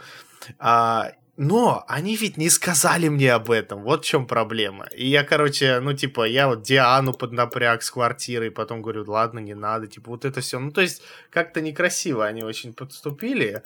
А, 0.58 1.12
но 1.36 1.84
они 1.88 2.16
ведь 2.16 2.36
не 2.36 2.50
сказали 2.50 3.08
мне 3.08 3.32
об 3.32 3.50
этом. 3.50 3.82
Вот 3.82 4.04
в 4.04 4.08
чем 4.08 4.26
проблема. 4.26 4.86
И 4.94 5.08
я, 5.08 5.24
короче, 5.24 5.80
ну, 5.80 5.94
типа, 5.94 6.26
я 6.26 6.46
вот 6.48 6.62
Диану 6.62 7.14
поднапряг 7.14 7.82
с 7.82 7.90
квартирой, 7.90 8.50
потом 8.50 8.82
говорю, 8.82 9.04
ладно, 9.06 9.38
не 9.38 9.54
надо, 9.54 9.86
типа, 9.86 10.10
вот 10.10 10.24
это 10.24 10.40
все. 10.40 10.58
Ну, 10.58 10.70
то 10.70 10.82
есть, 10.82 11.02
как-то 11.30 11.60
некрасиво 11.60 12.26
они 12.26 12.42
очень 12.42 12.74
подступили. 12.74 13.62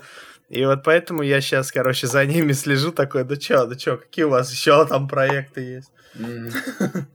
И 0.49 0.65
вот 0.65 0.85
поэтому 0.85 1.23
я 1.23 1.41
сейчас, 1.41 1.73
короче, 1.73 2.07
за 2.07 2.25
ними 2.25 2.53
слежу, 2.53 2.93
такой, 2.93 3.25
да 3.25 3.37
чё, 3.37 3.67
да 3.67 3.75
чё, 3.75 3.97
какие 3.99 4.25
у 4.27 4.31
вас 4.31 4.53
еще 4.53 4.87
там 4.87 5.09
проекты 5.09 5.61
есть? 5.61 5.91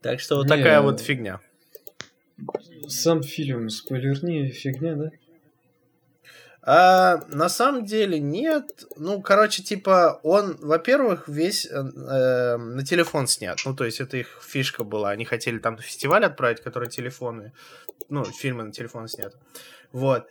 Так 0.00 0.20
что 0.20 0.36
вот 0.36 0.48
такая 0.48 0.82
вот 0.82 1.00
фигня. 1.00 1.40
Сам 2.88 3.22
фильм 3.22 3.70
спойлерни, 3.70 4.50
фигня, 4.50 4.96
да? 4.96 5.10
А, 6.66 7.20
на 7.28 7.50
самом 7.50 7.84
деле 7.84 8.18
нет. 8.18 8.86
Ну, 8.96 9.20
короче, 9.20 9.62
типа, 9.62 10.20
он, 10.22 10.56
во-первых, 10.62 11.28
весь 11.28 11.66
э, 11.66 11.74
э, 11.74 12.56
на 12.56 12.84
телефон 12.86 13.26
снят. 13.26 13.58
Ну, 13.66 13.76
то 13.76 13.84
есть, 13.84 14.00
это 14.00 14.16
их 14.16 14.40
фишка 14.42 14.82
была. 14.82 15.10
Они 15.10 15.26
хотели 15.26 15.58
там 15.58 15.76
фестиваль 15.76 16.24
отправить, 16.24 16.62
который 16.62 16.88
телефоны, 16.88 17.52
ну, 18.08 18.24
фильмы 18.24 18.62
на 18.62 18.72
телефон 18.72 19.08
снят. 19.08 19.34
Вот. 19.92 20.26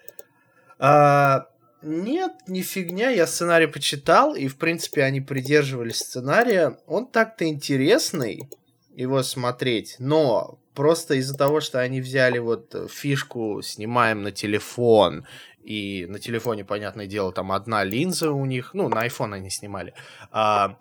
А, 0.80 1.50
нет, 1.84 2.32
не 2.48 2.64
фигня. 2.64 3.12
Я 3.12 3.28
сценарий 3.28 3.68
почитал, 3.68 4.34
и, 4.34 4.48
в 4.48 4.58
принципе, 4.58 5.04
они 5.04 5.22
придерживались 5.22 6.00
сценария. 6.00 6.80
Он 6.88 7.06
так-то 7.06 7.46
интересный, 7.46 8.50
его 8.96 9.22
смотреть, 9.22 9.98
но 10.00 10.60
просто 10.74 11.16
из-за 11.16 11.38
того, 11.38 11.62
что 11.62 11.80
они 11.80 12.02
взяли 12.02 12.40
вот 12.40 12.76
фишку 12.90 13.62
«снимаем 13.62 14.24
на 14.24 14.32
телефон», 14.32 15.26
и 15.64 16.06
на 16.08 16.20
телефоне, 16.20 16.66
понятное 16.66 17.08
дело, 17.08 17.32
там 17.32 17.52
одна 17.52 17.84
линза 17.84 18.32
у 18.32 18.46
них, 18.46 18.74
ну, 18.74 18.90
на 18.90 19.06
iPhone 19.06 19.34
они 19.36 19.50
снимали, 19.50 19.94
а, 20.32 20.78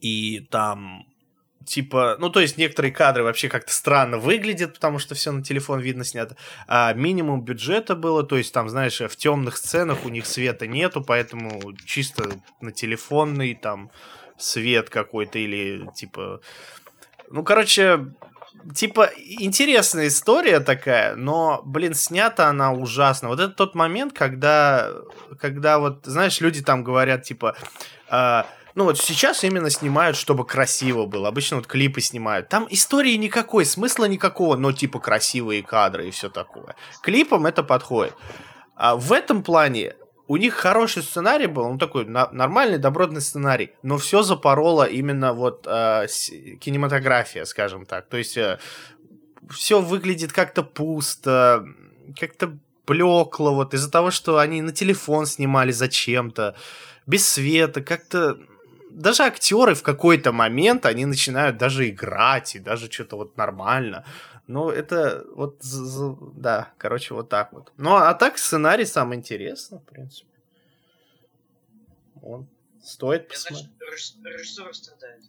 и 0.00 0.40
там 0.50 1.06
типа, 1.70 2.16
ну, 2.18 2.30
то 2.30 2.40
есть 2.40 2.58
некоторые 2.58 2.92
кадры 2.92 3.22
вообще 3.22 3.48
как-то 3.48 3.72
странно 3.72 4.18
выглядят, 4.18 4.74
потому 4.74 4.98
что 4.98 5.14
все 5.14 5.30
на 5.30 5.44
телефон 5.44 5.80
видно 5.80 6.04
снято. 6.04 6.36
А 6.66 6.92
минимум 6.94 7.42
бюджета 7.42 7.94
было, 7.94 8.24
то 8.24 8.36
есть 8.36 8.52
там, 8.52 8.68
знаешь, 8.68 9.00
в 9.00 9.16
темных 9.16 9.56
сценах 9.56 10.04
у 10.04 10.08
них 10.08 10.26
света 10.26 10.66
нету, 10.66 11.02
поэтому 11.02 11.74
чисто 11.84 12.28
на 12.60 12.72
телефонный 12.72 13.54
там 13.54 13.90
свет 14.36 14.90
какой-то 14.90 15.38
или 15.38 15.88
типа... 15.94 16.40
Ну, 17.28 17.44
короче, 17.44 18.06
типа, 18.74 19.10
интересная 19.16 20.08
история 20.08 20.60
такая, 20.60 21.16
но, 21.16 21.62
блин, 21.64 21.94
снята 21.94 22.48
она 22.48 22.72
ужасно. 22.72 23.28
Вот 23.28 23.40
это 23.40 23.52
тот 23.52 23.74
момент, 23.74 24.12
когда, 24.12 24.90
когда 25.40 25.78
вот, 25.78 26.00
знаешь, 26.04 26.40
люди 26.40 26.62
там 26.62 26.84
говорят, 26.84 27.22
типа, 27.22 27.56
э, 28.10 28.42
ну 28.74 28.84
вот 28.84 28.98
сейчас 28.98 29.44
именно 29.44 29.70
снимают, 29.70 30.16
чтобы 30.16 30.46
красиво 30.46 31.06
было. 31.06 31.28
Обычно 31.28 31.56
вот 31.56 31.66
клипы 31.66 32.00
снимают. 32.00 32.48
Там 32.48 32.66
истории 32.70 33.14
никакой, 33.16 33.64
смысла 33.64 34.04
никакого, 34.06 34.56
но 34.56 34.72
типа 34.72 35.00
красивые 35.00 35.62
кадры 35.62 36.08
и 36.08 36.10
все 36.10 36.30
такое. 36.30 36.76
Клипам 37.02 37.46
это 37.46 37.62
подходит. 37.62 38.14
А 38.76 38.96
в 38.96 39.12
этом 39.12 39.42
плане 39.42 39.94
у 40.30 40.36
них 40.36 40.54
хороший 40.54 41.02
сценарий 41.02 41.48
был, 41.48 41.68
ну 41.72 41.76
такой 41.76 42.04
на, 42.04 42.28
нормальный, 42.30 42.78
добротный 42.78 43.20
сценарий, 43.20 43.72
но 43.82 43.98
все 43.98 44.22
запороло 44.22 44.84
именно 44.84 45.32
вот 45.32 45.66
э, 45.66 46.06
кинематография, 46.60 47.44
скажем 47.44 47.84
так. 47.84 48.06
То 48.08 48.16
есть 48.16 48.36
э, 48.36 48.60
все 49.50 49.80
выглядит 49.80 50.32
как-то 50.32 50.62
пусто, 50.62 51.64
как-то 52.16 52.56
блекло, 52.86 53.56
вот 53.56 53.74
из-за 53.74 53.90
того, 53.90 54.12
что 54.12 54.38
они 54.38 54.62
на 54.62 54.70
телефон 54.70 55.26
снимали 55.26 55.72
зачем-то, 55.72 56.54
без 57.06 57.26
света, 57.26 57.82
как-то 57.82 58.38
даже 58.90 59.24
актеры 59.24 59.74
в 59.74 59.82
какой-то 59.82 60.30
момент 60.30 60.86
они 60.86 61.06
начинают 61.06 61.56
даже 61.56 61.88
играть 61.88 62.54
и 62.54 62.60
даже 62.60 62.88
что-то 62.88 63.16
вот 63.16 63.36
нормально. 63.36 64.04
Ну, 64.50 64.68
это 64.68 65.24
вот, 65.36 65.60
да, 66.34 66.72
короче, 66.76 67.14
вот 67.14 67.28
так 67.28 67.52
вот. 67.52 67.72
Ну, 67.76 67.94
а 67.94 68.12
так 68.14 68.36
сценарий 68.36 68.84
сам 68.84 69.14
интересный, 69.14 69.78
в 69.78 69.84
принципе. 69.84 70.26
Он 72.20 72.48
стоит 72.82 73.28
посмотреть. 73.28 73.70
Страдает. 74.72 75.22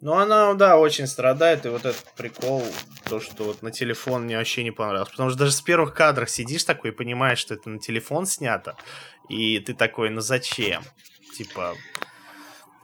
Ну, 0.00 0.14
она, 0.14 0.54
да, 0.54 0.76
очень 0.76 1.06
страдает, 1.06 1.66
и 1.66 1.68
вот 1.68 1.84
этот 1.84 2.04
прикол, 2.16 2.64
то, 3.08 3.20
что 3.20 3.44
вот 3.44 3.62
на 3.62 3.70
телефон 3.70 4.24
мне 4.24 4.36
вообще 4.36 4.64
не 4.64 4.72
понравилось. 4.72 5.10
Потому 5.10 5.30
что 5.30 5.38
даже 5.38 5.52
с 5.52 5.60
первых 5.60 5.94
кадров 5.94 6.28
сидишь 6.28 6.64
такой 6.64 6.90
и 6.90 6.94
понимаешь, 6.94 7.38
что 7.38 7.54
это 7.54 7.70
на 7.70 7.78
телефон 7.78 8.26
снято, 8.26 8.76
и 9.28 9.60
ты 9.60 9.72
такой, 9.72 10.10
ну 10.10 10.20
зачем? 10.20 10.82
Типа, 11.36 11.76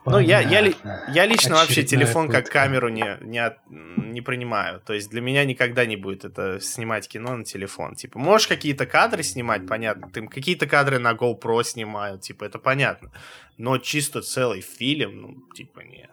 ну, 0.05 0.19
я, 0.19 0.39
я, 0.39 0.59
я 0.59 1.25
лично 1.25 1.33
Очередная 1.33 1.57
вообще 1.61 1.83
телефон 1.83 2.27
пытка. 2.27 2.41
как 2.43 2.51
камеру 2.51 2.89
не, 2.89 3.17
не, 3.21 3.39
от, 3.39 3.57
не 3.69 4.21
принимаю. 4.21 4.79
То 4.81 4.93
есть 4.93 5.09
для 5.09 5.21
меня 5.21 5.45
никогда 5.45 5.85
не 5.85 5.95
будет 5.95 6.25
это 6.25 6.59
снимать 6.59 7.07
кино 7.07 7.35
на 7.35 7.43
телефон. 7.43 7.95
Типа, 7.95 8.19
можешь 8.19 8.47
какие-то 8.47 8.85
кадры 8.85 9.23
снимать, 9.23 9.67
понятно. 9.67 10.09
Ты 10.09 10.27
какие-то 10.27 10.67
кадры 10.67 10.99
на 10.99 11.13
GoPro 11.13 11.63
снимают, 11.63 12.21
типа, 12.21 12.45
это 12.45 12.59
понятно. 12.59 13.11
Но 13.57 13.77
чисто 13.77 14.21
целый 14.21 14.61
фильм, 14.61 15.21
ну, 15.21 15.37
типа, 15.55 15.79
не. 15.79 16.09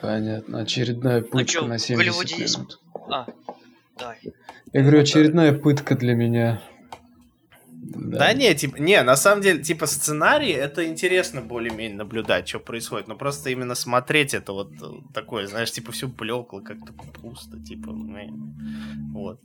Понятно. 0.00 0.60
Очередная 0.60 1.22
пытка 1.22 1.38
а 1.40 1.44
чё, 1.44 1.66
на 1.66 1.78
70 1.78 2.38
минут. 2.38 2.80
А, 3.10 3.26
давай. 3.98 4.18
Я 4.72 4.82
говорю, 4.82 5.00
очередная 5.00 5.52
пытка 5.52 5.94
для 5.96 6.14
меня. 6.14 6.62
Да. 7.94 8.18
да 8.18 8.32
не, 8.32 8.54
типа, 8.54 8.76
не, 8.78 9.02
на 9.02 9.16
самом 9.16 9.42
деле, 9.42 9.62
типа, 9.62 9.86
сценарий, 9.86 10.50
это 10.50 10.86
интересно 10.86 11.40
более-менее 11.40 11.98
наблюдать, 11.98 12.48
что 12.48 12.58
происходит, 12.58 13.08
но 13.08 13.16
просто 13.16 13.50
именно 13.50 13.74
смотреть 13.74 14.34
это 14.34 14.52
вот 14.52 14.72
э, 14.82 14.86
такое, 15.12 15.46
знаешь, 15.46 15.72
типа, 15.72 15.92
все 15.92 16.08
блекло, 16.08 16.60
как-то 16.60 16.92
пусто, 16.92 17.60
типа, 17.60 17.92
вот. 19.12 19.40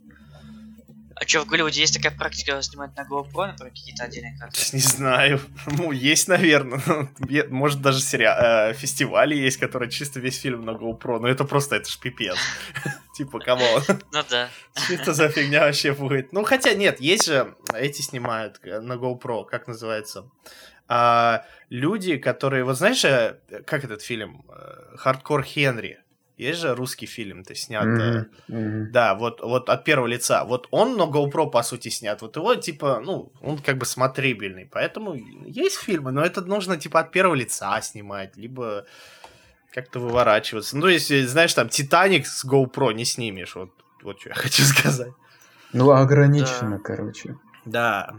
А 1.16 1.26
что, 1.26 1.40
в 1.42 1.46
Голливуде 1.46 1.80
есть 1.80 1.94
такая 1.94 2.16
практика 2.16 2.60
снимать 2.62 2.96
на 2.96 3.02
GoPro, 3.02 3.46
например, 3.46 3.72
какие-то 3.72 4.04
отдельные 4.04 4.36
кадры? 4.38 4.58
Не 4.72 4.80
знаю. 4.80 5.40
Ну, 5.66 5.92
есть, 5.92 6.28
наверное. 6.28 6.80
Может, 7.48 7.80
даже 7.82 8.00
сериал, 8.00 8.70
э, 8.70 8.74
фестивали 8.74 9.34
есть, 9.34 9.58
которые 9.58 9.90
чисто 9.90 10.20
весь 10.20 10.38
фильм 10.38 10.64
на 10.64 10.70
GoPro. 10.70 11.18
Но 11.20 11.28
это 11.28 11.44
просто, 11.44 11.76
это 11.76 11.90
ж 11.90 11.98
пипец. 11.98 12.36
Типа, 13.16 13.38
кого? 13.40 13.82
Ну 14.12 14.22
да. 14.30 14.48
Что 14.74 14.94
это 14.94 15.12
за 15.12 15.28
фигня 15.28 15.60
вообще 15.60 15.92
будет? 15.92 16.32
Ну, 16.32 16.44
хотя 16.44 16.74
нет, 16.74 17.00
есть 17.00 17.26
же, 17.26 17.54
эти 17.74 18.02
снимают 18.02 18.60
на 18.64 18.94
GoPro, 18.94 19.44
как 19.44 19.66
называется? 19.68 20.30
А, 20.88 21.44
люди, 21.68 22.16
которые, 22.16 22.64
вот 22.64 22.76
знаешь, 22.76 23.04
э, 23.04 23.38
как 23.66 23.84
этот 23.84 24.02
фильм? 24.02 24.44
Хардкор 24.96 25.42
Хенри. 25.44 25.98
Есть 26.40 26.60
же 26.60 26.74
русский 26.74 27.06
фильм, 27.06 27.44
ты 27.44 27.54
снят. 27.54 27.84
Mm-hmm. 27.84 28.24
Mm-hmm. 28.48 28.84
Да, 28.92 29.14
вот, 29.14 29.40
вот 29.42 29.68
от 29.68 29.84
первого 29.84 30.06
лица. 30.06 30.44
Вот 30.44 30.68
он 30.70 30.96
на 30.96 31.02
GoPro, 31.02 31.50
по 31.50 31.62
сути, 31.62 31.90
снят. 31.90 32.22
Вот 32.22 32.36
его, 32.36 32.54
типа, 32.54 33.02
ну, 33.04 33.30
он 33.42 33.58
как 33.58 33.76
бы 33.76 33.84
смотрибельный. 33.84 34.66
Поэтому 34.72 35.14
есть 35.14 35.76
фильмы, 35.76 36.12
но 36.12 36.22
это 36.22 36.40
нужно, 36.40 36.78
типа, 36.78 37.00
от 37.00 37.12
первого 37.12 37.34
лица 37.34 37.78
снимать, 37.82 38.38
либо 38.38 38.86
как-то 39.74 40.00
выворачиваться. 40.00 40.78
Ну, 40.78 40.86
если, 40.86 41.26
знаешь, 41.26 41.52
там, 41.52 41.68
Титаник 41.68 42.26
с 42.26 42.46
GoPro 42.46 42.94
не 42.94 43.04
снимешь. 43.04 43.54
Вот, 43.54 43.70
вот 44.02 44.20
что 44.20 44.30
я 44.30 44.34
хочу 44.42 44.62
сказать. 44.62 45.12
Ну, 45.74 45.90
ограничено, 45.90 46.78
да. 46.78 46.82
короче. 46.82 47.36
Да. 47.66 48.14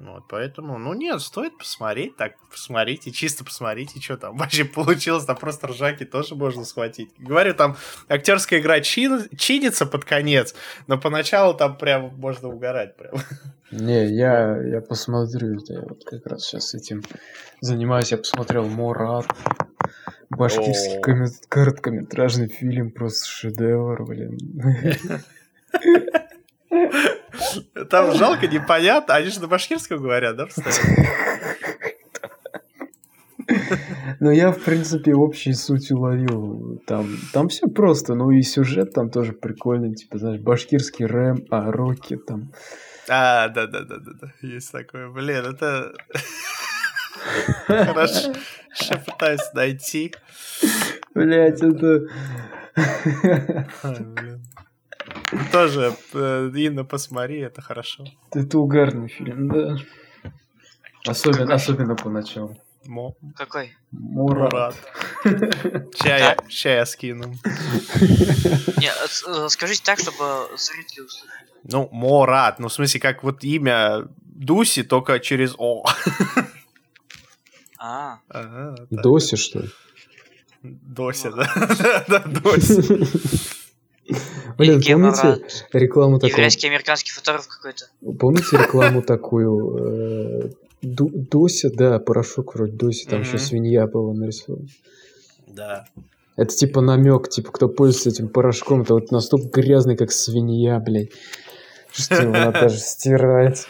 Вот, 0.00 0.24
поэтому, 0.28 0.78
ну 0.78 0.94
нет, 0.94 1.20
стоит 1.20 1.58
посмотреть, 1.58 2.16
так, 2.16 2.32
посмотрите, 2.50 3.10
чисто 3.10 3.44
посмотрите, 3.44 4.00
что 4.00 4.16
там 4.16 4.34
вообще 4.38 4.64
получилось, 4.64 5.26
там 5.26 5.36
просто 5.36 5.66
ржаки 5.66 6.04
тоже 6.06 6.34
можно 6.34 6.64
схватить. 6.64 7.10
Говорю, 7.18 7.52
там 7.52 7.76
актерская 8.08 8.60
игра 8.60 8.80
чин, 8.80 9.28
чинится 9.36 9.84
под 9.84 10.06
конец, 10.06 10.54
но 10.86 10.98
поначалу 10.98 11.52
там 11.52 11.76
прям 11.76 12.14
можно 12.16 12.48
угорать 12.48 12.96
прям. 12.96 13.12
Не, 13.70 14.06
я, 14.06 14.56
я 14.62 14.80
посмотрю, 14.80 15.60
я 15.68 15.80
вот 15.82 16.02
как 16.04 16.26
раз 16.26 16.44
сейчас 16.44 16.74
этим 16.74 17.02
занимаюсь, 17.60 18.10
я 18.10 18.16
посмотрел 18.16 18.66
Мурат, 18.66 19.26
башкирский 20.30 20.98
короткометражный 21.48 22.48
фильм, 22.48 22.90
просто 22.90 23.28
шедевр, 23.28 24.02
блин. 24.04 24.38
Там 27.90 28.14
жалко, 28.14 28.46
непонятно. 28.46 29.14
Они 29.14 29.30
же 29.30 29.40
на 29.40 29.46
башкирском 29.46 29.98
говорят, 29.98 30.36
да, 30.36 30.46
Но 34.20 34.30
я, 34.30 34.52
в 34.52 34.60
принципе, 34.60 35.14
общей 35.14 35.54
суть 35.54 35.90
уловил. 35.90 36.80
Там, 36.86 37.08
там 37.32 37.48
все 37.48 37.66
просто, 37.68 38.14
ну 38.14 38.30
и 38.30 38.42
сюжет 38.42 38.92
там 38.92 39.10
тоже 39.10 39.32
прикольный, 39.32 39.94
типа, 39.94 40.18
знаешь, 40.18 40.40
башкирский 40.40 41.06
рэм, 41.06 41.46
а 41.50 41.72
роки 41.72 42.16
там. 42.16 42.52
А, 43.08 43.48
да, 43.48 43.66
да, 43.66 43.80
да, 43.80 43.96
да, 43.96 44.12
да. 44.20 44.32
Есть 44.42 44.70
такое. 44.70 45.08
Блин, 45.08 45.44
это. 45.44 45.92
Хорошо. 47.66 48.32
Сейчас 48.74 49.04
пытаюсь 49.04 49.52
найти. 49.54 50.14
Блять, 51.14 51.62
это. 51.62 52.06
Тоже, 55.52 55.96
э, 56.12 56.50
Инна, 56.54 56.84
посмотри, 56.84 57.38
это 57.38 57.62
хорошо. 57.62 58.04
Это 58.32 58.58
угарный 58.58 59.08
фильм, 59.08 59.48
да. 59.48 59.76
Особенно, 61.06 61.54
особенно 61.54 61.94
поначалу. 61.96 62.56
Мо... 62.86 63.14
Какой? 63.36 63.76
Мурат. 63.90 64.74
Чая, 65.94 66.36
чая 66.48 66.84
скину. 66.84 67.34
Не, 68.78 68.88
э, 68.88 69.48
скажите 69.48 69.82
так, 69.84 69.98
чтобы 69.98 70.48
зрители 70.56 71.04
услышали. 71.04 71.40
Ну, 71.64 71.88
Морат, 71.92 72.58
ну 72.58 72.68
в 72.68 72.72
смысле, 72.72 73.00
как 73.00 73.22
вот 73.22 73.44
имя 73.44 74.08
Дуси, 74.22 74.82
только 74.82 75.20
через 75.20 75.54
О. 75.58 75.84
А, 77.78 78.18
Ага. 78.28 78.74
Доси, 78.90 79.36
что 79.36 79.60
ли? 79.60 79.70
Дося, 80.62 81.30
да. 81.30 81.50
Да, 81.78 82.04
да, 82.08 82.40
Дося. 82.40 82.82
Блин, 84.60 84.82
помните 84.82 85.42
рекламу 85.72 86.18
такую? 86.18 86.30
еврейский 86.30 86.66
американский 86.68 87.12
фотограф 87.12 87.48
какой-то. 87.48 87.86
Помните 88.18 88.46
рекламу 88.58 89.02
такую? 89.02 90.46
э, 90.46 90.50
Дося, 90.82 91.70
да, 91.70 91.98
порошок 91.98 92.54
вроде 92.54 92.72
Доси, 92.72 93.06
там 93.06 93.20
еще 93.20 93.38
свинья 93.38 93.86
была 93.86 94.14
нарисована. 94.14 94.66
Да. 95.46 95.84
Это 96.36 96.54
типа 96.54 96.80
намек, 96.80 97.28
типа, 97.28 97.52
кто 97.52 97.68
пользуется 97.68 98.08
этим 98.10 98.28
порошком, 98.28 98.82
это 98.82 98.94
вот 98.94 99.10
настолько 99.10 99.60
грязный, 99.60 99.96
как 99.96 100.10
свинья, 100.10 100.78
блядь. 100.78 101.10
Что 101.92 102.14
его 102.14 102.32
надо 102.32 102.52
даже 102.60 102.78
стирать. 102.78 103.66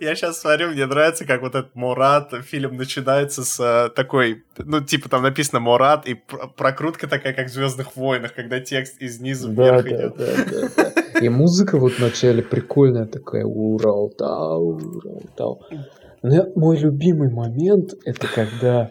Я 0.00 0.14
сейчас 0.16 0.40
смотрю, 0.40 0.70
мне 0.70 0.86
нравится, 0.86 1.24
как 1.24 1.40
вот 1.42 1.54
этот 1.54 1.74
Мурат, 1.76 2.32
фильм 2.44 2.76
начинается 2.76 3.44
с 3.44 3.60
э, 3.60 3.90
такой, 3.94 4.42
ну, 4.58 4.80
типа 4.80 5.08
там 5.08 5.22
написано 5.22 5.60
Мурат, 5.60 6.06
и 6.08 6.14
пр- 6.14 6.48
прокрутка 6.56 7.06
такая, 7.06 7.32
как 7.32 7.46
в 7.46 7.52
Звездных 7.52 7.94
войнах, 7.96 8.34
когда 8.34 8.58
текст 8.58 9.00
из 9.00 9.20
низу 9.20 9.52
вверх 9.52 9.84
да, 9.84 9.88
идет. 9.88 10.16
да, 10.16 10.26
да, 10.50 10.68
да. 11.14 11.18
И 11.20 11.28
музыка 11.28 11.78
вот 11.78 11.92
вначале 11.98 12.42
прикольная 12.42 13.06
такая. 13.06 13.44
Урал-тау, 13.44 14.80
урал-тау. 14.80 15.60
Но 16.22 16.46
мой 16.56 16.76
любимый 16.78 17.30
момент 17.30 17.94
это 18.04 18.26
когда 18.26 18.90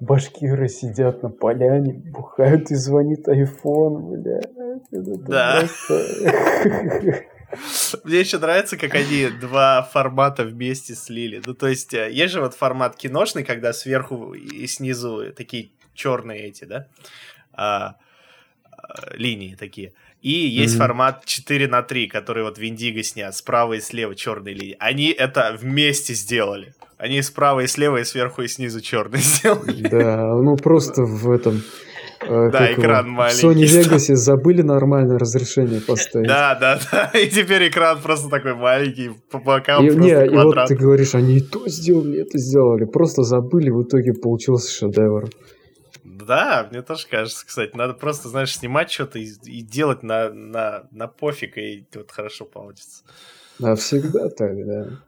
башкиры 0.00 0.68
сидят 0.68 1.22
на 1.22 1.30
поляне, 1.30 1.94
бухают 1.94 2.70
и 2.70 2.74
звонит 2.74 3.26
айфон, 3.28 4.20
бля. 4.20 4.40
Это 4.92 5.18
Да. 5.26 5.60
просто- 5.60 7.22
Мне 8.04 8.20
еще 8.20 8.38
нравится, 8.38 8.76
как 8.76 8.94
они 8.94 9.28
два 9.28 9.82
формата 9.82 10.44
вместе 10.44 10.94
слили. 10.94 11.42
Ну, 11.44 11.54
то 11.54 11.68
есть, 11.68 11.94
э, 11.94 12.10
есть 12.12 12.32
же 12.32 12.40
вот 12.40 12.54
формат 12.54 12.96
киношный, 12.96 13.44
когда 13.44 13.72
сверху 13.72 14.34
и 14.34 14.66
снизу 14.66 15.32
такие 15.36 15.70
черные 15.94 16.48
эти, 16.48 16.64
да, 16.64 16.86
а, 17.52 17.96
а, 18.66 19.14
линии 19.16 19.54
такие. 19.54 19.92
И 20.22 20.30
есть 20.30 20.74
Мгм. 20.74 20.78
формат 20.84 21.24
4 21.26 21.68
на 21.68 21.82
3, 21.82 22.06
который 22.08 22.44
вот 22.44 22.56
в 22.56 22.64
Индиго 22.66 23.02
снят, 23.02 23.34
справа 23.36 23.74
и 23.74 23.80
слева 23.80 24.14
черные 24.14 24.54
линии. 24.54 24.76
Они 24.78 25.10
это 25.10 25.54
вместе 25.60 26.14
сделали. 26.14 26.74
Они 26.96 27.20
справа 27.22 27.60
и 27.60 27.66
слева, 27.66 27.98
и 27.98 28.04
сверху 28.04 28.42
и 28.42 28.48
снизу 28.48 28.80
черные 28.80 29.20
сделали. 29.22 29.82
Да, 29.88 30.16
ну 30.16 30.56
просто 30.56 31.02
в 31.02 31.30
этом... 31.30 31.62
э, 32.26 32.50
Да, 32.50 32.72
экран 32.72 33.06
В 33.06 33.08
маленький 33.08 33.46
Sony 33.46 33.66
стал. 33.66 33.98
Vegas 33.98 34.14
забыли 34.14 34.62
нормальное 34.62 35.18
разрешение 35.18 35.80
поставить. 35.80 36.28
Да, 36.28 36.54
да, 36.54 36.78
да. 36.90 37.10
И 37.18 37.28
теперь 37.28 37.68
экран 37.68 38.00
просто 38.00 38.28
такой 38.28 38.54
маленький, 38.54 39.10
по 39.30 39.38
бокам 39.38 39.84
И, 39.84 39.90
просто 39.90 40.02
не, 40.02 40.26
и 40.26 40.36
вот 40.36 40.66
ты 40.66 40.76
говоришь, 40.76 41.14
они 41.14 41.36
и 41.36 41.40
то 41.40 41.68
сделали, 41.68 42.16
и 42.16 42.20
это 42.20 42.38
сделали. 42.38 42.84
Просто 42.84 43.22
забыли, 43.22 43.70
в 43.70 43.82
итоге 43.82 44.12
получился 44.12 44.72
шедевр. 44.72 45.28
Да, 46.04 46.68
мне 46.70 46.82
тоже 46.82 47.06
кажется, 47.08 47.46
кстати. 47.46 47.76
Надо 47.76 47.94
просто, 47.94 48.28
знаешь, 48.28 48.56
снимать 48.56 48.90
что-то 48.90 49.18
и, 49.18 49.28
и 49.44 49.62
делать 49.62 50.02
на, 50.02 50.30
на, 50.30 50.84
на 50.90 51.06
пофиг, 51.06 51.58
и 51.58 51.86
вот 51.94 52.10
хорошо 52.10 52.44
получится. 52.44 53.04
А 53.62 53.74
всегда 53.76 54.28
так, 54.30 54.66
да. 54.66 54.86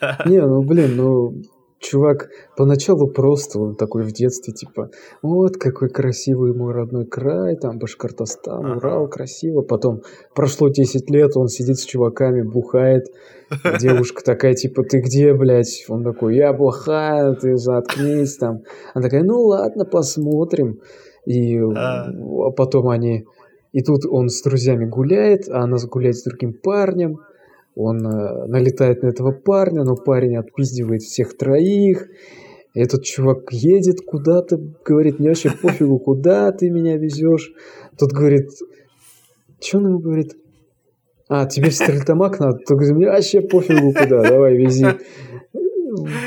Да. 0.00 0.18
Не, 0.26 0.40
ну 0.40 0.60
блин, 0.62 0.96
ну 0.96 1.42
чувак 1.84 2.28
поначалу 2.56 3.08
просто 3.08 3.60
он 3.60 3.76
такой 3.76 4.02
в 4.02 4.12
детстве, 4.12 4.52
типа, 4.52 4.90
вот 5.22 5.56
какой 5.56 5.88
красивый 5.88 6.54
мой 6.54 6.72
родной 6.72 7.06
край, 7.06 7.56
там 7.56 7.78
Башкортостан, 7.78 8.64
Ага. 8.64 8.76
Урал, 8.76 9.08
красиво. 9.08 9.62
Потом 9.62 10.00
прошло 10.34 10.68
10 10.68 11.10
лет, 11.10 11.36
он 11.36 11.48
сидит 11.48 11.76
с 11.76 11.84
чуваками, 11.84 12.42
бухает. 12.42 13.04
Девушка 13.80 14.24
такая, 14.24 14.54
типа, 14.54 14.82
ты 14.82 15.00
где, 15.00 15.34
блядь? 15.34 15.84
Он 15.88 16.02
такой, 16.02 16.36
я 16.36 16.52
бухаю, 16.52 17.36
ты 17.36 17.56
заткнись 17.56 18.36
там. 18.36 18.62
Она 18.94 19.02
такая, 19.02 19.22
ну 19.22 19.38
ладно, 19.40 19.84
посмотрим. 19.84 20.80
И 21.26 21.58
А. 21.58 22.06
а 22.08 22.50
потом 22.50 22.88
они... 22.88 23.24
И 23.72 23.82
тут 23.82 24.06
он 24.08 24.28
с 24.28 24.40
друзьями 24.42 24.86
гуляет, 24.86 25.48
а 25.48 25.64
она 25.64 25.76
гуляет 25.90 26.16
с 26.16 26.24
другим 26.24 26.54
парнем. 26.62 27.18
Он 27.76 28.06
э, 28.06 28.46
налетает 28.46 29.02
на 29.02 29.08
этого 29.08 29.32
парня, 29.32 29.82
но 29.84 29.96
парень 29.96 30.36
отпиздивает 30.36 31.02
всех 31.02 31.36
троих. 31.36 32.06
Этот 32.74 33.04
чувак 33.04 33.52
едет 33.52 34.00
куда-то, 34.06 34.58
говорит, 34.84 35.18
мне 35.18 35.28
вообще 35.28 35.50
пофигу, 35.50 35.98
куда 35.98 36.50
ты 36.52 36.70
меня 36.70 36.96
везешь. 36.96 37.52
Тут 37.98 38.12
говорит, 38.12 38.48
что 39.60 39.78
он 39.78 39.86
ему 39.86 39.98
говорит? 39.98 40.36
А, 41.28 41.46
тебе 41.46 41.70
в 41.70 41.74
Стрельтамак 41.74 42.38
надо? 42.40 42.58
Тут 42.58 42.78
говорит, 42.78 42.96
мне 42.96 43.06
вообще 43.06 43.40
пофигу 43.40 43.92
куда, 43.92 44.22
давай 44.22 44.56
вези. 44.56 44.86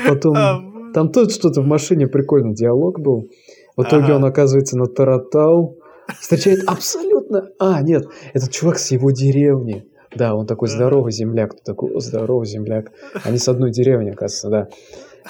Потом, 0.06 0.34
А, 0.36 0.60
там 0.92 1.12
тоже 1.12 1.30
что-то 1.30 1.60
в 1.62 1.66
машине 1.66 2.06
прикольный 2.08 2.54
диалог 2.54 3.00
был. 3.00 3.28
В 3.76 3.82
итоге 3.82 4.06
Ага. 4.06 4.16
он 4.16 4.24
оказывается 4.24 4.76
на 4.76 4.86
Таратау. 4.86 5.76
Встречает 6.20 6.60
абсолютно... 6.66 7.50
А, 7.58 7.82
нет, 7.82 8.04
этот 8.32 8.50
чувак 8.50 8.78
с 8.78 8.90
его 8.90 9.10
деревни. 9.10 9.84
Да, 10.14 10.34
он 10.34 10.46
такой 10.46 10.68
здоровый 10.68 11.12
земляк. 11.12 11.54
Ты 11.54 11.62
такой, 11.64 11.92
о, 11.94 12.00
здоровый 12.00 12.46
земляк. 12.46 12.92
Они 13.24 13.38
с 13.38 13.48
одной 13.48 13.70
деревни, 13.70 14.10
оказывается, 14.10 14.48
да. 14.48 14.68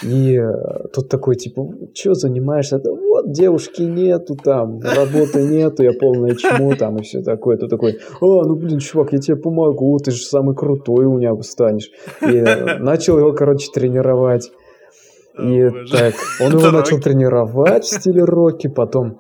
И 0.03 0.37
э, 0.37 0.89
тут 0.93 1.09
такой, 1.09 1.35
типа, 1.35 1.69
что 1.93 2.15
занимаешься? 2.15 2.79
Да 2.79 2.93
вот, 2.93 3.33
девушки 3.33 3.83
нету 3.83 4.37
там, 4.37 4.81
работы 4.81 5.43
нету, 5.43 5.83
я 5.83 5.93
полное 5.93 6.37
чмо 6.37 6.77
там 6.77 6.99
и 6.99 7.03
все 7.03 7.23
такое. 7.23 7.57
Тут 7.57 7.71
такой, 7.71 7.99
а, 8.21 8.45
ну 8.45 8.55
блин, 8.55 8.79
чувак, 8.79 9.13
я 9.13 9.19
тебе 9.19 9.37
помогу, 9.37 9.99
ты 9.99 10.13
же 10.13 10.23
самый 10.23 10.55
крутой 10.55 11.07
у 11.07 11.19
меня 11.19 11.35
станешь. 11.43 11.91
И 12.23 12.37
э, 12.37 12.79
начал 12.79 13.19
его, 13.19 13.33
короче, 13.33 13.71
тренировать. 13.73 14.53
И 15.37 15.63
О, 15.63 15.73
так, 15.91 16.15
он 16.45 16.53
его 16.53 16.71
начал 16.71 17.01
тренировать 17.01 17.85
в 17.85 17.89
стиле 17.89 18.25
Рокки, 18.25 18.69
потом 18.69 19.19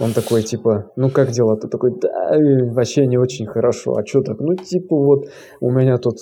он 0.00 0.12
такой, 0.12 0.42
типа, 0.42 0.90
ну 0.96 1.10
как 1.10 1.30
дела? 1.30 1.56
Ты 1.56 1.68
такой, 1.68 1.92
да, 2.00 2.36
э, 2.36 2.70
вообще 2.72 3.06
не 3.06 3.18
очень 3.18 3.46
хорошо. 3.46 3.96
А 3.96 4.06
что 4.06 4.22
так? 4.22 4.38
Ну, 4.40 4.54
типа, 4.54 4.96
вот 4.96 5.26
у 5.60 5.70
меня 5.70 5.98
тут 5.98 6.18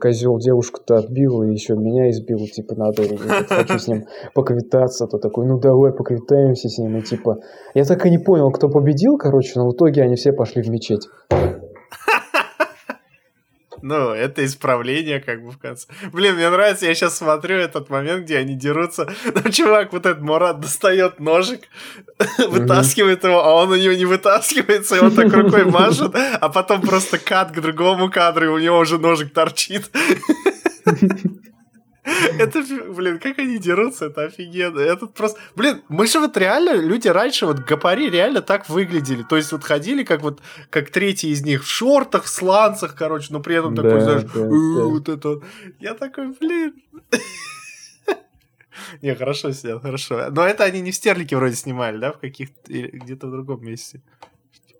козел 0.00 0.38
девушку-то 0.38 0.96
отбил 0.96 1.42
и 1.42 1.52
еще 1.52 1.74
меня 1.74 2.10
избил, 2.10 2.38
типа, 2.46 2.74
надо, 2.74 3.02
э, 3.02 3.16
хочу 3.48 3.78
с 3.78 3.88
ним 3.88 4.04
поквитаться. 4.34 5.06
То 5.06 5.18
такой, 5.18 5.46
ну 5.46 5.58
давай 5.58 5.92
поквитаемся 5.92 6.68
с 6.68 6.78
ним. 6.78 6.96
И 6.98 7.02
типа, 7.02 7.38
я 7.74 7.84
так 7.84 8.04
и 8.06 8.10
не 8.10 8.18
понял, 8.18 8.50
кто 8.50 8.68
победил, 8.68 9.16
короче, 9.16 9.52
но 9.56 9.68
в 9.68 9.74
итоге 9.74 10.02
они 10.02 10.16
все 10.16 10.32
пошли 10.32 10.62
в 10.62 10.68
мечеть. 10.68 11.08
Ну, 13.82 14.10
это 14.10 14.44
исправление, 14.44 15.20
как 15.20 15.42
бы 15.42 15.50
в 15.50 15.58
конце. 15.58 15.86
Блин, 16.12 16.36
мне 16.36 16.48
нравится, 16.50 16.86
я 16.86 16.94
сейчас 16.94 17.16
смотрю 17.16 17.56
этот 17.56 17.90
момент, 17.90 18.24
где 18.24 18.38
они 18.38 18.54
дерутся. 18.54 19.08
Ну, 19.24 19.50
чувак, 19.50 19.92
вот 19.92 20.06
этот 20.06 20.22
Мурат 20.22 20.60
достает 20.60 21.20
ножик, 21.20 21.62
вытаскивает 22.38 23.24
его, 23.24 23.44
а 23.44 23.54
он 23.54 23.70
у 23.70 23.76
него 23.76 23.94
не 23.94 24.04
вытаскивается, 24.04 24.96
и 24.96 25.00
он 25.00 25.14
так 25.14 25.32
рукой 25.32 25.64
машет, 25.64 26.14
а 26.14 26.48
потом 26.48 26.82
просто 26.82 27.18
кат 27.18 27.52
к 27.52 27.60
другому 27.60 28.10
кадру, 28.10 28.46
и 28.46 28.48
у 28.48 28.58
него 28.58 28.78
уже 28.78 28.98
ножик 28.98 29.32
торчит. 29.32 29.90
Это, 32.38 32.62
блин, 32.94 33.18
как 33.18 33.38
они 33.38 33.58
дерутся, 33.58 34.06
это 34.06 34.24
офигенно. 34.26 34.78
Это 34.78 35.06
просто... 35.06 35.40
Блин, 35.56 35.82
мы 35.88 36.06
же 36.06 36.20
вот 36.20 36.36
реально, 36.36 36.74
люди 36.74 37.08
раньше, 37.08 37.46
вот 37.46 37.58
гапари 37.58 38.08
реально 38.08 38.42
так 38.42 38.68
выглядели. 38.68 39.24
То 39.24 39.36
есть 39.36 39.50
вот 39.50 39.64
ходили 39.64 40.04
как 40.04 40.22
вот, 40.22 40.40
как 40.70 40.90
третий 40.90 41.30
из 41.30 41.42
них 41.42 41.64
в 41.64 41.66
шортах, 41.68 42.24
в 42.24 42.28
сланцах, 42.28 42.94
короче, 42.94 43.28
но 43.30 43.40
при 43.40 43.56
этом 43.56 43.74
такой, 43.74 43.94
Да, 43.94 44.00
знаешь, 44.00 44.22
да, 44.22 44.40
«Э, 44.40 44.42
да. 44.42 44.84
вот 44.84 45.08
это 45.08 45.28
вот». 45.28 45.44
Я 45.80 45.94
такой, 45.94 46.28
блин. 46.40 46.74
Не, 49.02 49.14
хорошо 49.14 49.52
снял, 49.52 49.80
хорошо. 49.80 50.30
Но 50.30 50.46
это 50.46 50.64
они 50.64 50.80
не 50.80 50.92
в 50.92 50.94
Стерлике 50.94 51.36
вроде 51.36 51.56
снимали, 51.56 51.98
да, 51.98 52.12
в 52.12 52.18
каких-то, 52.18 52.72
где-то 52.72 53.26
в 53.26 53.30
другом 53.32 53.64
месте. 53.64 54.00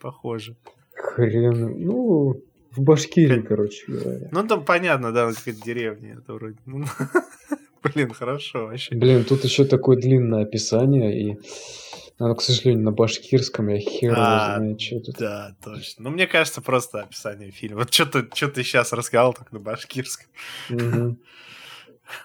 Похоже. 0.00 0.56
Хрен, 0.94 1.84
ну, 1.84 2.40
в 2.76 2.82
Башкирии, 2.82 3.40
короче 3.40 3.84
говоря. 3.86 4.28
Ну, 4.30 4.46
там 4.46 4.64
понятно, 4.64 5.12
да, 5.12 5.32
какая-то 5.32 5.62
деревня 5.62 6.18
это 6.18 6.34
вроде. 6.34 6.56
Ну, 6.66 6.84
Блин, 7.94 8.12
хорошо 8.12 8.66
вообще. 8.66 8.94
Блин, 8.94 9.24
тут 9.24 9.44
еще 9.44 9.64
такое 9.64 9.96
длинное 9.96 10.42
описание, 10.42 11.20
и 11.20 11.38
оно, 12.18 12.34
к 12.34 12.42
сожалению, 12.42 12.84
на 12.84 12.92
башкирском, 12.92 13.68
я 13.68 13.78
хер 13.78 14.14
а, 14.16 14.56
знаю, 14.56 14.78
что 14.78 15.00
тут. 15.00 15.16
Да, 15.18 15.54
точно. 15.62 16.04
Ну, 16.04 16.10
мне 16.10 16.26
кажется, 16.26 16.62
просто 16.62 17.00
описание 17.00 17.50
фильма. 17.50 17.80
Вот 17.80 17.92
что 17.92 18.06
ты, 18.06 18.28
что 18.34 18.48
ты 18.48 18.62
сейчас 18.62 18.92
рассказал 18.92 19.34
так 19.34 19.52
на 19.52 19.60
башкирском. 19.60 20.28
Угу. 20.70 21.16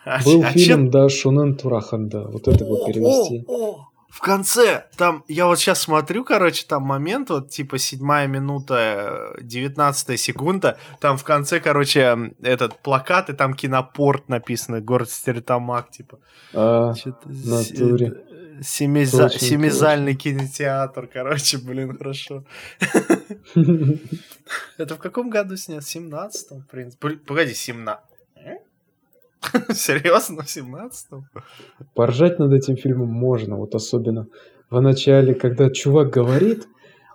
А, 0.06 0.24
Был 0.24 0.44
а 0.44 0.52
фильм, 0.52 0.66
чем... 0.66 0.90
да, 0.92 1.10
Шунен 1.10 1.56
Тураханда. 1.56 2.28
Вот 2.28 2.48
это 2.48 2.66
вот 2.66 2.86
перевести. 2.86 3.44
О, 3.48 3.72
о, 3.72 3.91
в 4.12 4.20
конце, 4.20 4.88
там, 4.98 5.24
я 5.30 5.46
вот 5.46 5.58
сейчас 5.58 5.82
смотрю, 5.82 6.26
короче, 6.26 6.66
там 6.68 6.84
момент, 6.84 7.30
вот, 7.30 7.50
типа, 7.50 7.78
седьмая 7.78 8.28
минута, 8.28 9.34
девятнадцатая 9.42 10.18
секунда, 10.18 10.78
там 11.00 11.18
в 11.18 11.24
конце, 11.24 11.62
короче, 11.62 12.34
этот 12.42 12.78
плакат, 12.80 13.30
и 13.30 13.34
там 13.34 13.54
кинопорт 13.54 14.28
написано, 14.28 14.82
город 14.82 15.10
Стерлитамак, 15.10 15.92
типа. 15.92 16.20
А, 16.54 16.94
натуре. 17.26 18.26
Семиза... 18.62 19.30
Семизальный 19.30 20.16
кинотеатр, 20.16 21.08
короче, 21.08 21.58
блин, 21.58 21.98
хорошо. 21.98 22.44
Это 24.78 24.96
в 24.96 25.00
каком 25.00 25.30
году 25.30 25.56
снят? 25.56 25.84
В 25.84 25.88
17-м, 25.88 26.64
в 26.64 26.68
принципе. 26.68 27.12
Погоди, 27.12 27.54
17 27.54 28.11
Серьезно, 29.74 30.44
в 30.44 30.46
17-м? 30.46 31.26
Поржать 31.94 32.40
над 32.40 32.54
этим 32.54 32.78
фильмом 32.78 33.10
можно, 33.10 33.58
вот 33.58 33.76
особенно 33.76 34.28
в 34.70 34.80
начале, 34.82 35.34
когда 35.34 35.70
чувак 35.70 36.12
говорит, 36.12 36.68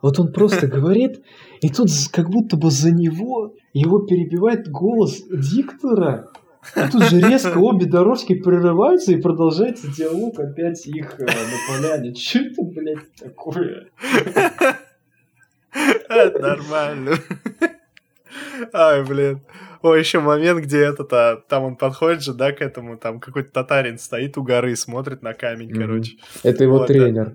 вот 0.03 0.19
он 0.19 0.33
просто 0.33 0.67
говорит, 0.77 1.23
и 1.61 1.69
тут 1.69 1.89
как 2.13 2.31
будто 2.31 2.57
бы 2.57 2.71
за 2.71 2.91
него 2.91 3.55
его 3.73 4.01
перебивает 4.01 4.69
голос 4.69 5.23
диктора, 5.31 6.31
и 6.75 6.81
тут 6.91 7.05
же 7.05 7.21
резко 7.21 7.59
обе 7.59 7.87
дорожки 7.87 8.35
прерываются 8.35 9.13
и 9.13 9.21
продолжается 9.21 9.87
диалог 9.89 10.41
опять 10.41 10.85
их 10.87 11.21
э, 11.21 11.25
на 11.25 11.59
поляне. 11.69 12.13
Че 12.13 12.49
это, 12.49 12.63
блядь, 12.63 13.15
такое? 13.15 13.87
Нормально. 16.09 17.13
Ай, 18.73 19.05
блин. 19.05 19.43
О, 19.83 19.95
еще 19.95 20.21
момент, 20.21 20.65
где 20.65 20.81
этот, 20.85 21.13
а, 21.13 21.37
там 21.49 21.65
он 21.65 21.77
подходит 21.77 22.23
же, 22.23 22.35
да, 22.35 22.53
к 22.53 22.61
этому, 22.61 22.97
там 22.97 23.21
какой-то 23.21 23.51
татарин 23.53 23.99
стоит 23.99 24.37
у 24.37 24.43
горы, 24.43 24.75
смотрит 24.75 25.23
на 25.23 25.35
камень, 25.35 25.71
mm-hmm. 25.71 25.81
короче. 25.81 26.17
Это 26.43 26.65
его 26.65 26.79
вот, 26.79 26.87
тренер. 26.87 27.27
Да. 27.27 27.33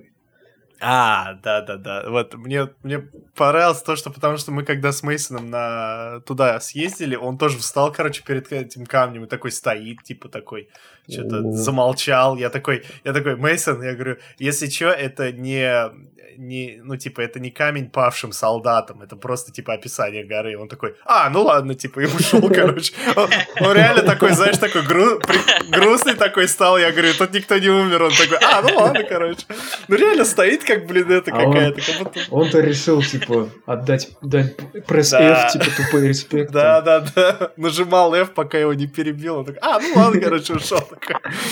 А, 0.84 1.36
да, 1.43 1.61
да, 1.61 1.77
да. 1.77 2.03
Вот 2.09 2.34
мне, 2.34 2.69
мне 2.82 3.07
понравилось 3.36 3.84
то, 3.84 3.95
что 3.95 4.09
потому 4.09 4.38
что 4.38 4.51
мы 4.51 4.63
когда 4.63 4.91
с 4.91 5.03
Мейсоном 5.03 5.49
на 5.49 6.21
туда 6.25 6.59
съездили, 6.59 7.15
он 7.15 7.38
тоже 7.38 7.59
встал, 7.59 7.91
короче, 7.91 8.23
перед 8.23 8.51
этим 8.51 8.88
камнем 8.88 9.25
и 9.25 9.27
такой 9.27 9.51
стоит, 9.51 10.03
типа 10.03 10.27
такой, 10.27 10.69
что-то 11.07 11.51
замолчал. 11.51 12.36
Я 12.36 12.49
такой, 12.49 12.84
я 13.03 13.13
такой, 13.13 13.36
Мейсон, 13.36 13.82
я 13.84 13.93
говорю, 13.93 14.17
если 14.39 14.69
что, 14.69 14.88
это 14.88 15.32
не, 15.32 15.71
не, 16.38 16.79
ну 16.84 16.95
типа 16.95 17.21
это 17.21 17.39
не 17.39 17.51
камень 17.51 17.89
павшим 17.89 18.32
солдатам, 18.32 19.01
это 19.01 19.15
просто 19.15 19.51
типа 19.51 19.73
описание 19.73 20.23
горы. 20.23 20.57
Он 20.57 20.67
такой, 20.67 20.95
а, 21.05 21.29
ну 21.29 21.43
ладно, 21.43 21.75
типа 21.75 22.01
и 22.01 22.05
ушел, 22.05 22.49
короче. 22.53 22.93
Он, 23.15 23.29
он 23.59 23.75
реально 23.75 24.03
такой, 24.03 24.32
знаешь, 24.32 24.57
такой 24.57 24.84
гру, 24.84 25.19
при, 25.19 25.69
грустный 25.69 26.15
такой 26.15 26.47
стал. 26.47 26.77
Я 26.77 26.91
говорю, 26.91 27.13
тут 27.17 27.34
никто 27.34 27.57
не 27.57 27.69
умер. 27.69 28.03
Он 28.03 28.11
такой, 28.11 28.38
а, 28.38 28.61
ну 28.61 28.75
ладно, 28.77 29.03
короче. 29.03 29.45
Ну 29.88 29.95
реально 29.95 30.25
стоит 30.25 30.63
как, 30.76 30.88
блин, 30.88 31.11
это 31.11 31.32
а 31.32 31.45
какая-то. 31.45 31.82
Он, 31.91 32.03
будто... 32.03 32.19
Он-то 32.30 32.59
решил, 32.59 33.01
типа, 33.01 33.49
отдать 33.65 34.09
дань 34.22 34.51
пресс 34.88 35.11
да. 35.11 35.47
F, 35.47 35.53
типа, 35.53 35.65
тупой 35.78 36.07
респект. 36.07 36.51
Да, 36.51 36.82
да, 36.82 37.05
да. 37.15 37.51
Нажимал 37.57 38.13
F, 38.13 38.34
пока 38.34 38.57
его 38.57 38.74
не 38.74 38.88
перебил. 38.88 39.38
Он 39.38 39.45
такой, 39.45 39.59
а, 39.61 39.80
ну 39.80 39.93
ладно, 39.95 40.22
короче, 40.22 40.53
ушел. 40.53 40.80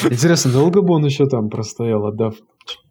Интересно, 0.03 0.51
долго 0.51 0.82
бы 0.82 0.93
он 0.95 1.05
еще 1.05 1.26
там 1.28 1.49
простоял, 1.49 2.05
отдав 2.05 2.36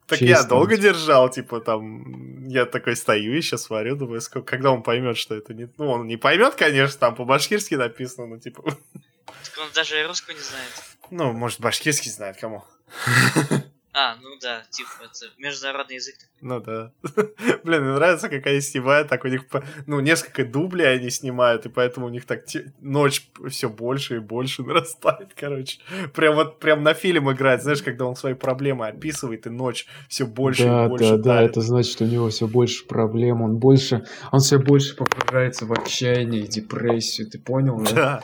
так 0.09 0.23
я 0.23 0.43
долго 0.43 0.79
держал, 0.79 1.29
типа 1.29 1.61
там, 1.61 2.49
я 2.49 2.65
такой 2.65 2.97
стою 2.97 3.37
еще 3.37 3.59
смотрю, 3.59 3.95
думаю, 3.95 4.23
сколько, 4.23 4.53
когда 4.53 4.71
он 4.71 4.83
поймет, 4.83 5.19
что 5.19 5.35
это 5.35 5.53
не... 5.53 5.71
Ну, 5.77 5.91
он 5.91 6.07
не 6.07 6.17
поймет, 6.17 6.55
конечно, 6.55 6.99
там 6.99 7.15
по-башкирски 7.15 7.75
написано, 7.75 8.27
но 8.27 8.39
типа... 8.39 8.63
Так 8.63 9.59
он 9.61 9.69
даже 9.75 10.01
и 10.01 10.05
русского 10.07 10.35
не 10.35 10.41
знает. 10.41 10.71
Ну, 11.11 11.33
может, 11.33 11.61
башкирский 11.61 12.11
знает, 12.11 12.39
кому. 12.41 12.65
А, 14.01 14.17
ну 14.23 14.29
да, 14.41 14.63
типа, 14.71 14.91
это 15.03 15.33
международный 15.39 15.97
язык. 15.97 16.15
Ну 16.41 16.61
да. 16.61 16.93
Блин, 17.65 17.83
мне 17.83 17.95
нравится, 17.95 18.29
как 18.29 18.47
они 18.47 18.61
снимают, 18.61 19.09
так 19.09 19.25
у 19.25 19.29
них, 19.29 19.43
ну, 19.89 19.99
несколько 19.99 20.45
дублей 20.45 20.95
они 20.95 21.11
снимают, 21.11 21.67
и 21.67 21.69
поэтому 21.69 22.07
у 22.07 22.09
них 22.09 22.25
так 22.25 22.45
ночь 22.81 23.29
все 23.49 23.69
больше 23.69 24.17
и 24.17 24.19
больше 24.21 24.63
нарастает, 24.67 25.33
короче. 25.35 25.81
Прям 26.15 26.37
вот, 26.37 26.61
прям 26.61 26.85
на 26.85 26.95
фильм 26.95 27.33
играет, 27.33 27.65
знаешь, 27.65 27.83
когда 27.83 28.05
он 28.05 28.15
свои 28.15 28.35
проблемы 28.35 28.87
описывает, 28.87 29.49
и 29.49 29.51
ночь 29.51 29.89
все 30.09 30.27
больше 30.27 30.63
да, 30.63 30.85
и 30.85 30.89
больше. 30.89 31.05
Да, 31.05 31.17
да, 31.17 31.23
да, 31.23 31.43
это 31.43 31.61
значит, 31.61 31.91
что 31.91 32.05
у 32.05 32.07
него 32.07 32.29
все 32.29 32.47
больше 32.47 32.87
проблем, 32.87 33.43
он 33.43 33.57
больше, 33.57 34.05
он 34.31 34.39
все 34.39 34.61
больше 34.61 34.95
погружается 34.95 35.67
в 35.67 35.73
отчаяние, 35.73 36.47
депрессию, 36.47 37.29
ты 37.29 37.41
понял, 37.41 37.81
да? 37.81 37.93
Да. 37.93 38.23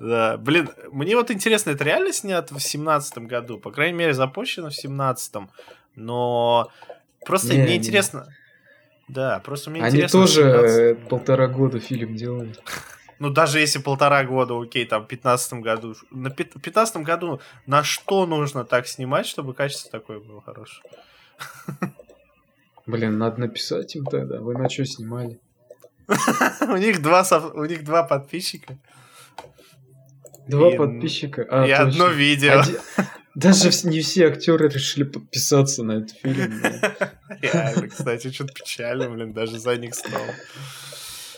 Да, 0.00 0.36
блин, 0.36 0.70
мне 0.90 1.16
вот 1.16 1.30
интересно, 1.30 1.70
это 1.70 1.84
реально 1.84 2.12
снято 2.12 2.54
в 2.54 2.60
семнадцатом 2.60 3.26
году? 3.26 3.58
По 3.58 3.70
крайней 3.70 3.96
мере, 3.96 4.12
запущено 4.12 4.68
в 4.68 4.74
семнадцатом, 4.76 5.50
но 5.94 6.70
просто 7.24 7.54
не, 7.54 7.62
мне 7.62 7.76
интересно... 7.76 8.26
Да, 9.08 9.40
просто 9.44 9.70
мне 9.70 9.82
Они 9.82 9.96
интересно... 9.96 10.20
Они 10.20 10.26
тоже 10.26 10.42
17... 10.94 11.08
полтора 11.08 11.46
года 11.48 11.78
фильм 11.78 12.16
делали. 12.16 12.54
Ну, 13.18 13.30
даже 13.30 13.60
если 13.60 13.78
полтора 13.78 14.24
года, 14.24 14.60
окей, 14.60 14.84
там, 14.84 15.04
в 15.04 15.06
пятнадцатом 15.06 15.62
году. 15.62 15.94
На 16.10 16.30
пятнадцатом 16.30 17.02
году 17.02 17.40
на 17.66 17.82
что 17.82 18.26
нужно 18.26 18.64
так 18.64 18.86
снимать, 18.86 19.26
чтобы 19.26 19.54
качество 19.54 19.90
такое 19.90 20.20
было 20.20 20.42
хорошее? 20.42 20.82
Блин, 22.86 23.16
надо 23.18 23.40
написать 23.40 23.96
им 23.96 24.04
тогда. 24.04 24.40
Вы 24.40 24.54
на 24.54 24.68
что 24.68 24.84
снимали? 24.84 25.40
У 26.68 26.76
них 26.76 27.02
два 27.02 27.24
у 27.54 27.64
них 27.64 27.84
два 27.84 28.02
подписчика. 28.02 28.76
Два 30.46 30.74
и, 30.74 30.76
подписчика. 30.76 31.46
А, 31.50 31.66
и 31.66 31.70
точно. 31.70 31.84
одно 31.84 32.08
видео. 32.08 32.60
Один... 32.60 32.76
Даже 33.34 33.70
не 33.86 34.00
все 34.00 34.28
актеры 34.28 34.68
решили 34.68 35.04
подписаться 35.04 35.84
на 35.84 35.98
этот 35.98 36.12
фильм. 36.12 36.54
Реально, 37.42 37.88
кстати, 37.88 38.30
что-то 38.30 38.54
печально, 38.54 39.10
блин, 39.10 39.34
даже 39.34 39.58
за 39.58 39.76
них 39.76 39.94
стало. 39.94 40.24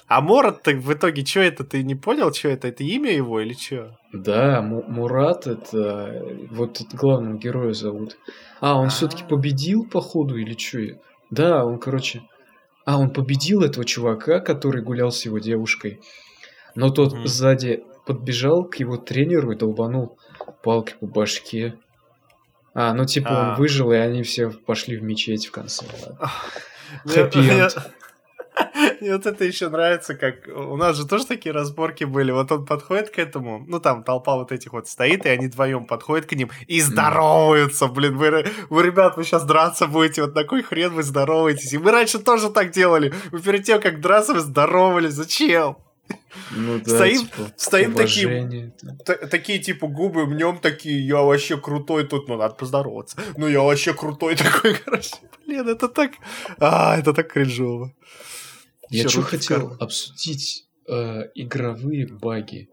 А 0.07 0.21
Мурат 0.21 0.63
так 0.63 0.77
в 0.77 0.93
итоге 0.93 1.25
что 1.25 1.41
это? 1.41 1.65
Ты 1.65 1.83
не 1.83 1.97
понял, 1.97 2.33
что 2.33 2.49
это? 2.49 2.69
Это 2.69 2.85
имя 2.85 3.13
его 3.13 3.41
или 3.41 3.53
что? 3.53 3.99
Да, 4.13 4.63
Мурат 4.63 5.49
это 5.49 6.25
вот 6.51 6.81
главного 6.93 7.37
героя 7.37 7.73
зовут. 7.73 8.17
А, 8.61 8.79
он 8.79 8.91
все-таки 8.91 9.25
победил, 9.25 9.85
походу, 9.85 10.37
или 10.37 10.57
что? 10.57 10.99
Да, 11.31 11.65
он, 11.65 11.79
короче... 11.79 12.23
А, 12.87 12.99
он 12.99 13.11
победил 13.11 13.63
этого 13.63 13.85
чувака, 13.85 14.41
который 14.41 14.83
гулял 14.83 15.13
с 15.13 15.25
его 15.27 15.39
девушкой. 15.41 16.01
Но 16.75 16.91
тот 16.91 17.13
сзади 17.27 17.83
подбежал 18.09 18.65
к 18.65 18.77
его 18.77 18.97
тренеру 18.97 19.53
и 19.53 19.57
долбанул 19.57 20.19
палкой 20.63 20.95
по 20.99 21.07
башке. 21.07 21.75
А, 22.73 22.95
ну 22.95 23.05
типа 23.05 23.29
а. 23.31 23.51
он 23.51 23.57
выжил, 23.57 23.93
и 23.93 23.97
они 23.97 24.23
все 24.23 24.51
пошли 24.51 24.97
в 24.97 25.03
мечеть 25.03 25.47
в 25.47 25.51
конце. 25.51 25.85
Хэппи 27.05 27.39
Мне 29.01 29.13
вот 29.13 29.27
это 29.27 29.45
еще 29.45 29.69
нравится, 29.69 30.15
как 30.15 30.49
у 30.49 30.77
нас 30.77 30.97
же 30.97 31.07
тоже 31.07 31.27
такие 31.27 31.53
разборки 31.53 32.05
были. 32.05 32.33
Вот 32.33 32.51
он 32.51 32.65
подходит 32.65 33.11
к 33.11 33.19
этому, 33.19 33.63
ну 33.69 33.79
там 33.79 34.03
толпа 34.03 34.37
вот 34.37 34.53
этих 34.53 34.73
вот 34.73 34.89
стоит, 34.89 35.27
и 35.27 35.29
они 35.29 35.49
вдвоем 35.49 35.85
подходят 35.85 36.27
к 36.27 36.33
ним 36.33 36.51
и 36.67 36.81
здороваются. 36.81 37.89
Блин, 37.89 38.17
вы, 38.17 38.47
вы, 38.71 38.83
ребят, 38.83 39.19
вы 39.19 39.25
сейчас 39.25 39.45
драться 39.45 39.87
будете, 39.87 40.23
вот 40.23 40.35
такой 40.35 40.63
хрен 40.63 40.95
вы 40.95 41.03
здороваетесь. 41.03 41.75
И 41.75 41.79
мы 41.79 41.91
раньше 41.91 42.19
тоже 42.19 42.51
так 42.51 42.71
делали. 42.71 43.13
Мы 43.33 43.41
перед 43.41 43.65
тем, 43.65 43.81
как 43.81 44.01
драться, 44.01 44.33
вы 44.33 44.41
здоровались. 44.41 45.13
Зачем? 45.13 45.77
Ну, 46.51 46.79
да, 46.79 46.95
стоим, 46.97 47.21
типа, 47.21 47.53
стоим 47.57 47.95
такие, 47.95 48.73
такие 49.31 49.59
типа 49.59 49.87
губы 49.87 50.27
мнем 50.27 50.59
такие, 50.59 51.07
я 51.07 51.23
вообще 51.23 51.59
крутой 51.59 52.07
тут, 52.07 52.29
ну 52.29 52.37
надо 52.37 52.55
поздороваться. 52.55 53.17
Ну 53.37 53.47
я 53.49 53.61
вообще 53.61 53.93
крутой 53.93 54.37
такой, 54.37 54.75
короче. 54.85 55.17
Блин, 55.47 55.69
это 55.69 55.89
так, 55.89 56.13
а, 56.59 56.99
это 56.99 57.13
так 57.13 57.33
кринжово. 57.33 57.93
Я 58.91 59.09
что 59.09 59.23
хотел 59.23 59.77
обсудить 59.79 60.67
э, 60.89 61.29
игровые 61.35 62.07
баги. 62.07 62.69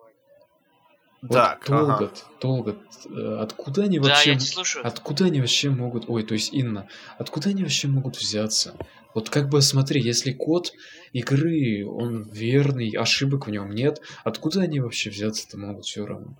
Так, 1.29 1.67
вот 1.67 1.77
долго, 1.77 1.93
ага. 1.93 2.11
долго. 2.39 2.77
Э, 3.09 3.39
откуда 3.41 3.83
они 3.83 3.99
вообще? 3.99 4.25
Да, 4.25 4.29
я 4.29 4.36
не 4.36 4.41
слушаю. 4.41 4.86
Откуда 4.86 5.25
они 5.25 5.41
вообще 5.41 5.69
могут? 5.69 6.09
Ой, 6.09 6.23
то 6.23 6.33
есть 6.33 6.53
Инна, 6.53 6.88
откуда 7.17 7.49
они 7.49 7.63
вообще 7.63 7.88
могут 7.88 8.17
взяться? 8.17 8.75
Вот 9.16 9.30
как 9.30 9.47
бы 9.49 9.61
смотри, 9.61 10.01
если 10.01 10.34
код 10.34 10.74
игры, 11.13 11.88
он 11.88 12.30
верный, 12.30 12.91
ошибок 12.91 13.47
в 13.47 13.49
нем 13.49 13.72
нет, 13.72 14.01
откуда 14.26 14.61
они 14.61 14.82
вообще 14.82 15.09
взяться-то 15.09 15.57
могут 15.57 15.86
все 15.86 16.05
равно? 16.05 16.36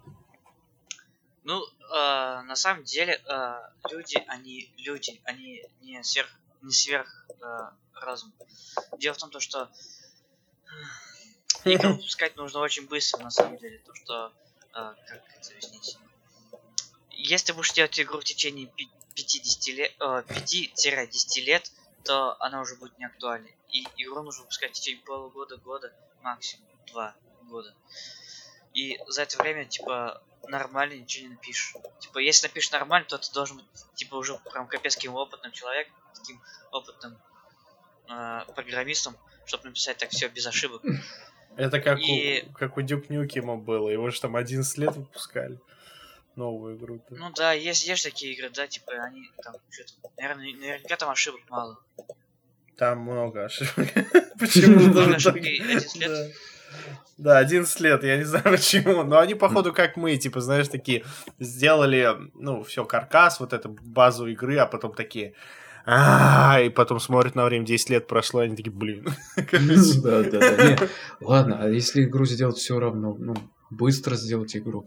Ну, 1.46 1.64
э, 1.64 2.42
на 2.44 2.56
самом 2.56 2.84
деле, 2.84 3.14
э, 3.14 3.54
люди, 3.90 4.22
они 4.28 4.74
люди, 4.78 5.22
они 5.24 5.64
не 5.82 6.04
сверх, 6.04 6.30
не 6.62 6.74
сверх 6.74 7.26
э, 7.30 7.46
разум. 7.94 8.34
Дело 9.00 9.14
в 9.14 9.18
том, 9.20 9.30
то, 9.30 9.40
что 9.40 9.72
игру 11.64 11.94
выпускать 11.94 12.36
нужно 12.36 12.60
очень 12.60 12.88
быстро, 12.88 13.24
на 13.24 13.32
самом 13.32 13.58
деле. 13.58 13.80
То, 13.86 13.96
что, 13.96 14.34
э, 14.74 14.94
как 15.08 15.24
это 15.40 15.50
объяснить? 15.52 15.98
если 17.12 17.54
будешь 17.54 17.72
делать 17.72 18.00
игру 18.00 18.20
в 18.20 18.24
течение 18.24 18.70
50 19.16 19.68
лет, 19.76 19.94
э, 20.00 20.24
5-10 20.28 21.42
лет, 21.42 21.72
то 22.06 22.39
она 22.39 22.62
уже 22.62 22.76
будет 22.76 22.97
не 22.99 23.06
актуальна. 23.06 23.47
И 23.72 23.84
игру 23.97 24.22
нужно 24.22 24.43
выпускать 24.43 24.72
в 24.72 24.74
течение 24.74 25.03
полугода, 25.03 25.58
года, 25.58 25.91
максимум 26.22 26.68
два 26.88 27.16
года. 27.49 27.74
И 28.74 28.99
за 29.08 29.24
это 29.24 29.38
время, 29.38 29.66
типа, 29.66 30.22
нормально 30.47 30.93
ничего 30.93 31.28
не 31.28 31.34
напишешь. 31.34 31.74
Типа, 31.99 32.20
если 32.20 32.47
напишешь 32.47 32.72
нормально, 32.72 33.08
то 33.08 33.18
ты 33.18 33.34
должен 33.34 33.58
быть, 33.58 33.66
типа, 33.95 34.16
уже 34.16 34.38
прям 34.51 34.68
капец 34.68 34.95
каким 34.95 35.16
опытным 35.16 35.51
человеком, 35.51 35.93
таким 36.14 36.41
опытным 36.72 37.18
э, 38.08 38.41
программистом, 38.53 39.18
чтобы 39.45 39.66
написать 39.66 39.97
так 39.97 40.12
все 40.12 40.28
без 40.28 40.45
ошибок. 40.45 40.84
Это 41.58 41.80
как, 41.80 41.99
и... 41.99 42.45
у, 42.47 42.53
как 42.53 42.78
у 42.78 42.82
Дюк 42.82 43.10
Нюкима 43.10 43.56
было. 43.56 43.89
Его 43.89 44.10
же 44.12 44.20
там 44.20 44.36
11 44.36 44.78
лет 44.78 44.95
выпускали. 44.95 45.60
Новую 46.36 46.78
игру. 46.78 46.96
-то. 46.96 47.16
Ну 47.16 47.32
да, 47.36 47.54
есть, 47.54 47.88
есть 47.88 48.04
такие 48.04 48.34
игры, 48.34 48.50
да, 48.50 48.68
типа 48.68 48.92
они 48.94 49.32
там 49.44 49.56
что-то. 49.70 49.94
Наверное, 50.18 50.54
наверняка 50.54 50.96
там 50.98 51.10
ошибок 51.10 51.42
мало. 51.50 51.80
Там 52.78 53.00
много 53.00 53.46
ошибок. 53.46 53.88
Почему? 54.40 54.80
Много 54.80 55.16
ошибок 55.16 55.38
11 55.38 55.96
лет. 55.96 56.36
Да, 57.18 57.38
11 57.38 57.80
лет, 57.80 58.04
я 58.04 58.18
не 58.18 58.24
знаю 58.26 58.44
почему. 58.44 59.04
Но 59.04 59.20
они, 59.20 59.36
походу, 59.36 59.74
как 59.74 59.96
мы, 59.96 60.18
типа, 60.18 60.42
знаешь, 60.42 60.68
такие 60.68 61.06
сделали, 61.40 62.10
ну, 62.34 62.64
все, 62.64 62.84
каркас, 62.86 63.40
вот 63.40 63.54
эту 63.54 63.70
базу 63.82 64.28
игры, 64.28 64.58
а 64.58 64.66
потом 64.66 64.94
такие, 64.94 65.34
а 65.86 66.60
и 66.62 66.70
потом 66.70 67.00
смотрят 67.00 67.36
на 67.36 67.46
время, 67.46 67.66
10 67.66 67.90
лет 67.92 68.08
прошло, 68.08 68.42
они 68.42 68.56
такие, 68.56 68.72
блин. 68.72 69.08
Да, 70.04 70.24
да, 70.24 70.40
да. 70.40 70.90
Ладно, 71.22 71.60
а 71.62 71.70
если 71.70 72.04
игру 72.04 72.26
сделать 72.26 72.58
все 72.58 72.80
равно, 72.80 73.16
ну, 73.18 73.36
быстро 73.70 74.16
сделать 74.16 74.56
игру. 74.58 74.86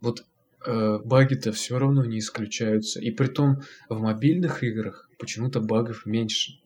Вот 0.00 0.24
баги-то 0.66 1.52
все 1.52 1.78
равно 1.78 2.04
не 2.04 2.18
исключаются. 2.18 3.00
И 3.00 3.10
при 3.10 3.26
том 3.26 3.62
в 3.88 4.00
мобильных 4.00 4.62
играх 4.62 5.08
почему-то 5.18 5.60
багов 5.60 6.06
меньше. 6.06 6.60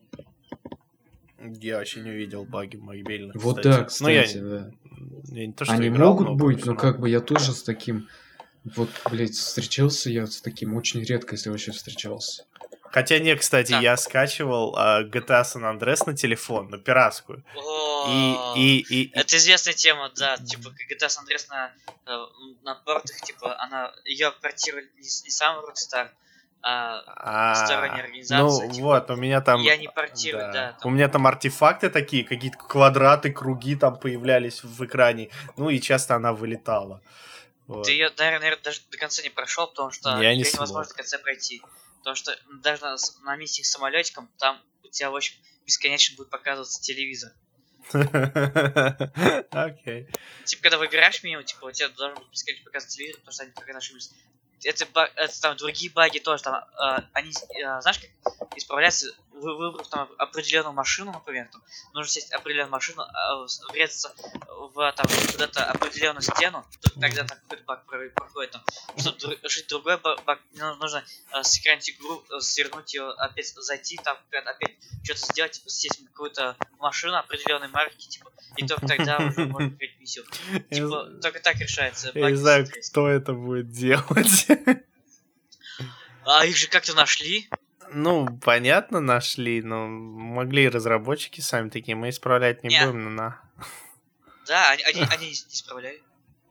Я 1.39 1.77
вообще 1.77 2.01
не 2.01 2.09
увидел 2.09 2.43
баги 2.45 2.77
мобильных. 2.77 3.35
Вот 3.35 3.57
кстати. 3.57 3.77
да, 3.77 3.83
кстати, 3.83 4.37
ну, 4.37 4.53
я, 4.55 4.59
да. 4.59 4.71
Я 5.31 5.47
не 5.47 5.53
то, 5.53 5.65
что 5.65 5.73
Они 5.73 5.89
играл, 5.89 6.13
могут 6.13 6.27
но 6.27 6.35
быть, 6.35 6.65
но 6.65 6.75
как 6.75 6.99
бы 6.99 7.09
я 7.09 7.19
тоже 7.19 7.51
с 7.51 7.63
таким... 7.63 8.07
Вот, 8.63 8.89
блядь, 9.11 9.35
встречался 9.35 10.09
я 10.09 10.25
с 10.25 10.41
таким 10.41 10.73
очень 10.73 11.03
редко, 11.03 11.35
если 11.35 11.51
вообще 11.51 11.71
встречался. 11.71 12.45
Хотя 12.95 13.19
не, 13.19 13.35
кстати, 13.35 13.71
да. 13.71 13.81
я 13.81 13.97
скачивал 13.97 14.73
uh, 14.73 15.03
GTA 15.11 15.43
San 15.43 15.63
Andreas 15.63 16.03
на 16.05 16.15
телефон, 16.15 16.69
на 16.69 16.77
пиратскую. 16.77 17.43
И, 18.07 18.35
и, 18.55 18.85
и, 18.89 19.11
Это 19.13 19.35
известная 19.35 19.73
тема, 19.73 20.09
да. 20.15 20.37
Типа 20.37 20.69
GTA 20.69 21.07
San 21.07 21.25
Andreas 21.25 21.45
на, 21.49 21.73
э, 22.05 22.25
на 22.63 22.75
портах, 22.75 23.19
типа, 23.19 23.53
она 23.59 23.91
ее 24.05 24.31
портировали 24.31 24.89
не, 24.95 25.01
не 25.01 25.29
сам 25.29 25.57
Rockstar, 25.65 26.07
а, 26.61 27.03
а 27.17 27.55
сторонняя 27.65 28.05
организация. 28.05 28.67
Ну 28.69 28.73
типа, 28.73 28.85
вот, 28.85 29.09
у 29.09 29.15
меня 29.17 29.41
там... 29.41 29.61
Я 29.61 29.75
не 29.75 29.89
портирую, 29.89 30.45
да. 30.45 30.53
да 30.53 30.77
там... 30.79 30.89
У 30.89 30.95
меня 30.95 31.09
там 31.09 31.27
артефакты 31.27 31.89
такие, 31.89 32.23
какие-то 32.23 32.57
квадраты, 32.59 33.29
круги 33.29 33.75
там 33.75 33.99
появлялись 33.99 34.63
в 34.63 34.85
экране. 34.85 35.31
Ну 35.57 35.69
и 35.69 35.81
часто 35.81 36.15
она 36.15 36.31
вылетала. 36.31 37.01
Вот. 37.67 37.87
Ты 37.87 37.91
ее, 37.91 38.09
наверное, 38.17 38.57
даже 38.63 38.79
до 38.89 38.97
конца 38.97 39.21
не 39.21 39.31
прошел, 39.31 39.67
потому 39.67 39.91
что 39.91 40.21
я 40.21 40.33
не 40.33 40.43
невозможно 40.43 40.85
до 40.85 40.95
конца 40.95 41.17
пройти. 41.17 41.61
Потому 42.05 42.15
что 42.17 42.37
даже 42.61 42.83
на, 42.83 42.95
на 43.23 43.35
миссии 43.35 43.63
с 43.63 43.71
самолетиком 43.71 44.29
там 44.37 44.61
у 44.83 44.89
тебя, 44.89 45.09
в 45.09 45.15
общем, 45.15 45.35
бесконечно 45.65 46.15
будет 46.15 46.29
показываться 46.29 46.79
телевизор. 46.79 47.31
Окей. 49.49 50.07
Типа, 50.43 50.61
когда 50.61 50.77
выбираешь 50.77 51.23
меню, 51.23 51.41
типа, 51.41 51.65
у 51.65 51.71
тебя 51.71 51.89
должен 51.89 52.15
быть 52.19 52.29
бесконечно 52.29 52.63
показываться 52.65 52.97
телевизор, 52.97 53.21
потому 53.21 53.33
что 53.33 53.43
они 53.43 53.51
пока 53.53 53.75
ошиблись 53.75 54.11
это, 54.63 54.85
это 55.15 55.41
там 55.41 55.57
другие 55.57 55.91
баги 55.91 56.19
тоже 56.19 56.43
там, 56.43 56.55
э, 56.55 57.01
они, 57.13 57.29
э, 57.31 57.81
знаешь, 57.81 57.99
как 58.23 58.57
исправляются, 58.57 59.13
выбрав 59.41 59.87
там 59.89 60.09
определенную 60.17 60.73
машину, 60.73 61.11
например, 61.11 61.47
там, 61.51 61.61
нужно 61.93 62.11
сесть 62.11 62.31
определенную 62.31 62.71
машину, 62.71 63.03
э, 63.03 63.71
врезаться 63.71 64.13
в 64.47 64.91
там 64.93 65.05
куда-то 65.31 65.65
определенную 65.65 66.21
стену, 66.21 66.65
тогда 66.99 67.23
там 67.23 67.37
какой-то 67.43 67.63
баг 67.65 67.85
проходит, 67.85 68.51
там, 68.51 68.63
чтобы 68.97 69.37
решить 69.43 69.67
другой 69.67 69.97
баг, 69.97 70.39
нужно 70.53 71.03
э, 71.33 71.43
сэкранить 71.43 71.89
игру, 71.91 72.23
свернуть 72.39 72.93
ее, 72.93 73.11
опять 73.17 73.47
зайти, 73.47 73.97
там, 74.03 74.17
опять 74.31 74.75
что-то 75.03 75.19
сделать, 75.19 75.51
типа, 75.53 75.69
сесть 75.69 75.99
в 75.99 76.05
какую-то 76.05 76.55
машину 76.79 77.17
определенной 77.17 77.67
марки, 77.67 78.07
типа, 78.07 78.31
и 78.57 78.65
только 78.65 78.87
тогда 78.87 79.17
уже 79.17 79.45
можно 79.45 79.71
открыть 79.71 79.99
миссию. 79.99 80.25
Типа, 80.71 81.09
только 81.21 81.39
так 81.39 81.57
решается. 81.57 82.11
Я 82.13 82.31
не 82.31 82.37
знаю, 82.37 82.67
кто 82.89 83.07
это 83.07 83.33
будет 83.33 83.69
делать. 83.69 84.47
А 86.25 86.43
их 86.45 86.57
же 86.57 86.67
как-то 86.67 86.95
нашли? 86.95 87.47
Ну, 87.91 88.27
понятно, 88.43 88.99
нашли, 88.99 89.61
но 89.61 89.87
могли 89.87 90.69
разработчики 90.69 91.41
сами 91.41 91.69
такие, 91.69 91.95
мы 91.95 92.09
исправлять 92.09 92.63
не, 92.63 92.69
не. 92.69 92.85
будем, 92.85 93.03
но 93.03 93.09
на. 93.09 93.41
Да, 94.47 94.71
они, 94.71 94.83
они, 94.83 95.01
они 95.11 95.27
не 95.27 95.33
исправляли. 95.33 96.01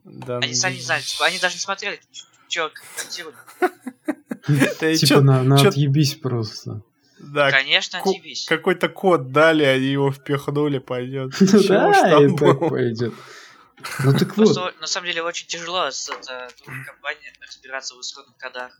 Да, 0.04 0.38
они 0.38 0.54
сами 0.54 0.74
не 0.74 0.80
знали, 0.80 1.02
типа, 1.02 1.26
они 1.26 1.38
даже 1.38 1.54
не 1.54 1.60
смотрели, 1.60 2.00
что 2.48 2.70
комментировали. 2.70 3.36
Типа 4.96 5.22
на, 5.22 5.42
на 5.42 5.56
отъебись 5.56 6.16
просто. 6.16 6.82
Да, 7.18 7.50
Конечно, 7.50 8.00
отъебись. 8.00 8.44
Какой-то 8.46 8.90
код 8.90 9.32
дали, 9.32 9.64
они 9.64 9.86
его 9.86 10.12
впихнули, 10.12 10.78
пойдет. 10.78 11.32
Да, 11.68 12.22
и 12.22 12.36
так 12.36 12.58
пойдет. 12.58 13.14
Ну 14.04 14.18
так 14.18 14.36
вот. 14.36 14.80
на 14.80 14.86
самом 14.86 15.06
деле 15.06 15.22
очень 15.22 15.46
тяжело 15.46 15.90
с 15.90 16.06
другой 16.06 16.84
компанией 16.84 17.32
разбираться 17.40 17.94
в 17.94 18.00
исходных 18.00 18.36
кодах. 18.36 18.78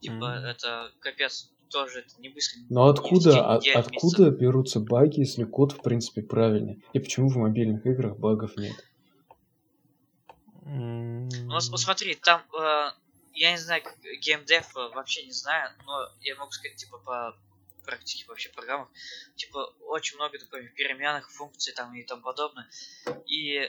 Типа, 0.00 0.42
это 0.44 0.92
капец 1.00 1.50
тоже 1.70 2.00
это 2.00 2.20
не 2.20 2.28
быстро. 2.28 2.60
Но 2.68 2.88
откуда, 2.88 3.54
от, 3.54 3.66
откуда 3.66 4.30
берутся 4.30 4.80
баги, 4.80 5.20
если 5.20 5.44
код 5.44 5.72
в 5.72 5.82
принципе 5.82 6.22
правильный? 6.22 6.82
И 6.92 6.98
почему 6.98 7.28
в 7.28 7.36
мобильных 7.36 7.86
играх 7.86 8.18
багов 8.18 8.56
нет? 8.56 8.74
Ну, 10.62 11.60
смотри, 11.60 12.14
там, 12.14 12.42
э, 12.52 12.90
я 13.34 13.52
не 13.52 13.58
знаю, 13.58 13.82
как 13.82 13.98
геймдев 14.20 14.76
э, 14.76 14.88
вообще 14.94 15.24
не 15.24 15.32
знаю, 15.32 15.70
но 15.84 16.08
я 16.20 16.36
могу 16.36 16.52
сказать, 16.52 16.76
типа, 16.76 16.98
по 16.98 17.36
практике 17.84 18.24
вообще 18.28 18.50
программах, 18.50 18.88
типа, 19.34 19.72
очень 19.88 20.16
много, 20.16 20.38
например, 20.38 20.70
переменных 20.76 21.30
функций 21.30 21.72
там 21.72 21.92
и 21.94 22.04
тому 22.04 22.22
подобное. 22.22 22.68
И, 23.26 23.68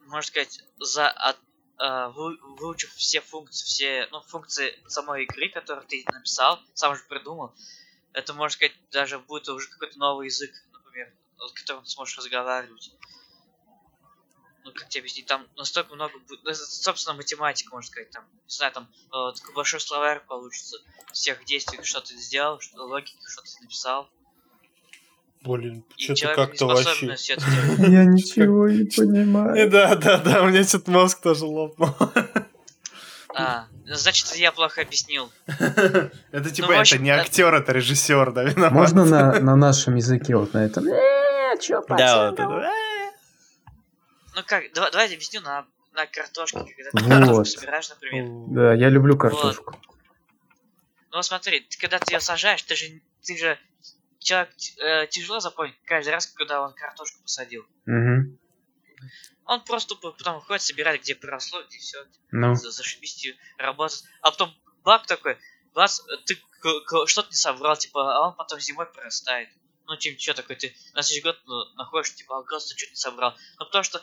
можно 0.00 0.22
сказать, 0.22 0.64
за 0.78 1.08
от, 1.08 1.38
э, 1.82 2.08
вы, 2.14 2.36
выучив 2.56 2.92
все 2.94 3.20
функции, 3.20 3.64
все, 3.64 4.08
ну, 4.10 4.20
функции 4.22 4.78
самой 4.88 5.24
игры, 5.24 5.48
которую 5.48 5.86
ты 5.86 6.04
написал, 6.12 6.60
сам 6.74 6.96
же 6.96 7.02
придумал, 7.08 7.54
это, 8.12 8.34
можно 8.34 8.54
сказать, 8.54 8.74
даже 8.90 9.18
будет 9.18 9.48
уже 9.48 9.68
какой-то 9.68 9.98
новый 9.98 10.26
язык, 10.26 10.52
например, 10.72 11.12
с 11.38 11.52
которым 11.52 11.84
ты 11.84 11.90
сможешь 11.90 12.18
разговаривать 12.18 12.92
ну 14.64 14.72
как 14.72 14.88
тебе 14.88 15.00
объяснить, 15.00 15.26
там 15.26 15.46
настолько 15.56 15.94
много 15.94 16.18
будет, 16.20 16.44
ну, 16.44 16.54
собственно, 16.54 17.16
математика, 17.16 17.70
можно 17.74 17.90
сказать, 17.90 18.10
там, 18.10 18.24
не 18.30 18.54
знаю, 18.54 18.72
там, 18.72 18.88
э, 19.12 19.32
такой 19.36 19.54
большой 19.54 19.80
словарь 19.80 20.20
получится 20.20 20.78
всех 21.12 21.44
действий, 21.44 21.82
что 21.82 22.00
ты 22.00 22.16
сделал, 22.16 22.60
что 22.60 22.84
логики, 22.84 23.16
что 23.26 23.42
ты 23.42 23.62
написал. 23.62 24.08
Блин, 25.44 25.84
что-то 25.96 26.34
как-то 26.34 26.66
вообще... 26.66 27.06
Я 27.78 28.04
ничего 28.04 28.68
не 28.68 28.84
понимаю. 28.84 29.70
Да, 29.70 29.96
да, 29.96 30.18
да, 30.18 30.42
у 30.42 30.48
меня 30.48 30.62
что-то 30.62 30.90
мозг 30.90 31.20
тоже 31.20 31.46
лопнул. 31.46 31.90
А, 33.34 33.66
значит, 33.86 34.34
я 34.36 34.52
плохо 34.52 34.82
объяснил. 34.82 35.32
Это 35.46 36.50
типа, 36.50 36.68
ну, 36.68 36.74
это 36.74 36.98
не 36.98 37.10
актер, 37.10 37.54
это 37.54 37.72
режиссер, 37.72 38.32
да, 38.32 38.44
виноват. 38.44 38.72
Можно 38.72 39.04
на, 39.04 39.32
на 39.40 39.56
нашем 39.56 39.96
языке 39.96 40.36
вот 40.36 40.52
на 40.52 40.64
этом? 40.66 40.86
Э, 40.86 41.56
Да, 41.88 42.30
вот 42.30 42.38
это. 42.38 42.70
Ну 44.34 44.42
как, 44.46 44.64
давай, 44.74 44.90
давай 44.90 45.08
я 45.08 45.14
объясню 45.14 45.40
на, 45.40 45.66
на 45.92 46.06
картошке, 46.06 46.58
когда 46.58 46.90
ты 46.90 47.04
вот. 47.04 47.08
картошку 47.08 47.44
собираешь, 47.44 47.88
например. 47.90 48.26
Да, 48.48 48.74
я 48.74 48.88
люблю 48.90 49.16
картошку. 49.16 49.72
Вот. 49.72 49.80
Ну 51.12 51.22
смотри, 51.22 51.60
ты, 51.60 51.78
когда 51.78 51.98
ты 51.98 52.14
ее 52.14 52.20
сажаешь, 52.20 52.62
ты 52.62 52.74
же, 52.74 53.00
ты 53.22 53.36
же 53.36 53.58
человек 54.22 54.50
э, 54.78 55.06
тяжело 55.08 55.40
запомнить 55.40 55.76
каждый 55.84 56.10
раз, 56.10 56.26
когда 56.26 56.62
он 56.62 56.72
картошку 56.74 57.22
посадил. 57.22 57.66
Угу. 57.86 58.38
Он 59.46 59.64
просто 59.64 59.94
потом 59.96 60.36
выходит, 60.36 60.62
собирает, 60.62 61.02
где 61.02 61.14
проросло, 61.14 61.62
где 61.64 61.78
все. 61.78 62.04
Ну. 62.30 62.54
Зашибись, 62.54 63.26
работает. 63.58 64.04
А 64.20 64.30
потом 64.30 64.54
бак 64.84 65.06
такой, 65.06 65.36
вас, 65.74 66.04
ты 66.26 66.36
что-то 67.06 67.28
не 67.30 67.36
соврал, 67.36 67.76
типа, 67.76 68.16
а 68.16 68.28
он 68.28 68.36
потом 68.36 68.60
зимой 68.60 68.86
прорастает. 68.86 69.48
ну, 69.86 69.96
типа, 69.96 70.20
что 70.20 70.34
такое, 70.34 70.56
ты 70.56 70.74
на 70.94 71.02
следующий 71.02 71.22
год 71.22 71.40
ну, 71.46 71.74
находишь, 71.74 72.14
типа, 72.14 72.38
оказывается, 72.38 72.78
что-то 72.78 72.96
собрал. 72.96 73.36
Ну, 73.58 73.66
потому 73.66 73.82
что 73.84 74.02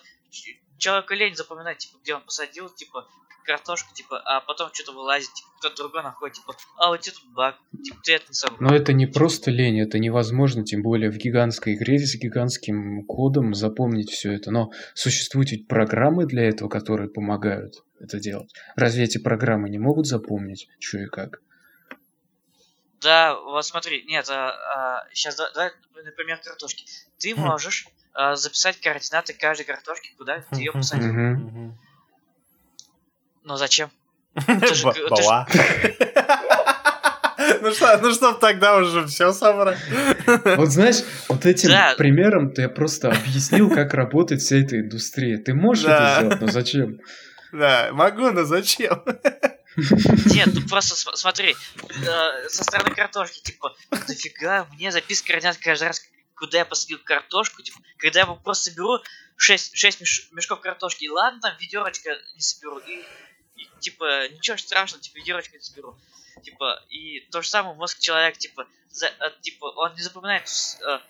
человеку 0.80 1.14
лень 1.14 1.36
запоминать, 1.36 1.78
типа, 1.78 1.98
где 2.02 2.16
он 2.16 2.22
посадил, 2.22 2.70
типа, 2.70 3.08
картошку, 3.46 3.94
типа, 3.94 4.20
а 4.26 4.42
потом 4.42 4.70
что-то 4.74 4.92
вылазит, 4.92 5.34
типа, 5.34 5.50
кто-то 5.60 5.76
другой 5.78 6.04
находит, 6.04 6.38
типа, 6.38 6.56
а 6.78 6.90
вот 6.90 7.02
тут 7.02 7.16
баг, 7.34 7.56
типа, 7.84 7.98
ты 8.04 8.14
это 8.14 8.26
не 8.30 8.34
собрал. 8.34 8.58
Но 8.60 8.76
это 8.76 8.94
не 8.94 9.08
просто 9.08 9.52
лень, 9.52 9.80
это 9.80 9.98
невозможно, 10.00 10.64
тем 10.64 10.82
более 10.84 11.10
в 11.10 11.18
гигантской 11.18 11.74
игре 11.76 11.98
с 11.98 12.16
гигантским 12.16 13.06
кодом 13.06 13.54
запомнить 13.54 14.12
все 14.12 14.34
это. 14.34 14.52
Но 14.52 14.72
существуют 14.94 15.52
ведь 15.52 15.68
программы 15.68 16.26
для 16.26 16.44
этого, 16.44 16.70
которые 16.70 17.10
помогают 17.10 17.84
это 18.00 18.20
делать. 18.20 18.54
Разве 18.76 19.04
эти 19.04 19.18
программы 19.18 19.70
не 19.70 19.80
могут 19.80 20.08
запомнить, 20.08 20.68
что 20.80 21.00
и 21.00 21.06
как? 21.08 21.42
Да, 23.02 23.36
вот 23.36 23.66
смотри, 23.66 24.04
нет, 24.04 24.30
а, 24.30 24.50
а, 24.50 25.08
сейчас 25.14 25.38
давай, 25.38 25.72
например, 26.04 26.38
картошки. 26.44 26.86
Ты 27.18 27.36
можешь 27.36 27.88
а, 28.14 28.36
записать 28.36 28.80
координаты 28.80 29.34
каждой 29.34 29.64
картошки, 29.64 30.14
куда 30.18 30.42
ты 30.42 30.58
ее 30.58 30.72
посадил. 30.72 31.74
Но 33.44 33.58
зачем? 33.58 33.90
Бала. 35.10 35.48
Ну 37.62 37.72
что, 37.72 37.98
ну 38.02 38.14
чтоб 38.14 38.40
тогда 38.40 38.78
уже 38.78 39.08
все 39.08 39.32
собрать. 39.32 39.80
Вот 40.58 40.70
знаешь, 40.70 41.04
вот 41.30 41.46
этим 41.46 41.70
да. 41.70 41.96
примером 41.98 42.52
ты 42.52 42.68
просто 42.68 43.10
объяснил, 43.10 43.70
как 43.70 43.94
работает 43.94 44.42
вся 44.42 44.58
эта 44.58 44.80
индустрия. 44.80 45.38
Ты 45.38 45.54
можешь 45.54 45.86
да. 45.86 45.96
это 45.96 46.20
сделать, 46.20 46.42
но 46.42 46.48
зачем? 46.48 47.00
Да, 47.52 47.90
могу, 47.92 48.30
но 48.32 48.44
зачем? 48.44 49.04
Нет, 50.26 50.50
ну 50.54 50.62
просто 50.68 50.96
смотри, 50.96 51.56
э, 51.56 52.50
со 52.50 52.64
стороны 52.64 52.94
картошки, 52.96 53.40
типа, 53.40 53.76
дофига, 54.08 54.68
мне 54.74 54.92
записка 54.92 55.30
координат 55.30 55.58
каждый 55.58 55.88
раз, 55.88 56.02
куда 56.36 56.60
я 56.60 56.66
посадил 56.66 57.00
картошку, 57.04 57.62
типа, 57.62 57.80
когда 57.98 58.22
я 58.22 58.26
просто 58.26 58.72
беру 58.72 59.00
6, 59.38 59.78
6 59.78 60.02
меш, 60.02 60.30
мешков 60.32 60.62
картошки, 60.62 61.06
и 61.06 61.10
ладно, 61.10 61.42
там 61.42 61.58
ведерочка 61.60 62.18
не 62.36 62.42
соберу, 62.42 62.80
и, 62.80 63.06
и 63.56 63.70
типа, 63.80 64.28
ничего 64.30 64.58
страшного, 64.58 65.02
типа, 65.02 65.18
ведерочка 65.18 65.58
не 65.58 65.64
соберу. 65.64 65.98
Типа, 66.44 66.82
и 66.90 67.22
то 67.32 67.42
же 67.42 67.50
самое 67.50 67.76
мозг 67.76 68.00
человека, 68.00 68.38
типа, 68.38 68.68
за, 68.92 69.08
а, 69.20 69.30
типа, 69.42 69.66
он 69.66 69.94
не 69.96 70.02
запоминает, 70.02 70.48
а, 70.86 71.02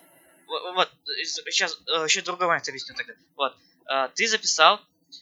вот, 0.46 0.90
сейчас 1.24 1.80
а, 1.86 2.04
еще 2.04 2.22
другой 2.22 2.48
момент 2.48 2.68
объясню 2.68 2.94
тогда. 2.94 3.14
Вот, 3.36 3.56
а, 3.86 4.08
ты 4.08 4.26
записал 4.26 4.80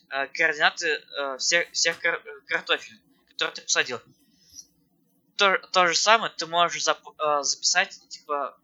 координаты 0.09 1.03
а, 1.17 1.37
всех, 1.39 1.71
всех 1.73 1.99
кар 1.99 2.23
картофелей 2.47 2.99
который 3.39 3.55
ты 3.55 3.63
посадил. 3.63 4.01
То, 5.37 5.59
то 5.73 5.87
же 5.87 5.95
самое 5.95 6.33
ты 6.37 6.47
можешь 6.47 6.83
зап, 6.83 6.99
э, 7.19 7.43
записать, 7.43 8.01
типа, 8.09 8.59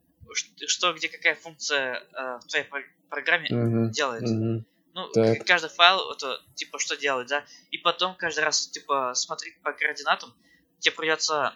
что, 0.66 0.93
где 0.93 1.09
какая 1.09 1.37
функция 1.37 2.03
э, 2.12 2.39
в 2.39 2.47
твоей 2.49 2.66
программе 3.09 3.49
uh-huh, 3.49 3.91
делает. 3.91 4.25
Uh-huh. 4.25 4.64
Ну, 4.95 5.09
так. 5.12 5.47
каждый 5.47 5.70
файл, 5.70 6.11
это, 6.11 6.41
типа, 6.55 6.79
что 6.79 6.97
делает, 6.97 7.29
да? 7.29 7.45
И 7.70 7.79
потом 7.79 8.16
каждый 8.16 8.45
раз, 8.45 8.66
типа, 8.68 9.12
смотреть 9.14 9.61
по 9.61 9.72
координатам, 9.72 10.35
тебе 10.81 10.95
придется 10.95 11.55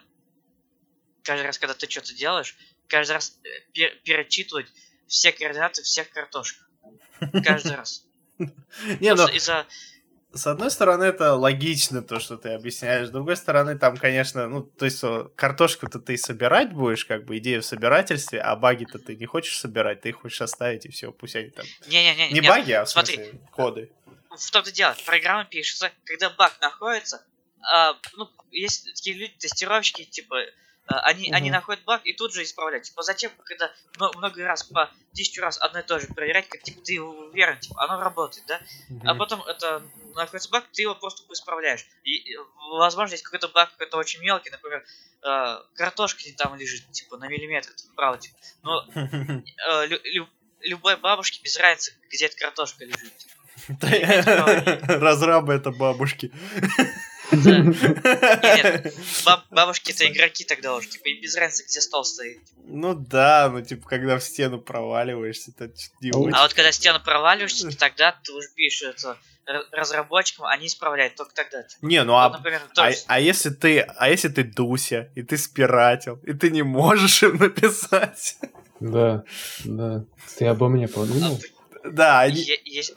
каждый 1.23 1.45
раз, 1.45 1.57
когда 1.57 1.73
ты 1.73 1.89
что-то 1.89 2.13
делаешь, 2.13 2.55
каждый 2.87 3.13
раз 3.13 3.37
э, 3.43 3.49
пер- 3.73 3.99
перечитывать 4.03 4.67
все 5.07 5.33
координаты 5.33 5.83
всех 5.83 6.09
картошек. 6.11 6.57
Каждый 7.43 7.75
раз. 7.75 8.05
Не, 8.37 9.13
ну... 9.15 9.27
Из-за 9.27 9.67
с 10.31 10.45
одной 10.45 10.69
стороны, 10.69 11.05
это 11.05 11.33
логично, 11.33 12.03
то, 12.03 12.19
что 12.19 12.37
ты 12.37 12.49
объясняешь. 12.49 13.07
С 13.07 13.11
другой 13.11 13.35
стороны, 13.35 13.77
там, 13.77 13.97
конечно, 13.97 14.47
ну, 14.47 14.61
то 14.61 14.85
есть 14.85 15.03
картошку-то 15.35 15.99
ты 15.99 16.17
собирать 16.17 16.71
будешь, 16.71 17.05
как 17.05 17.25
бы 17.25 17.37
идея 17.39 17.61
в 17.61 17.65
собирательстве, 17.65 18.39
а 18.39 18.55
баги-то 18.55 18.99
ты 18.99 19.15
не 19.15 19.25
хочешь 19.25 19.59
собирать, 19.59 20.01
ты 20.01 20.09
их 20.09 20.21
хочешь 20.21 20.41
оставить, 20.41 20.85
и 20.85 20.91
все, 20.91 21.11
пусть 21.11 21.35
они 21.35 21.49
там... 21.49 21.65
Не-не-не. 21.87 22.31
Не 22.31 22.41
баги, 22.41 22.73
а 22.73 22.85
в 22.85 22.89
смысле 22.89 23.15
смотри, 23.15 23.39
коды. 23.51 23.91
В 24.29 24.51
том-то 24.51 24.71
дело, 24.71 24.95
программа 25.05 25.45
пишется, 25.45 25.91
когда 26.03 26.29
баг 26.29 26.53
находится, 26.61 27.25
а, 27.71 27.95
ну, 28.15 28.29
есть 28.51 28.85
такие 28.95 29.15
люди, 29.15 29.33
тестировщики, 29.37 30.03
типа, 30.03 30.37
а, 30.85 31.01
они, 31.01 31.27
угу. 31.27 31.35
они 31.35 31.51
находят 31.51 31.83
баг 31.83 32.01
и 32.05 32.13
тут 32.13 32.33
же 32.33 32.43
исправляют. 32.43 32.85
Типа, 32.85 33.03
зачем, 33.03 33.31
когда 33.43 33.71
много 33.97 34.43
раз, 34.43 34.63
по 34.63 34.89
10 35.13 35.39
раз 35.39 35.57
одно 35.59 35.79
и 35.79 35.83
то 35.83 35.99
же 35.99 36.07
проверять, 36.07 36.49
как 36.49 36.61
типа 36.63 36.81
ты 36.81 37.01
уверен, 37.01 37.59
типа, 37.59 37.83
оно 37.83 38.03
работает, 38.03 38.45
да? 38.47 38.59
Угу. 38.89 39.01
А 39.05 39.15
потом 39.15 39.43
это 39.43 39.83
находится 40.13 40.49
баг, 40.49 40.65
ты 40.71 40.81
его 40.83 40.95
просто 40.95 41.23
исправляешь. 41.31 41.85
И, 42.03 42.35
возможно, 42.71 43.09
здесь 43.09 43.21
какой-то 43.21 43.47
баг 43.47 43.71
какой-то 43.71 43.97
очень 43.97 44.21
мелкий, 44.21 44.49
например, 44.49 44.83
э, 45.23 45.57
картошка 45.75 46.21
там 46.37 46.55
лежит, 46.55 46.89
типа, 46.91 47.17
на 47.17 47.27
миллиметр 47.27 47.69
вправо, 47.91 48.17
типа. 48.17 48.37
Но 48.63 48.85
э, 48.95 49.85
лю, 49.87 49.99
лю, 50.03 50.29
любой 50.61 50.97
бабушке 50.97 51.41
без 51.43 51.57
разницы, 51.57 51.93
где 52.09 52.25
эта 52.25 52.37
картошка 52.37 52.85
лежит. 52.85 53.13
Типа. 53.17 53.39
Разрабы 54.87 55.53
это 55.53 55.71
бабушки. 55.71 56.31
Нет, 57.31 58.93
бабушки 59.51 59.91
это 59.91 60.07
игроки 60.07 60.43
тогда 60.43 60.75
уже, 60.75 60.89
типа, 60.89 61.09
и 61.09 61.21
без 61.21 61.35
разницы, 61.35 61.65
где 61.65 61.81
стол 61.81 62.03
стоит. 62.03 62.39
Ну 62.65 62.93
да, 62.93 63.49
ну 63.51 63.61
типа, 63.61 63.87
когда 63.87 64.17
в 64.17 64.23
стену 64.23 64.59
проваливаешься, 64.59 65.51
это 65.55 65.73
не 66.01 66.11
А 66.11 66.43
вот 66.43 66.53
когда 66.53 66.71
в 66.71 66.75
стену 66.75 66.99
проваливаешься, 66.99 67.69
тогда 67.77 68.11
ты 68.23 68.31
уже 68.33 68.49
пишешь 68.55 68.95
это 68.95 69.17
разработчикам, 69.71 70.45
они 70.45 70.67
исправляют 70.67 71.15
только 71.15 71.33
тогда. 71.33 71.63
Не, 71.81 72.03
ну 72.03 72.15
а, 72.15 72.29
например, 72.29 72.61
а, 72.77 72.91
а 73.07 73.19
если 73.19 73.49
ты, 73.49 73.79
а 73.79 74.09
если 74.09 74.29
ты 74.29 74.43
Дуся, 74.43 75.11
и 75.15 75.23
ты 75.23 75.37
спиратил, 75.37 76.19
и 76.23 76.33
ты 76.33 76.51
не 76.51 76.61
можешь 76.61 77.23
им 77.23 77.37
написать? 77.37 78.37
Да, 78.79 79.23
да. 79.65 80.05
Ты 80.37 80.45
обо 80.45 80.69
мне 80.69 80.87
подумал? 80.87 81.39
Да, 81.83 82.21
они... 82.21 82.45
Есть, 82.65 82.93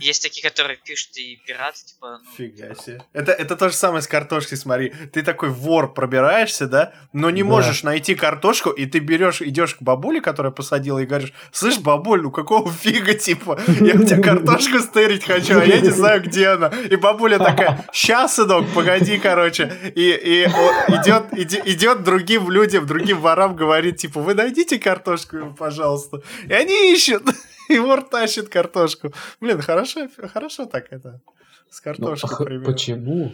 есть 0.00 0.22
такие, 0.22 0.42
которые 0.42 0.76
пишут 0.76 1.16
и 1.16 1.40
пират, 1.46 1.74
типа... 1.74 2.20
Ну... 2.22 2.30
Фига 2.36 2.74
себе. 2.74 3.02
Это, 3.12 3.32
это 3.32 3.56
то 3.56 3.68
же 3.68 3.74
самое 3.74 4.02
с 4.02 4.08
картошкой, 4.08 4.58
смотри. 4.58 4.92
Ты 5.12 5.22
такой 5.22 5.48
вор 5.48 5.92
пробираешься, 5.92 6.66
да, 6.66 6.92
но 7.12 7.30
не 7.30 7.42
да. 7.42 7.48
можешь 7.48 7.82
найти 7.82 8.14
картошку, 8.14 8.70
и 8.70 8.86
ты 8.86 8.98
берешь, 8.98 9.40
идешь 9.40 9.74
к 9.76 9.82
бабуле, 9.82 10.20
которая 10.20 10.52
посадила, 10.52 10.98
и 10.98 11.06
говоришь, 11.06 11.32
слышь, 11.52 11.78
бабуль, 11.78 12.22
ну 12.22 12.30
какого 12.30 12.70
фига, 12.70 13.14
типа, 13.14 13.60
я 13.80 13.94
у 13.94 14.04
тебя 14.04 14.22
картошку 14.22 14.78
стырить 14.80 15.24
хочу, 15.24 15.58
а 15.58 15.64
я 15.64 15.80
не 15.80 15.90
знаю, 15.90 16.22
где 16.22 16.48
она. 16.48 16.68
И 16.68 16.96
бабуля 16.96 17.38
такая, 17.38 17.86
сейчас, 17.92 18.34
сынок, 18.34 18.66
погоди, 18.74 19.18
короче. 19.18 19.72
И, 19.94 20.10
и 20.10 20.44
идет, 20.44 21.32
идет 21.66 22.04
другим 22.04 22.50
людям, 22.50 22.86
другим 22.86 23.20
ворам 23.20 23.56
говорит, 23.56 23.98
типа, 23.98 24.20
вы 24.20 24.34
найдите 24.34 24.78
картошку, 24.78 25.54
пожалуйста. 25.58 26.22
И 26.48 26.52
они 26.52 26.92
ищут. 26.92 27.22
И 27.68 27.78
вор 27.78 28.02
тащит 28.02 28.48
картошку. 28.48 29.12
Блин, 29.40 29.60
хорошо, 29.60 30.08
хорошо 30.16 30.66
так 30.66 30.92
это. 30.92 31.20
С 31.68 31.80
картошкой, 31.80 32.58
ну, 32.58 32.64
Почему? 32.64 33.32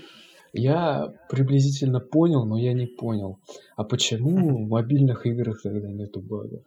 Я 0.53 1.12
приблизительно 1.30 2.01
понял, 2.01 2.45
но 2.45 2.59
я 2.59 2.72
не 2.72 2.87
понял. 2.87 3.39
А 3.76 3.85
почему 3.85 4.57
в 4.64 4.68
мобильных 4.68 5.26
играх 5.26 5.62
тогда 5.62 5.89
нету 5.89 6.20
багов? 6.20 6.62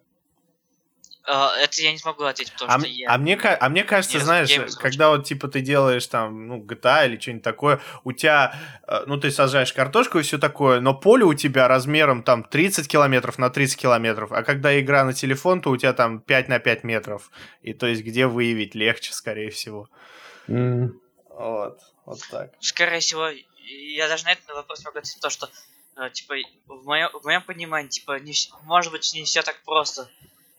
А, 1.27 1.57
это 1.57 1.81
я 1.81 1.91
не 1.91 1.97
смогу 1.97 2.23
ответить, 2.23 2.53
потому 2.53 2.71
а, 2.71 2.79
что 2.79 2.87
я... 2.87 3.09
А 3.09 3.17
мне, 3.17 3.35
а 3.35 3.69
мне 3.69 3.83
кажется, 3.83 4.19
знаешь, 4.19 4.51
когда 4.77 5.09
вот, 5.09 5.25
типа, 5.25 5.47
ты 5.47 5.61
делаешь 5.61 6.05
там, 6.05 6.47
ну, 6.47 6.63
GTA 6.63 7.07
или 7.07 7.19
что-нибудь 7.19 7.43
такое, 7.43 7.81
у 8.03 8.11
тебя, 8.11 8.55
э, 8.87 9.03
ну, 9.07 9.17
ты 9.17 9.31
сажаешь 9.31 9.73
картошку 9.73 10.19
и 10.19 10.21
все 10.21 10.37
такое, 10.37 10.81
но 10.81 10.93
поле 10.93 11.25
у 11.25 11.33
тебя 11.33 11.67
размером 11.67 12.21
там 12.21 12.43
30 12.43 12.87
километров 12.87 13.39
на 13.39 13.49
30 13.49 13.79
километров, 13.79 14.31
а 14.31 14.43
когда 14.43 14.79
игра 14.79 15.03
на 15.03 15.13
телефон, 15.13 15.61
то 15.61 15.71
у 15.71 15.77
тебя 15.77 15.93
там 15.93 16.19
5 16.19 16.47
на 16.47 16.59
5 16.59 16.83
метров. 16.83 17.31
И 17.61 17.73
то 17.73 17.87
есть 17.87 18.03
где 18.03 18.27
выявить 18.27 18.75
легче, 18.75 19.11
скорее 19.11 19.49
всего. 19.49 19.89
Mm. 20.47 20.89
Вот, 21.29 21.79
вот 22.05 22.19
так. 22.29 22.51
Скорее 22.59 22.99
всего, 22.99 23.29
я 23.29 24.07
даже 24.07 24.25
на 24.25 24.33
этот 24.33 24.47
вопрос 24.49 24.85
могу 24.85 24.99
ответить, 24.99 25.21
то, 25.21 25.31
что, 25.31 25.49
э, 25.97 26.09
типа, 26.11 26.35
в 26.67 26.85
моем, 26.85 27.09
в 27.19 27.25
моем 27.25 27.41
понимании, 27.41 27.89
типа, 27.89 28.19
не, 28.19 28.33
может 28.63 28.91
быть, 28.91 29.11
не 29.15 29.23
все 29.23 29.41
так 29.41 29.59
просто 29.65 30.07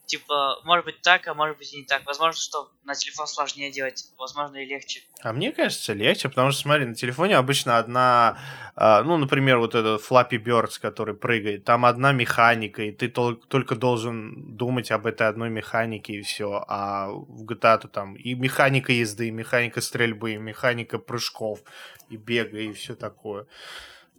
типа, 0.06 0.60
может 0.64 0.84
быть 0.84 1.02
так, 1.02 1.26
а 1.26 1.34
может 1.34 1.58
быть 1.58 1.72
и 1.74 1.78
не 1.78 1.84
так. 1.84 2.06
Возможно, 2.06 2.40
что 2.40 2.70
на 2.84 2.94
телефон 2.94 3.26
сложнее 3.26 3.70
делать, 3.70 4.04
возможно, 4.16 4.56
и 4.56 4.64
легче. 4.64 5.02
А 5.22 5.32
мне 5.32 5.52
кажется, 5.52 5.92
легче, 5.92 6.28
потому 6.28 6.52
что, 6.52 6.62
смотри, 6.62 6.86
на 6.86 6.94
телефоне 6.94 7.36
обычно 7.36 7.78
одна, 7.78 8.38
э, 8.76 9.02
ну, 9.02 9.16
например, 9.16 9.58
вот 9.58 9.74
этот 9.74 10.00
Flappy 10.00 10.42
Birds, 10.42 10.80
который 10.80 11.14
прыгает, 11.14 11.64
там 11.64 11.84
одна 11.84 12.12
механика, 12.12 12.82
и 12.82 12.92
ты 12.92 13.08
тол- 13.08 13.42
только 13.48 13.74
должен 13.74 14.56
думать 14.56 14.90
об 14.90 15.06
этой 15.06 15.26
одной 15.26 15.50
механике, 15.50 16.14
и 16.14 16.22
все. 16.22 16.64
А 16.68 17.08
в 17.08 17.44
GTA 17.44 17.78
то 17.78 17.88
там 17.88 18.14
и 18.14 18.34
механика 18.34 18.92
езды, 18.92 19.28
и 19.28 19.32
механика 19.32 19.80
стрельбы, 19.80 20.34
и 20.34 20.36
механика 20.38 20.98
прыжков, 20.98 21.60
и 22.08 22.16
бега, 22.16 22.58
и 22.58 22.72
все 22.72 22.94
такое. 22.94 23.46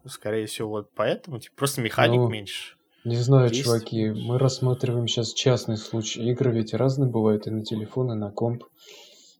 Скорее 0.06 0.46
всего, 0.46 0.70
вот 0.70 0.92
поэтому, 0.94 1.40
типа, 1.40 1.56
просто 1.56 1.82
механик 1.82 2.18
ну... 2.18 2.30
меньше. 2.30 2.77
Не 3.08 3.16
знаю, 3.16 3.48
Есть? 3.48 3.64
чуваки, 3.64 4.10
мы 4.10 4.38
рассматриваем 4.38 5.08
сейчас 5.08 5.32
частный 5.32 5.78
случай. 5.78 6.30
Игры 6.30 6.52
ведь 6.52 6.74
разные 6.74 7.10
бывают 7.10 7.48
и 7.48 7.52
на 7.52 7.64
телефон, 7.64 8.12
и 8.12 8.16
на 8.16 8.32
комп. 8.32 8.66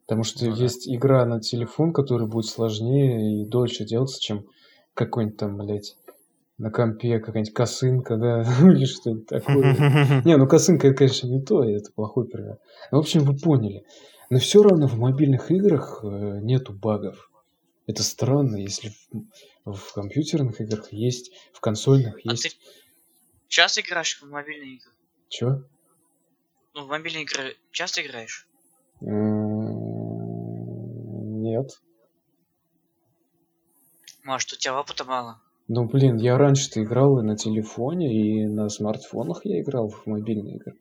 Потому 0.06 0.24
что 0.24 0.46
ну, 0.46 0.54
есть 0.54 0.88
да. 0.88 0.94
игра 0.94 1.26
на 1.26 1.38
телефон, 1.38 1.92
которая 1.92 2.26
будет 2.26 2.46
сложнее 2.46 3.42
и 3.42 3.44
дольше 3.44 3.84
делаться, 3.84 4.22
чем 4.22 4.46
какой-нибудь 4.94 5.36
там, 5.36 5.58
блядь, 5.58 5.96
на 6.56 6.70
компе 6.70 7.18
какая-нибудь 7.18 7.52
косынка, 7.52 8.16
да, 8.16 8.40
или 8.62 8.86
что-нибудь 8.86 9.26
такое. 9.26 10.22
Не, 10.24 10.38
ну 10.38 10.48
косынка, 10.48 10.88
это, 10.88 10.96
конечно, 10.96 11.26
не 11.26 11.42
то, 11.42 11.62
это 11.62 11.92
плохой 11.92 12.26
пример. 12.26 12.56
Ну, 12.90 12.96
в 12.96 13.00
общем, 13.02 13.20
вы 13.24 13.36
поняли. 13.36 13.84
Но 14.30 14.38
все 14.38 14.62
равно 14.62 14.86
в 14.86 14.98
мобильных 14.98 15.50
играх 15.50 16.00
э, 16.02 16.40
нету 16.40 16.72
багов. 16.72 17.30
Это 17.86 18.02
странно, 18.02 18.56
если 18.56 18.92
в, 19.66 19.74
в 19.74 19.92
компьютерных 19.92 20.58
играх 20.62 20.90
есть, 20.90 21.32
в 21.52 21.60
консольных 21.60 22.16
А 22.24 22.30
есть. 22.30 22.44
ты 22.44 22.50
часто 23.48 23.80
играешь 23.80 24.20
в 24.20 24.26
мобильные 24.28 24.74
игры? 24.76 24.90
Чё? 25.28 25.62
Ну, 26.74 26.84
в 26.84 26.88
мобильные 26.88 27.24
игры 27.24 27.56
часто 27.70 28.02
играешь? 28.02 28.46
М, 29.00 29.68
Нет. 31.42 31.70
Может, 34.24 34.52
у 34.52 34.56
тебя 34.56 34.78
опыта 34.78 35.04
мало? 35.04 35.40
Ну, 35.68 35.84
блин, 35.86 36.16
я 36.16 36.38
раньше-то 36.38 36.82
играл 36.82 37.18
и 37.20 37.22
на 37.22 37.36
телефоне, 37.36 38.12
и 38.14 38.46
на 38.46 38.68
смартфонах 38.68 39.44
я 39.44 39.60
играл 39.60 39.88
в 39.88 40.06
мобильные 40.06 40.56
игры. 40.56 40.78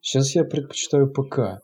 Сейчас 0.00 0.34
я 0.34 0.44
предпочитаю 0.44 1.10
ПК. 1.10 1.60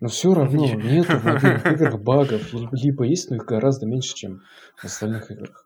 Но 0.00 0.08
все 0.08 0.34
равно 0.34 0.74
нету 0.74 1.18
в 1.18 1.24
мобильных 1.24 1.66
играх 1.72 2.00
багов. 2.00 2.52
Либо 2.72 3.04
есть, 3.04 3.30
но 3.30 3.36
их 3.36 3.44
гораздо 3.44 3.86
меньше, 3.86 4.14
чем 4.14 4.42
в 4.76 4.84
остальных 4.84 5.30
играх. 5.30 5.65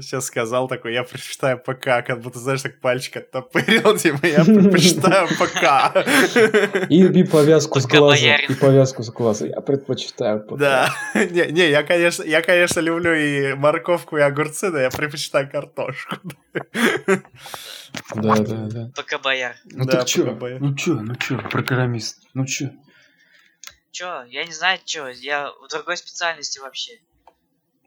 Сейчас 0.00 0.26
сказал 0.26 0.68
такой, 0.68 0.92
я 0.92 1.04
предпочитаю 1.04 1.58
ПК, 1.58 2.04
как 2.06 2.20
будто, 2.20 2.38
знаешь, 2.38 2.60
так 2.62 2.80
пальчик 2.80 3.16
оттопырил, 3.16 3.96
типа, 3.96 4.26
я 4.26 4.44
предпочитаю 4.44 5.26
ПК. 5.28 6.90
И, 6.90 7.24
повязку 7.24 7.80
с 7.80 7.84
Пока 7.84 7.98
глаза. 7.98 8.36
И 8.36 8.54
повязку 8.54 9.02
с 9.02 9.10
глаза. 9.10 9.46
Я 9.46 9.60
предпочитаю 9.62 10.40
ПК. 10.40 10.56
Да. 10.58 10.94
Не, 11.14 11.50
не, 11.50 11.70
я, 11.70 11.82
конечно, 11.82 12.22
я, 12.24 12.42
конечно, 12.42 12.80
люблю 12.80 13.14
и 13.14 13.54
морковку, 13.54 14.18
и 14.18 14.20
огурцы, 14.20 14.70
но 14.70 14.78
я 14.78 14.90
предпочитаю 14.90 15.50
картошку. 15.50 16.16
Да, 18.14 18.34
да, 18.36 18.66
да. 18.70 18.90
Пока 18.94 19.18
бояр. 19.18 19.56
Ну 19.64 19.84
Да, 19.84 19.98
так 19.98 20.06
чё? 20.06 20.36
Ну 20.60 20.74
чё, 20.74 20.94
ну 21.00 21.14
чё, 21.16 21.38
программист? 21.50 22.18
Ну 22.34 22.44
чё? 22.44 22.70
Чё? 23.92 24.24
Я 24.28 24.44
не 24.44 24.52
знаю, 24.52 24.78
чё. 24.84 25.08
Я 25.08 25.50
в 25.64 25.68
другой 25.70 25.96
специальности 25.96 26.58
вообще. 26.58 26.98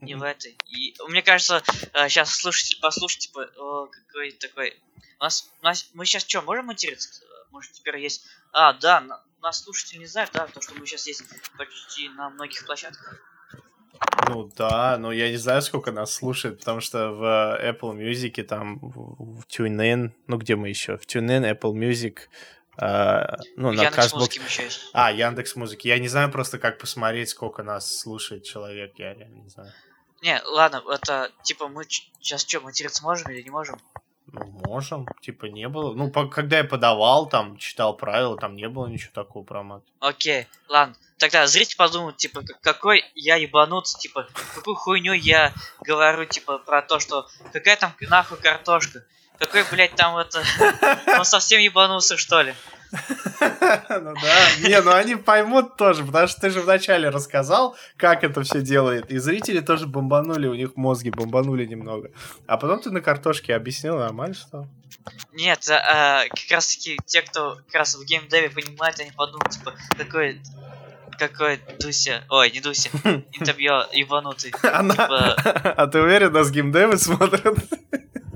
Не 0.02 0.16
в 0.16 0.24
этой. 0.24 0.58
И 0.66 0.96
мне 1.08 1.22
кажется, 1.22 1.62
сейчас 2.08 2.34
слушатель 2.34 2.80
послушать, 2.80 3.28
типа, 3.28 3.50
о, 3.58 3.88
какой 3.88 4.32
такой. 4.32 4.80
У 5.20 5.24
нас, 5.24 5.52
у 5.62 5.66
нас 5.66 5.90
мы 5.94 6.06
сейчас 6.06 6.26
что, 6.28 6.42
можем 6.42 6.68
материться? 6.68 7.22
Может, 7.52 7.74
теперь 7.74 7.98
есть. 7.98 8.26
А, 8.54 8.74
да, 8.74 9.02
на- 9.02 9.22
нас 9.42 9.64
слушатель 9.64 10.00
не 10.00 10.06
знает, 10.06 10.30
да, 10.34 10.48
то, 10.48 10.62
что 10.62 10.74
мы 10.76 10.86
сейчас 10.86 11.08
есть 11.08 11.24
почти 11.58 12.10
на 12.10 12.30
многих 12.30 12.66
площадках. 12.66 13.20
Ну 14.30 14.50
да, 14.56 14.98
но 14.98 15.12
я 15.12 15.30
не 15.30 15.38
знаю, 15.38 15.62
сколько 15.62 15.92
нас 15.92 16.14
слушает, 16.14 16.60
потому 16.60 16.80
что 16.80 17.10
в 17.12 17.24
Apple 17.62 17.98
Music, 17.98 18.42
там 18.44 18.80
в 18.80 19.44
TuneIn, 19.46 20.12
ну 20.28 20.38
где 20.38 20.56
мы 20.56 20.70
еще? 20.70 20.98
В 20.98 21.06
TuneIn, 21.06 21.60
Apple 21.60 21.74
Music, 21.74 22.20
а, 22.78 23.38
ну 23.58 23.72
на 23.72 23.84
Яндекс 23.84 24.14
Castbox. 24.14 24.80
А, 24.94 25.12
Яндекс 25.12 25.56
Музыки. 25.58 25.88
Я 25.88 26.00
не 26.00 26.08
знаю 26.08 26.32
просто, 26.32 26.60
как 26.60 26.78
посмотреть, 26.78 27.30
сколько 27.30 27.62
нас 27.64 28.00
слушает 28.00 28.46
человек, 28.46 28.94
я 28.98 29.14
реально 29.14 29.42
не 29.42 29.50
знаю. 29.50 29.74
Не, 30.22 30.42
ладно, 30.46 30.84
это 30.92 31.32
типа 31.44 31.68
мы 31.68 31.86
сейчас 31.86 32.42
что, 32.42 32.60
материться 32.62 33.04
можем 33.04 33.32
или 33.32 33.42
не 33.42 33.50
можем? 33.50 33.80
Ну, 34.32 34.46
можем, 34.66 35.08
типа, 35.22 35.46
не 35.46 35.68
было. 35.68 35.94
Ну, 35.94 36.12
по- 36.12 36.28
когда 36.28 36.58
я 36.58 36.64
подавал, 36.64 37.28
там, 37.28 37.58
читал 37.58 37.96
правила, 37.98 38.38
там 38.38 38.56
не 38.56 38.70
было 38.70 38.86
ничего 38.86 39.12
такого 39.14 39.44
про 39.44 39.64
мат. 39.64 39.84
Окей, 40.00 40.48
ладно. 40.68 40.96
Тогда 41.18 41.48
зрители 41.48 41.76
подумают, 41.76 42.18
типа, 42.18 42.44
какой 42.62 43.04
я 43.16 43.36
ебанутся, 43.38 43.98
типа, 43.98 44.28
какую 44.56 44.76
хуйню 44.76 45.14
я 45.14 45.54
говорю, 45.82 46.26
типа, 46.26 46.60
про 46.60 46.82
то, 46.82 47.00
что 47.00 47.28
какая 47.52 47.76
там 47.76 47.94
нахуй 48.02 48.38
картошка. 48.38 49.04
Какой, 49.40 49.64
блядь, 49.72 49.96
там 49.96 50.16
это... 50.18 50.44
Он 51.18 51.26
совсем 51.26 51.60
ебанулся, 51.60 52.18
что 52.18 52.42
ли? 52.42 52.54
Ну 53.90 54.14
да. 54.14 54.68
Не, 54.68 54.82
ну 54.82 54.92
они 54.92 55.16
поймут 55.16 55.78
тоже, 55.78 56.04
потому 56.04 56.28
что 56.28 56.42
ты 56.42 56.50
же 56.50 56.62
вначале 56.62 57.10
рассказал, 57.10 57.76
как 57.98 58.24
это 58.24 58.42
все 58.44 58.62
делает. 58.62 59.12
И 59.12 59.18
зрители 59.18 59.60
тоже 59.60 59.88
бомбанули, 59.88 60.48
у 60.48 60.56
них 60.56 60.76
мозги 60.76 61.10
бомбанули 61.10 61.66
немного. 61.66 62.12
А 62.48 62.58
потом 62.58 62.82
ты 62.82 62.92
на 62.92 63.02
картошке 63.02 63.56
объяснил, 63.56 63.98
нормально 63.98 64.36
что? 64.36 64.68
Нет, 65.34 65.68
а, 65.70 66.24
как 66.28 66.52
раз 66.52 66.76
таки 66.76 66.98
те, 67.06 67.22
кто 67.22 67.58
как 67.68 67.76
раз 67.76 67.96
в 67.96 68.04
геймдеве 68.06 68.50
понимает, 68.50 69.00
они 69.00 69.12
подумают, 69.12 69.50
типа, 69.52 69.74
какой... 69.98 70.42
Какой 71.18 71.60
Дуся... 71.80 72.24
Ой, 72.30 72.50
не 72.50 72.62
Дуся. 72.62 72.90
Интервью 73.34 73.74
ебанутый. 73.92 74.54
Она... 74.64 74.94
Типа, 74.94 75.36
А 75.76 75.88
ты 75.88 76.00
уверен, 76.00 76.32
нас 76.32 76.50
геймдевы 76.50 76.98
смотрят? 76.98 77.58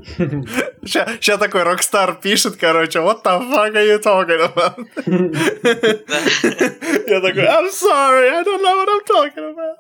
Сейчас 0.06 1.40
такой 1.40 1.64
Rockstar 1.64 2.16
пишет, 2.20 2.58
короче, 2.58 3.00
what 3.00 3.24
the 3.24 3.40
fuck 3.40 3.74
are 3.74 3.86
you 3.86 4.00
talking 4.02 4.40
about? 4.40 4.78
Я 7.08 7.22
такой, 7.22 7.46
I'm 7.46 7.70
sorry, 7.72 8.30
I 8.30 8.44
don't 8.44 8.62
know 8.62 8.76
what 8.78 8.90
I'm 8.90 9.04
talking 9.06 9.54
about. 9.54 9.78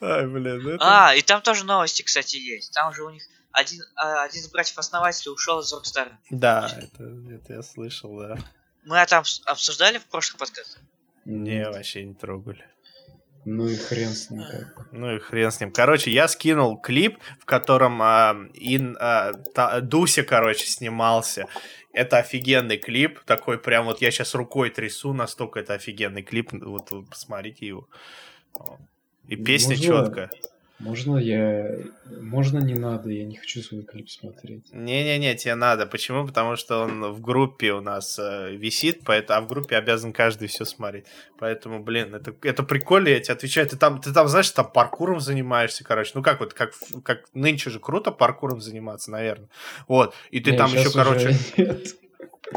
Ай, 0.00 0.26
блин, 0.26 0.62
ну 0.62 0.70
это... 0.70 0.84
А, 1.08 1.14
и 1.14 1.22
там 1.22 1.40
тоже 1.42 1.64
новости, 1.64 2.02
кстати, 2.02 2.36
есть. 2.36 2.72
Там 2.74 2.92
же 2.92 3.04
у 3.04 3.10
них 3.10 3.22
один, 3.52 3.82
а, 3.96 4.24
один 4.24 4.40
из 4.40 4.48
братьев-основателей 4.50 5.32
ушел 5.32 5.60
из 5.60 5.72
Rockstar. 5.72 6.08
Да, 6.30 6.70
это, 6.76 7.04
это 7.30 7.54
я 7.54 7.62
слышал, 7.62 8.18
да. 8.18 8.36
Мы 8.84 8.96
это 8.96 9.16
обс- 9.16 9.42
обсуждали 9.46 9.98
в 9.98 10.04
прошлых 10.06 10.38
подкастах? 10.38 10.80
Не, 11.24 11.64
вообще 11.70 12.04
не 12.04 12.14
трогали. 12.14 12.64
Ну 13.44 13.68
и 13.68 13.76
хрен 13.76 14.10
с 14.10 14.30
ним 14.30 14.42
как. 14.50 14.86
Ну 14.92 15.14
и 15.14 15.18
хрен 15.18 15.50
с 15.50 15.60
ним. 15.60 15.70
Короче, 15.70 16.10
я 16.10 16.28
скинул 16.28 16.78
клип, 16.78 17.18
в 17.40 17.44
котором 17.44 18.00
а, 18.02 18.36
Ин, 18.54 18.96
а, 19.00 19.32
та- 19.54 19.80
Дуся, 19.80 20.22
короче, 20.22 20.66
снимался. 20.66 21.46
Это 21.92 22.18
офигенный 22.18 22.78
клип. 22.78 23.20
Такой 23.24 23.58
прям 23.58 23.84
вот 23.84 24.00
я 24.00 24.10
сейчас 24.10 24.34
рукой 24.34 24.70
трясу, 24.70 25.12
настолько 25.12 25.60
это 25.60 25.74
офигенный 25.74 26.22
клип. 26.22 26.52
Вот 26.52 26.90
вы 26.90 27.04
посмотрите 27.04 27.66
его. 27.66 27.88
И 29.28 29.36
песня 29.36 29.76
Можно- 29.76 29.84
четкая. 29.84 30.30
Можно 30.80 31.18
я... 31.18 31.78
Можно 32.20 32.58
не 32.58 32.74
надо, 32.74 33.08
я 33.08 33.24
не 33.24 33.36
хочу 33.36 33.62
свой 33.62 33.82
клип 33.82 34.10
смотреть. 34.10 34.72
Не-не-не, 34.72 35.36
тебе 35.36 35.54
надо. 35.54 35.86
Почему? 35.86 36.26
Потому 36.26 36.56
что 36.56 36.80
он 36.80 37.12
в 37.12 37.20
группе 37.20 37.72
у 37.72 37.80
нас 37.80 38.18
э, 38.18 38.54
висит, 38.56 39.02
поэтому, 39.04 39.38
а 39.38 39.42
в 39.42 39.46
группе 39.46 39.76
обязан 39.76 40.12
каждый 40.12 40.48
все 40.48 40.64
смотреть. 40.64 41.04
Поэтому, 41.38 41.82
блин, 41.82 42.14
это, 42.14 42.34
это 42.42 42.64
прикольно, 42.64 43.08
я 43.08 43.20
тебе 43.20 43.34
отвечаю. 43.34 43.68
Ты 43.68 43.76
там, 43.76 44.00
ты 44.00 44.12
там, 44.12 44.26
знаешь, 44.26 44.50
там 44.50 44.68
паркуром 44.70 45.20
занимаешься, 45.20 45.84
короче. 45.84 46.10
Ну 46.14 46.22
как 46.22 46.40
вот, 46.40 46.54
как, 46.54 46.72
как 47.04 47.24
нынче 47.34 47.70
же 47.70 47.78
круто 47.78 48.10
паркуром 48.10 48.60
заниматься, 48.60 49.12
наверное. 49.12 49.48
Вот. 49.86 50.14
И 50.32 50.40
ты 50.40 50.52
Не, 50.52 50.58
там 50.58 50.72
еще, 50.72 50.90
короче... 50.90 51.36
нет. 51.56 51.94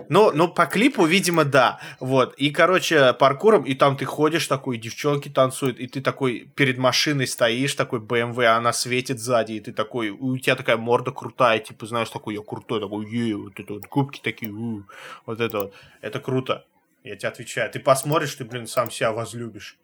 Ну, 0.09 0.31
ну, 0.31 0.47
по 0.47 0.65
клипу, 0.65 1.05
видимо, 1.05 1.45
да. 1.45 1.79
Вот. 1.99 2.35
И, 2.35 2.51
короче, 2.51 3.13
паркуром, 3.13 3.63
и 3.63 3.73
там 3.73 3.97
ты 3.97 4.05
ходишь 4.05 4.47
такой, 4.47 4.77
девчонки 4.77 5.29
танцуют, 5.29 5.79
и 5.79 5.87
ты 5.87 6.01
такой 6.01 6.49
перед 6.55 6.77
машиной 6.77 7.27
стоишь, 7.27 7.73
такой 7.73 7.99
BMW, 7.99 8.43
а 8.45 8.57
она 8.57 8.73
светит 8.73 9.19
сзади, 9.19 9.53
и 9.53 9.59
ты 9.59 9.71
такой, 9.71 10.09
у 10.09 10.37
тебя 10.37 10.55
такая 10.55 10.77
морда 10.77 11.11
крутая, 11.11 11.59
типа, 11.59 11.85
знаешь, 11.85 12.09
такой, 12.09 12.35
я 12.35 12.41
крутой, 12.41 12.81
такой, 12.81 13.09
е, 13.09 13.35
вот 13.35 13.59
это 13.59 13.73
вот, 13.73 13.87
губки 13.87 14.19
такие, 14.21 14.51
у, 14.51 14.83
вот 15.25 15.39
это 15.39 15.57
вот. 15.57 15.73
Это 16.01 16.19
круто. 16.19 16.65
Я 17.03 17.15
тебе 17.15 17.29
отвечаю. 17.29 17.71
Ты 17.71 17.79
посмотришь, 17.79 18.35
ты, 18.35 18.43
блин, 18.43 18.67
сам 18.67 18.91
себя 18.91 19.13
возлюбишь. 19.13 19.77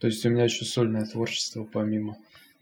То 0.00 0.08
есть 0.08 0.26
у 0.26 0.30
меня 0.30 0.44
еще 0.44 0.64
сольное 0.64 1.06
творчество 1.06 1.64
помимо. 1.64 2.16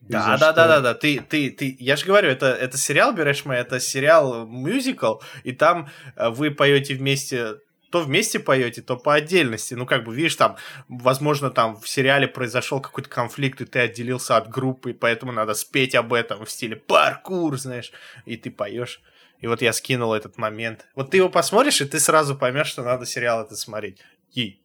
И 0.09 0.13
Да, 0.13 0.37
да, 0.39 0.53
да, 0.53 0.67
да, 0.67 0.81
да. 0.81 0.95
Ты, 0.95 1.21
ты, 1.21 1.51
ты, 1.51 1.77
я 1.79 1.97
же 1.97 2.07
говорю, 2.07 2.29
это, 2.29 2.47
это 2.47 2.77
сериал 2.79 3.13
берешь 3.13 3.45
мы, 3.45 3.55
это 3.55 3.79
сериал 3.81 4.47
мюзикл, 4.47 5.17
и 5.45 5.53
там 5.53 5.89
э, 6.17 6.31
вы 6.31 6.51
поете 6.51 6.95
вместе, 6.95 7.57
то 7.91 8.01
вместе 8.01 8.39
поете, 8.39 8.83
то 8.83 8.97
по 8.97 9.15
отдельности. 9.15 9.75
Ну, 9.75 9.87
как 9.87 10.05
бы, 10.05 10.15
видишь, 10.15 10.37
там, 10.37 10.57
возможно, 10.89 11.51
там 11.51 11.81
в 11.81 11.89
сериале 11.89 12.27
произошел 12.29 12.81
какой-то 12.81 13.11
конфликт, 13.11 13.61
и 13.61 13.67
ты 13.67 13.81
отделился 13.81 14.37
от 14.37 14.49
группы, 14.49 14.91
и 14.91 14.95
поэтому 14.95 15.33
надо 15.33 15.55
спеть 15.55 15.95
об 15.95 16.13
этом 16.13 16.45
в 16.45 16.51
стиле 16.51 16.77
паркур, 16.77 17.59
знаешь, 17.59 17.93
и 18.25 18.37
ты 18.37 18.51
поешь. 18.51 19.01
И 19.41 19.47
вот 19.47 19.63
я 19.63 19.73
скинул 19.73 20.13
этот 20.13 20.39
момент. 20.39 20.87
Вот 20.95 21.11
ты 21.11 21.17
его 21.17 21.29
посмотришь, 21.29 21.81
и 21.81 21.87
ты 21.87 21.99
сразу 21.99 22.37
поймешь, 22.37 22.67
что 22.67 22.83
надо 22.83 23.07
сериал 23.07 23.43
этот 23.43 23.59
смотреть. 23.59 23.99
Ей. 24.33 24.61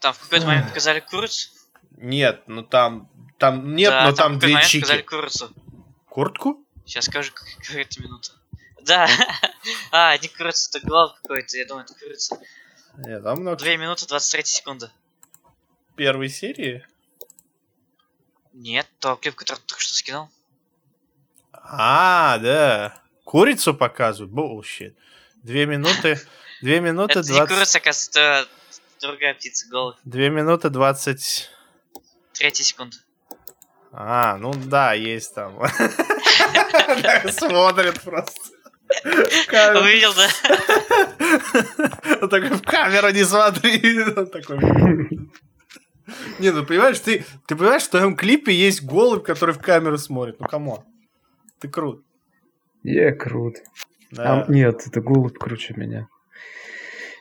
Там 0.00 0.14
в 0.14 0.18
какой-то 0.18 0.46
момент 0.46 0.68
показали 0.68 1.00
курицу. 1.00 1.50
Нет, 1.98 2.42
ну 2.46 2.62
там, 2.62 3.10
там, 3.40 3.74
нет, 3.74 3.90
Да, 3.90 4.04
но 4.04 4.12
там 4.12 4.34
какой-то 4.34 4.40
две 4.40 4.52
момент 4.54 4.68
чики. 4.70 4.80
показали 4.82 5.02
курицу. 5.02 5.50
Куртку? 6.08 6.64
Сейчас 6.84 7.06
скажу, 7.06 7.32
как- 7.32 7.46
какая 7.66 7.82
это 7.82 8.02
минута. 8.02 8.32
Да. 8.82 9.08
а, 9.92 10.16
не 10.18 10.28
курица, 10.28 10.78
это 10.78 10.86
глав 10.86 11.14
какой-то. 11.22 11.56
Я 11.56 11.66
думаю, 11.66 11.84
это 11.84 11.94
курица. 11.94 12.38
Нет, 12.98 13.22
там 13.22 13.40
много 13.40 13.56
2 13.56 13.76
минуты 13.76 14.06
23 14.06 14.44
секунды. 14.44 14.90
первой 15.96 16.28
серии. 16.28 16.86
Нет, 18.52 18.86
то 18.98 19.16
клип, 19.16 19.34
который 19.36 19.58
ты 19.58 19.64
только 19.66 19.82
что 19.82 19.94
скинул. 19.94 20.28
А, 21.52 22.38
да. 22.38 23.00
Курицу 23.24 23.74
показывают? 23.74 24.32
Bullshit. 24.32 24.94
Две 25.42 25.66
минуты... 25.66 26.20
Две 26.60 26.80
минуты 26.80 27.20
Это 27.20 27.22
не 27.22 27.34
двадцать... 27.36 27.54
курица, 27.56 27.78
оказывается, 27.78 28.48
другая 29.00 29.32
птица, 29.32 29.66
голубь. 29.68 29.96
Две 30.04 30.28
минуты 30.28 30.68
двадцать... 30.68 31.48
Третья 32.34 32.64
секунда. 32.64 32.96
А, 33.92 34.36
ну 34.38 34.52
да, 34.54 34.94
есть 34.94 35.34
там. 35.34 35.58
Смотрит 37.30 38.00
просто. 38.02 38.40
Увидел, 39.04 40.12
да? 40.14 40.28
Он 42.22 42.28
такой, 42.28 42.50
в 42.50 42.62
камеру 42.62 43.10
не 43.10 43.24
смотри. 43.24 44.02
Он 44.16 44.26
такой... 44.26 44.58
Не, 46.38 46.50
ну 46.50 46.64
понимаешь, 46.64 46.98
ты, 46.98 47.24
ты 47.46 47.54
понимаешь, 47.54 47.84
в 47.84 47.90
твоем 47.90 48.16
клипе 48.16 48.52
есть 48.52 48.82
голубь, 48.82 49.24
который 49.24 49.54
в 49.54 49.58
камеру 49.58 49.96
смотрит. 49.96 50.40
Ну, 50.40 50.46
кому? 50.46 50.84
Ты 51.60 51.68
крут. 51.68 52.04
Я 52.82 53.12
крут. 53.12 53.56
Да. 54.10 54.42
А, 54.42 54.52
нет, 54.52 54.86
это 54.86 55.00
голубь 55.00 55.38
круче 55.38 55.74
меня. 55.76 56.08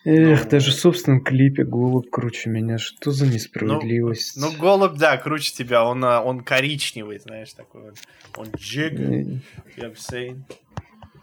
Эх, 0.05 0.45
ну... 0.45 0.49
даже 0.49 0.71
в 0.71 0.75
собственном 0.75 1.21
клипе 1.21 1.63
голубь 1.63 2.09
круче 2.09 2.49
меня. 2.49 2.77
Что 2.77 3.11
за 3.11 3.27
несправедливость? 3.27 4.37
Ну, 4.37 4.51
ну 4.51 4.57
голубь, 4.57 4.97
да, 4.97 5.17
круче 5.17 5.53
тебя. 5.53 5.83
Он, 5.83 6.03
а, 6.05 6.21
он 6.21 6.41
коричневый, 6.41 7.19
знаешь, 7.19 7.53
такой. 7.53 7.91
Он 8.37 8.47
джиг. 8.55 8.93
Я 9.75 9.89
бы 9.89 9.95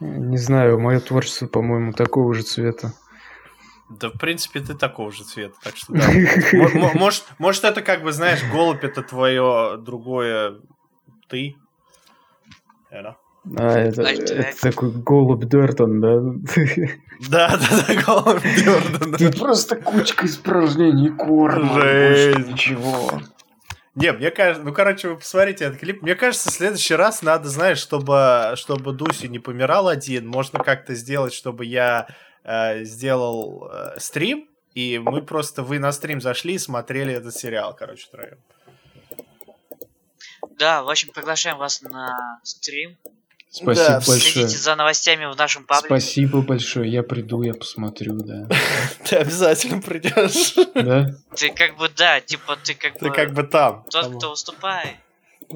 Не 0.00 0.36
знаю, 0.36 0.78
мое 0.78 1.00
творчество, 1.00 1.46
по-моему, 1.46 1.92
такого 1.92 2.34
же 2.34 2.42
цвета. 2.42 2.92
Да, 3.88 4.10
в 4.10 4.18
принципе, 4.18 4.60
ты 4.60 4.74
такого 4.74 5.12
же 5.12 5.24
цвета, 5.24 5.54
так 5.62 5.76
что 5.76 5.92
да. 5.92 6.10
Может, 6.94 7.24
может, 7.38 7.62
это 7.62 7.82
как 7.82 8.02
бы, 8.02 8.10
знаешь, 8.12 8.40
голубь 8.50 8.82
это 8.82 9.02
твое 9.02 9.78
другое 9.78 10.60
ты. 11.28 11.54
А, 13.56 13.78
это, 13.78 14.02
это 14.02 14.60
такой 14.60 14.90
голубь 14.90 15.44
Дёртон, 15.44 16.00
да? 16.00 16.20
Да, 17.30 17.56
да, 17.56 17.84
да, 17.86 17.94
голубь 18.02 18.42
Дёртон. 18.42 19.12
Ты 19.14 19.32
просто 19.32 19.76
кучка 19.76 20.26
испражнений 20.26 21.10
корма. 21.10 21.80
Жесть. 21.80 22.48
Ничего. 22.48 23.22
Не, 23.94 24.12
мне 24.12 24.30
кажется, 24.30 24.62
ну, 24.62 24.74
короче, 24.74 25.08
вы 25.08 25.16
посмотрите 25.16 25.64
этот 25.64 25.80
клип. 25.80 26.02
Мне 26.02 26.14
кажется, 26.14 26.50
в 26.50 26.52
следующий 26.52 26.94
раз 26.94 27.22
надо, 27.22 27.48
знаешь, 27.48 27.78
чтобы, 27.78 28.52
чтобы 28.56 28.92
Дуси 28.92 29.26
не 29.26 29.38
помирал 29.38 29.88
один, 29.88 30.28
можно 30.28 30.58
как-то 30.58 30.94
сделать, 30.94 31.32
чтобы 31.32 31.64
я 31.64 32.06
э, 32.44 32.84
сделал 32.84 33.70
э, 33.72 33.98
стрим, 33.98 34.50
и 34.74 34.98
мы 34.98 35.22
просто, 35.22 35.62
вы 35.62 35.78
на 35.78 35.92
стрим 35.92 36.20
зашли 36.20 36.54
и 36.54 36.58
смотрели 36.58 37.14
этот 37.14 37.34
сериал, 37.34 37.74
короче, 37.74 38.06
втроем. 38.06 38.36
Да, 40.58 40.82
в 40.82 40.90
общем, 40.90 41.10
приглашаем 41.14 41.56
вас 41.56 41.80
на 41.80 42.40
стрим. 42.42 42.98
Спасибо 43.56 43.86
да, 43.86 43.94
большое. 43.94 44.20
Следите 44.20 44.58
за 44.58 44.76
новостями 44.76 45.24
в 45.32 45.34
нашем 45.34 45.64
паблике. 45.64 45.86
Спасибо 45.86 46.42
большое, 46.42 46.92
я 46.92 47.02
приду, 47.02 47.40
я 47.40 47.54
посмотрю, 47.54 48.18
да. 48.18 48.46
Ты 49.08 49.16
обязательно 49.16 49.80
придешь. 49.80 50.54
Да? 50.74 51.16
Ты 51.34 51.50
как 51.52 51.74
бы, 51.78 51.88
да, 51.88 52.20
типа 52.20 52.58
ты 52.62 52.74
как 52.74 52.92
бы... 52.92 52.98
Ты 52.98 53.10
как 53.10 53.32
бы 53.32 53.44
там. 53.44 53.82
Тот, 53.90 54.14
кто 54.14 54.30
выступает. 54.30 54.96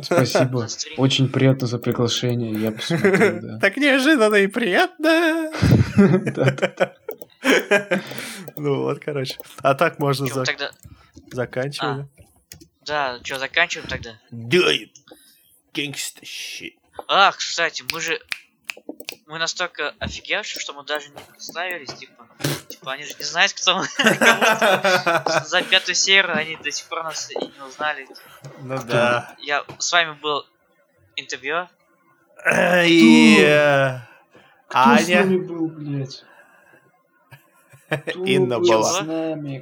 Спасибо. 0.02 0.66
Очень 0.96 1.28
приятно 1.28 1.66
за 1.66 1.78
приглашение. 1.78 2.52
Я 2.52 2.72
посмотрю, 2.72 3.40
да. 3.42 3.58
Так 3.58 3.76
неожиданно 3.76 4.36
и 4.36 4.46
приятно. 4.46 5.52
Ну 8.56 8.82
вот, 8.82 9.00
короче. 9.02 9.38
А 9.62 9.74
так 9.74 9.98
можно 9.98 10.26
заканчивать. 11.32 11.80
А. 11.80 12.06
Да, 12.84 13.18
что, 13.22 13.38
заканчиваем 13.38 13.88
тогда? 13.88 14.18
Да, 14.30 14.72
gangsta 15.72 16.22
shit. 16.22 16.79
Ах, 17.08 17.36
кстати, 17.38 17.84
мы 17.92 18.00
же... 18.00 18.20
Мы 19.26 19.38
настолько 19.38 19.94
офигевшие, 19.98 20.60
что 20.60 20.72
мы 20.72 20.84
даже 20.84 21.08
не 21.08 21.20
представились, 21.30 21.92
типа... 21.94 22.26
Типа, 22.68 22.92
они 22.92 23.04
же 23.04 23.14
не 23.18 23.24
знают, 23.24 23.52
кто 23.52 23.76
мы. 23.76 23.84
За 25.44 25.62
пятую 25.62 25.94
серию 25.94 26.36
они 26.36 26.56
до 26.56 26.70
сих 26.70 26.86
пор 26.86 27.04
нас 27.04 27.30
и 27.30 27.34
не 27.36 27.62
узнали. 27.66 28.08
Ну 28.60 28.78
да. 28.84 29.34
Я... 29.38 29.64
С 29.78 29.92
вами 29.92 30.12
был 30.20 30.46
интервью. 31.16 31.68
И... 32.86 33.44
Аня. 34.72 35.26
был, 35.26 35.68
блядь? 35.68 36.24
Инна 38.24 38.60
была. 38.60 39.00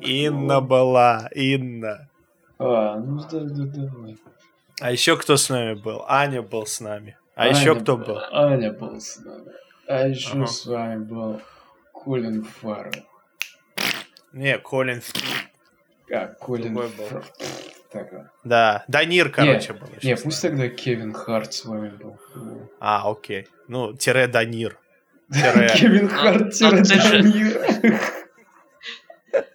Инна 0.02 0.60
была. 0.60 1.28
Инна. 1.34 2.08
А, 2.58 2.96
ну 2.96 3.20
да, 3.20 3.40
да, 3.40 3.64
давай. 3.64 4.18
А 4.80 4.92
еще 4.92 5.16
кто 5.16 5.36
с 5.36 5.48
нами 5.48 5.74
был? 5.74 6.04
Аня 6.06 6.42
был 6.42 6.66
с 6.66 6.80
нами. 6.80 7.16
А 7.38 7.42
Аня 7.44 7.56
еще 7.56 7.76
кто 7.76 7.96
был? 7.96 8.18
Аня 8.32 8.72
был 8.72 9.00
с 9.00 9.16
нами. 9.18 9.52
А 9.86 10.08
еще 10.08 10.32
ага. 10.32 10.48
с 10.48 10.66
вами 10.66 11.04
был 11.04 11.40
Колин 11.92 12.42
Фаррелл. 12.42 13.04
Не, 14.32 14.58
Колин... 14.58 15.00
А, 16.12 16.26
Колин 16.26 16.74
был. 16.74 16.90
Так, 17.92 18.32
да, 18.42 18.84
Данир, 18.88 19.30
короче, 19.30 19.72
не, 19.72 19.78
был. 19.78 19.88
Не, 20.02 20.16
пусть 20.16 20.42
тогда 20.42 20.68
Кевин 20.68 21.12
Харт 21.12 21.54
с 21.54 21.64
вами 21.64 21.90
был. 21.90 22.18
А, 22.80 23.08
окей. 23.08 23.46
Ну, 23.68 23.92
тире 23.92 24.26
Данир. 24.26 24.76
Кевин 25.32 26.08
Харт, 26.08 26.52
тире 26.54 26.82
Данир. 26.82 28.00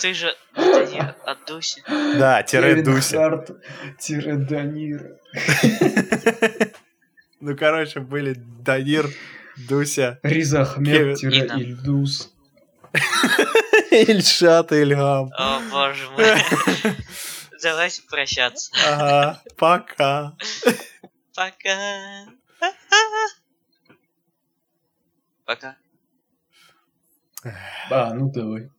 Ты 0.00 0.14
же 0.14 0.34
Данир 0.56 1.14
от 1.26 1.44
Дуси. 1.46 1.82
Да, 2.18 2.42
тире 2.42 2.82
Дуси. 2.82 3.14
Харт, 3.14 3.50
тире 3.98 4.36
Данир. 4.36 5.18
Ну, 7.44 7.54
короче, 7.54 8.00
были 8.00 8.32
Данир, 8.32 9.06
Дуся. 9.68 10.18
Риза 10.22 10.62
Ахмед, 10.62 11.18
тире 11.18 11.46
Ильдус. 11.58 12.32
Ильшат 13.90 14.72
Ильгам. 14.72 15.30
О, 15.36 15.60
боже 15.70 16.08
мой. 16.12 16.24
Давайте 17.62 18.00
прощаться. 18.08 18.72
Ага, 18.88 19.42
пока. 19.58 20.34
Пока. 21.34 22.24
Пока. 25.44 25.76
А, 27.90 28.14
ну 28.14 28.30
давай. 28.30 28.70